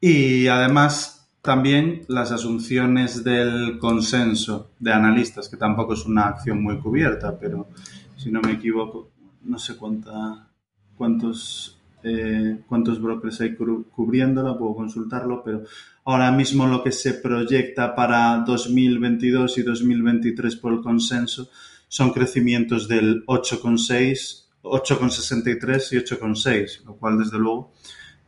Y 0.00 0.46
además 0.46 1.28
también 1.42 2.04
las 2.08 2.32
asunciones 2.32 3.24
del 3.24 3.78
consenso 3.78 4.70
de 4.78 4.92
analistas, 4.92 5.48
que 5.48 5.56
tampoco 5.56 5.94
es 5.94 6.06
una 6.06 6.28
acción 6.28 6.62
muy 6.62 6.78
cubierta, 6.78 7.38
pero 7.38 7.68
si 8.16 8.30
no 8.30 8.40
me 8.40 8.52
equivoco, 8.52 9.10
no 9.42 9.58
sé 9.58 9.76
cuánta, 9.76 10.48
cuántos 10.96 11.77
eh, 12.02 12.60
cuántos 12.66 13.00
brokers 13.00 13.40
hay 13.40 13.56
cubriéndola, 13.56 14.56
puedo 14.56 14.74
consultarlo, 14.74 15.42
pero 15.44 15.64
ahora 16.04 16.30
mismo 16.30 16.66
lo 16.66 16.82
que 16.82 16.92
se 16.92 17.14
proyecta 17.14 17.94
para 17.94 18.44
2022 18.46 19.58
y 19.58 19.62
2023 19.62 20.56
por 20.56 20.74
el 20.74 20.80
consenso 20.80 21.50
son 21.88 22.12
crecimientos 22.12 22.86
del 22.86 23.24
8,6, 23.26 24.46
8,63 24.62 25.92
y 25.92 25.96
8,6, 25.96 26.84
lo 26.84 26.96
cual 26.96 27.18
desde 27.18 27.38
luego 27.38 27.72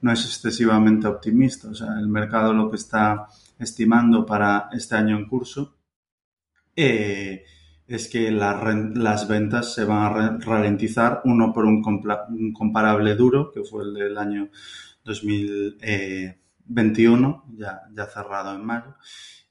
no 0.01 0.12
es 0.12 0.25
excesivamente 0.25 1.07
optimista. 1.07 1.68
O 1.68 1.75
sea, 1.75 1.99
el 1.99 2.09
mercado 2.09 2.53
lo 2.53 2.71
que 2.71 2.77
está 2.77 3.27
estimando 3.59 4.25
para 4.25 4.68
este 4.73 4.97
año 4.97 5.16
en 5.16 5.29
curso 5.29 5.77
eh, 6.75 7.45
es 7.91 8.09
que 8.09 8.30
las 8.30 9.28
ventas 9.28 9.74
se 9.74 9.84
van 9.84 10.03
a 10.03 10.38
ralentizar, 10.38 11.22
uno 11.24 11.53
por 11.53 11.64
un, 11.64 11.82
comparable 12.53 13.16
duro, 13.16 13.51
que 13.51 13.64
fue 13.64 13.82
el 13.82 13.95
del 13.95 14.16
año 14.16 14.49
2021, 15.05 17.47
ya, 17.57 17.80
ya 17.93 18.07
cerrado 18.07 18.55
en 18.55 18.64
mayo, 18.64 18.95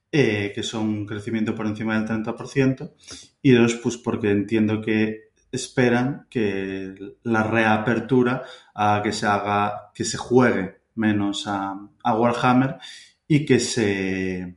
eh, 0.09 0.53
que 0.55 0.63
son 0.63 0.87
un 0.87 1.05
crecimiento 1.05 1.53
por 1.53 1.67
encima 1.67 1.99
del 1.99 2.23
30%, 2.23 2.93
y 3.41 3.51
dos, 3.51 3.75
pues 3.75 3.97
porque 3.97 4.31
entiendo 4.31 4.79
que 4.81 5.31
esperan 5.51 6.27
que 6.29 6.95
la 7.23 7.43
reapertura 7.43 8.43
haga 8.73 9.03
que 9.03 9.11
se 9.11 9.25
haga, 9.25 9.91
que 9.93 10.05
se 10.05 10.17
juegue 10.17 10.79
menos 10.95 11.45
a, 11.45 11.77
Warhammer 12.05 12.77
y 13.27 13.45
que 13.45 13.59
se 13.59 14.55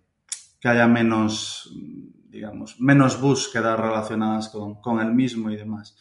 que 0.61 0.68
haya 0.68 0.87
menos 0.87 1.68
digamos, 2.33 2.80
menos 2.80 3.20
búsquedas 3.20 3.78
relacionadas 3.78 4.49
con, 4.49 4.80
con 4.80 5.01
el 5.01 5.12
mismo 5.12 5.51
y 5.51 5.57
demás. 5.57 5.95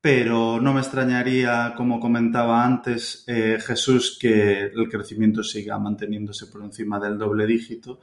Pero 0.00 0.60
no 0.60 0.74
me 0.74 0.80
extrañaría, 0.80 1.74
como 1.76 2.00
comentaba 2.00 2.64
antes 2.64 3.24
eh, 3.28 3.58
Jesús, 3.64 4.18
que 4.20 4.64
el 4.64 4.88
crecimiento 4.90 5.44
siga 5.44 5.78
manteniéndose 5.78 6.48
por 6.48 6.62
encima 6.62 6.98
del 6.98 7.16
doble 7.16 7.46
dígito 7.46 8.00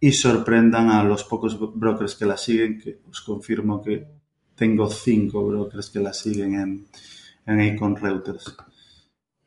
y 0.00 0.12
sorprendan 0.12 0.88
a 0.88 1.04
los 1.04 1.24
pocos 1.24 1.58
brokers 1.58 2.14
que 2.14 2.24
la 2.24 2.38
siguen, 2.38 2.80
que 2.80 3.00
os 3.10 3.20
confirmo 3.20 3.82
que 3.82 4.06
tengo 4.54 4.88
cinco 4.88 5.46
brokers 5.46 5.90
que 5.90 6.00
la 6.00 6.14
siguen 6.14 6.54
en, 6.54 6.86
en 7.44 7.74
Icon 7.74 7.96
Reuters. 7.96 8.56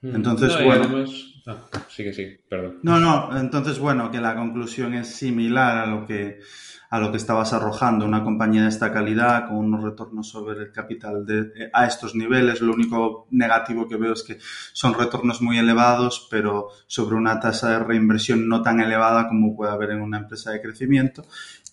Entonces, 0.02 0.54
bueno. 0.64 1.06
Ah, 1.48 1.58
sigue, 1.90 2.14
sigue, 2.14 2.42
perdón. 2.48 2.80
No, 2.84 3.00
no, 3.00 3.38
entonces, 3.38 3.80
bueno, 3.80 4.12
que 4.12 4.22
la 4.22 4.36
conclusión 4.36 4.94
es 4.94 5.08
similar 5.08 5.78
a 5.78 5.86
lo 5.88 6.06
que 6.06 6.40
a 6.90 7.00
lo 7.00 7.12
que 7.12 7.18
estabas 7.18 7.54
arrojando 7.54 8.06
una 8.06 8.24
compañía 8.24 8.64
de 8.64 8.70
esta 8.70 8.92
calidad 8.92 9.48
con 9.48 9.58
unos 9.58 9.84
retornos 9.84 10.28
sobre 10.28 10.60
el 10.60 10.72
capital 10.72 11.24
de, 11.24 11.42
eh, 11.56 11.70
a 11.72 11.86
estos 11.86 12.16
niveles. 12.16 12.62
Lo 12.62 12.74
único 12.74 13.28
negativo 13.30 13.88
que 13.88 13.96
veo 13.96 14.14
es 14.14 14.24
que 14.24 14.40
son 14.74 14.96
retornos 14.96 15.42
muy 15.42 15.60
elevados, 15.60 16.28
pero 16.32 16.70
sobre 16.88 17.16
una 17.16 17.40
tasa 17.40 17.70
de 17.70 17.80
reinversión 17.80 18.48
no 18.48 18.64
tan 18.64 18.80
elevada 18.80 19.28
como 19.28 19.56
puede 19.56 19.72
haber 19.72 19.92
en 19.92 20.02
una 20.02 20.18
empresa 20.18 20.52
de 20.52 20.62
crecimiento 20.62 21.26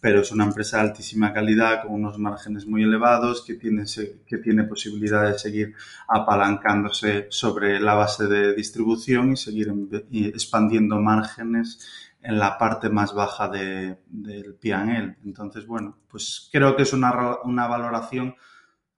pero 0.06 0.20
es 0.20 0.30
una 0.30 0.44
empresa 0.44 0.76
de 0.76 0.84
altísima 0.84 1.32
calidad 1.32 1.82
con 1.82 1.94
unos 1.94 2.16
márgenes 2.16 2.64
muy 2.64 2.84
elevados 2.84 3.44
que 3.44 3.54
tiene, 3.54 3.86
que 4.24 4.38
tiene 4.38 4.62
posibilidad 4.62 5.26
de 5.26 5.36
seguir 5.36 5.74
apalancándose 6.06 7.26
sobre 7.28 7.80
la 7.80 7.94
base 7.94 8.28
de 8.28 8.54
distribución 8.54 9.32
y 9.32 9.36
seguir 9.36 9.74
expandiendo 10.12 11.00
márgenes 11.00 12.12
en 12.22 12.38
la 12.38 12.56
parte 12.56 12.88
más 12.88 13.14
baja 13.14 13.48
de, 13.48 13.98
del 14.06 14.54
P&L. 14.54 15.16
Entonces, 15.24 15.66
bueno, 15.66 15.98
pues 16.06 16.50
creo 16.52 16.76
que 16.76 16.84
es 16.84 16.92
una, 16.92 17.38
una 17.42 17.66
valoración 17.66 18.36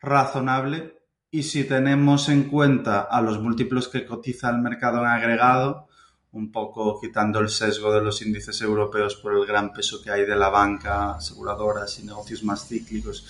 razonable 0.01 1.01
y 1.31 1.45
si 1.45 1.65
tenemos 1.65 2.29
en 2.29 2.51
cuenta 2.51 3.01
a 3.01 3.23
los 3.23 3.41
múltiplos 3.41 3.89
que 3.89 4.05
cotiza 4.05 4.51
el 4.51 4.59
mercado 4.59 5.01
en 5.01 5.07
agregado, 5.07 5.88
un 6.33 6.53
poco 6.53 7.01
quitando 7.01 7.41
el 7.41 7.49
sesgo 7.49 7.93
de 7.93 8.03
los 8.03 8.20
índices 8.22 8.61
europeos 8.61 9.16
por 9.16 9.35
el 9.35 9.47
gran 9.47 9.72
peso 9.72 10.03
que 10.03 10.11
hay 10.11 10.26
de 10.26 10.37
la 10.37 10.51
banca, 10.51 11.14
aseguradoras 11.14 11.99
y 12.01 12.07
negocios 12.07 12.43
más 12.45 12.68
cíclicos, 12.68 13.26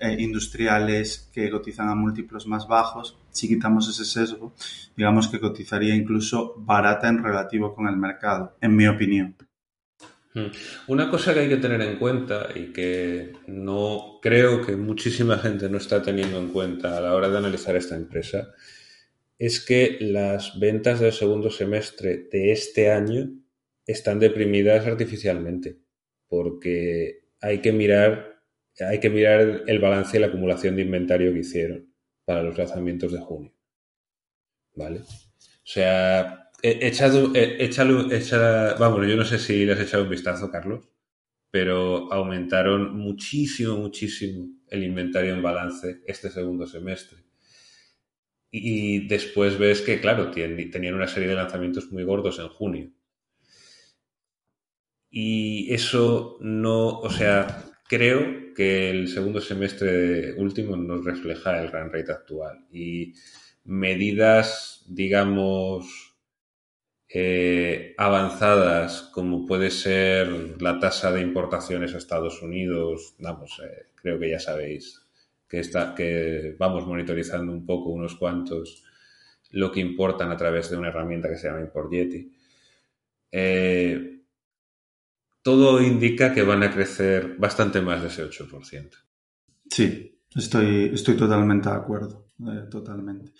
eh, 0.00 0.16
industriales 0.18 1.28
que 1.32 1.50
cotizan 1.50 1.88
a 1.88 1.94
múltiplos 1.94 2.46
más 2.46 2.68
bajos, 2.68 3.16
si 3.30 3.48
quitamos 3.48 3.88
ese 3.88 4.04
sesgo, 4.04 4.52
digamos 4.96 5.28
que 5.28 5.40
cotizaría 5.40 5.94
incluso 5.94 6.54
barata 6.58 7.08
en 7.08 7.22
relativo 7.22 7.74
con 7.74 7.88
el 7.88 7.96
mercado, 7.96 8.56
en 8.60 8.76
mi 8.76 8.86
opinión. 8.86 9.34
Hmm. 10.34 10.46
Una 10.86 11.10
cosa 11.10 11.32
que 11.32 11.40
hay 11.40 11.48
que 11.48 11.56
tener 11.56 11.80
en 11.80 11.98
cuenta 11.98 12.48
y 12.54 12.72
que 12.72 13.32
no 13.46 14.18
creo 14.22 14.64
que 14.64 14.76
muchísima 14.76 15.38
gente 15.38 15.68
no 15.68 15.78
está 15.78 16.02
teniendo 16.02 16.38
en 16.38 16.48
cuenta 16.48 16.96
a 16.96 17.00
la 17.00 17.14
hora 17.14 17.28
de 17.28 17.38
analizar 17.38 17.74
esta 17.74 17.96
empresa 17.96 18.48
es 19.38 19.60
que 19.64 19.98
las 20.00 20.58
ventas 20.58 21.00
del 21.00 21.12
segundo 21.12 21.50
semestre 21.50 22.28
de 22.30 22.52
este 22.52 22.90
año 22.90 23.30
están 23.86 24.18
deprimidas 24.18 24.86
artificialmente 24.86 25.78
porque 26.28 27.24
hay 27.40 27.60
que 27.60 27.72
mirar 27.72 28.38
hay 28.80 29.00
que 29.00 29.10
mirar 29.10 29.64
el 29.66 29.78
balance 29.78 30.16
y 30.16 30.20
la 30.20 30.28
acumulación 30.28 30.76
de 30.76 30.82
inventario 30.82 31.32
que 31.32 31.40
hicieron 31.40 31.92
para 32.24 32.42
los 32.42 32.56
lanzamientos 32.56 33.12
de 33.12 33.18
junio. 33.18 33.52
¿Vale? 34.76 35.00
O 35.00 35.70
sea, 35.70 36.50
echado, 36.62 37.32
échalo, 37.34 38.08
vamos, 38.78 39.06
yo 39.06 39.16
no 39.16 39.24
sé 39.24 39.38
si 39.38 39.64
le 39.64 39.72
has 39.72 39.80
echado 39.80 40.04
un 40.04 40.10
vistazo, 40.10 40.50
Carlos, 40.50 40.88
pero 41.50 42.12
aumentaron 42.12 42.96
muchísimo, 42.96 43.76
muchísimo 43.76 44.48
el 44.68 44.84
inventario 44.84 45.34
en 45.34 45.42
balance 45.42 46.02
este 46.06 46.30
segundo 46.30 46.66
semestre. 46.66 47.18
Y 48.50 49.06
después 49.08 49.58
ves 49.58 49.82
que, 49.82 50.00
claro, 50.00 50.30
tenían 50.30 50.94
una 50.94 51.06
serie 51.08 51.28
de 51.28 51.34
lanzamientos 51.34 51.90
muy 51.92 52.04
gordos 52.04 52.38
en 52.38 52.48
junio. 52.48 52.90
Y 55.10 55.72
eso 55.72 56.38
no, 56.40 57.00
o 57.00 57.10
sea, 57.10 57.64
creo 57.88 58.54
que 58.54 58.90
el 58.90 59.08
segundo 59.08 59.40
semestre 59.40 60.34
último 60.34 60.76
nos 60.76 61.04
refleja 61.04 61.60
el 61.62 61.72
run 61.72 61.92
rate 61.92 62.12
actual 62.12 62.66
y 62.70 63.14
medidas, 63.64 64.84
digamos, 64.88 66.16
eh, 67.08 67.94
avanzadas 67.96 69.02
como 69.14 69.46
puede 69.46 69.70
ser 69.70 70.60
la 70.60 70.78
tasa 70.78 71.10
de 71.12 71.22
importaciones 71.22 71.94
a 71.94 71.98
Estados 71.98 72.42
Unidos, 72.42 73.14
vamos, 73.18 73.60
eh, 73.64 73.86
creo 73.94 74.18
que 74.18 74.30
ya 74.30 74.40
sabéis 74.40 75.07
que, 75.48 75.60
está, 75.60 75.94
que 75.94 76.56
vamos 76.58 76.86
monitorizando 76.86 77.52
un 77.52 77.64
poco 77.64 77.90
unos 77.90 78.16
cuantos 78.16 78.84
lo 79.50 79.72
que 79.72 79.80
importan 79.80 80.30
a 80.30 80.36
través 80.36 80.70
de 80.70 80.76
una 80.76 80.88
herramienta 80.88 81.28
que 81.28 81.36
se 81.36 81.48
llama 81.48 81.60
ImportYeti. 81.60 82.32
Eh, 83.32 84.22
todo 85.42 85.82
indica 85.82 86.34
que 86.34 86.42
van 86.42 86.62
a 86.62 86.70
crecer 86.70 87.36
bastante 87.38 87.80
más 87.80 88.02
de 88.02 88.08
ese 88.08 88.28
8%. 88.28 88.90
Sí, 89.70 90.20
estoy, 90.34 90.90
estoy 90.92 91.16
totalmente 91.16 91.70
de 91.70 91.76
acuerdo, 91.76 92.26
eh, 92.40 92.66
totalmente. 92.70 93.32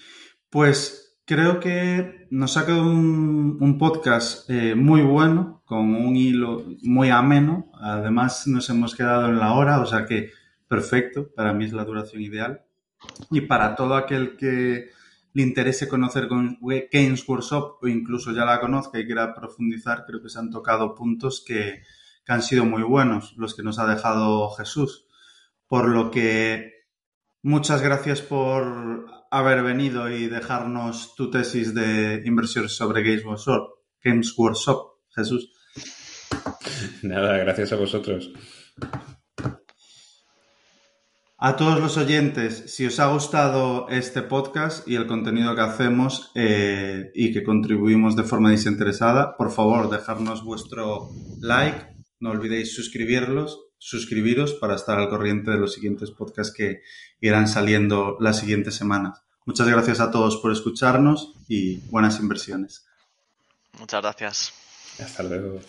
Pues 0.49 1.19
creo 1.27 1.61
que 1.61 2.27
nos 2.31 2.57
ha 2.57 2.65
quedado 2.65 2.91
un, 2.91 3.77
podcast 3.79 4.49
eh, 4.49 4.75
muy 4.75 5.03
bueno, 5.03 5.63
con 5.67 5.95
un 5.95 6.17
hilo 6.17 6.65
muy 6.83 7.11
ameno. 7.11 7.71
Además, 7.75 8.47
nos 8.47 8.71
hemos 8.71 8.95
quedado 8.95 9.29
en 9.29 9.39
la 9.39 9.53
hora, 9.53 9.81
o 9.81 9.87
sea 9.87 10.07
que 10.07 10.31
perfecto, 10.69 11.31
para 11.35 11.53
mí 11.53 11.65
es 11.65 11.73
la 11.73 11.85
duración 11.85 12.23
ideal. 12.23 12.65
Y 13.31 13.43
para 13.43 13.75
todo 13.75 13.95
aquel 13.95 14.37
que 14.37 14.91
le 15.35 15.43
interese 15.43 15.89
conocer 15.89 16.29
Games 16.29 17.29
Workshop 17.29 17.79
o 17.83 17.89
incluso 17.89 18.33
ya 18.33 18.45
la 18.45 18.61
conozca 18.61 18.99
y 18.99 19.07
quiera 19.07 19.35
profundizar, 19.35 20.05
creo 20.07 20.23
que 20.23 20.29
se 20.29 20.39
han 20.39 20.51
tocado 20.51 20.95
puntos 20.95 21.45
que, 21.47 21.83
han 22.27 22.43
sido 22.43 22.67
muy 22.67 22.83
buenos 22.83 23.33
los 23.39 23.55
que 23.55 23.63
nos 23.63 23.79
ha 23.79 23.87
dejado 23.87 24.51
Jesús. 24.51 25.07
Por 25.67 25.89
lo 25.89 26.11
que 26.11 26.85
muchas 27.41 27.81
gracias 27.81 28.21
por 28.21 29.07
haber 29.31 29.63
venido 29.63 30.11
y 30.11 30.27
dejarnos 30.27 31.15
tu 31.15 31.31
tesis 31.31 31.73
de 31.73 32.23
inversión 32.27 32.69
sobre 32.69 33.03
Games 33.03 33.25
Workshop, 33.25 33.79
Games 34.05 34.35
Workshop 34.37 34.99
Jesús. 35.15 35.53
Nada, 37.03 37.39
gracias 37.39 37.73
a 37.73 37.77
vosotros. 37.77 38.31
A 41.41 41.55
todos 41.55 41.79
los 41.79 41.97
oyentes, 41.97 42.65
si 42.67 42.85
os 42.85 42.99
ha 42.99 43.07
gustado 43.13 43.89
este 43.91 44.23
podcast 44.23 44.89
y 44.89 44.97
el 44.97 45.07
contenido 45.07 45.55
que 45.55 45.61
hacemos 45.61 46.33
eh, 46.35 47.13
y 47.15 47.33
que 47.33 47.45
contribuimos 47.45 48.17
de 48.17 48.25
forma 48.25 48.51
desinteresada, 48.51 49.37
por 49.37 49.53
favor, 49.53 49.89
dejarnos 49.89 50.43
vuestro 50.43 51.11
like, 51.41 51.95
no 52.19 52.31
olvidéis 52.31 52.75
suscribirlos, 52.75 53.61
suscribiros 53.79 54.55
para 54.55 54.75
estar 54.75 54.99
al 54.99 55.09
corriente 55.09 55.53
de 55.53 55.59
los 55.59 55.75
siguientes 55.75 56.11
podcasts 56.11 56.53
que 56.53 56.83
irán 57.21 57.47
saliendo 57.47 58.17
las 58.19 58.41
siguientes 58.41 58.75
semanas. 58.75 59.23
Muchas 59.47 59.69
gracias 59.69 60.01
a 60.01 60.11
todos 60.11 60.39
por 60.39 60.51
escucharnos 60.51 61.35
y 61.47 61.77
buenas 61.89 62.19
inversiones. 62.19 62.85
Muchas 63.79 64.03
gracias. 64.03 64.53
Hasta 64.99 65.23
luego. 65.23 65.61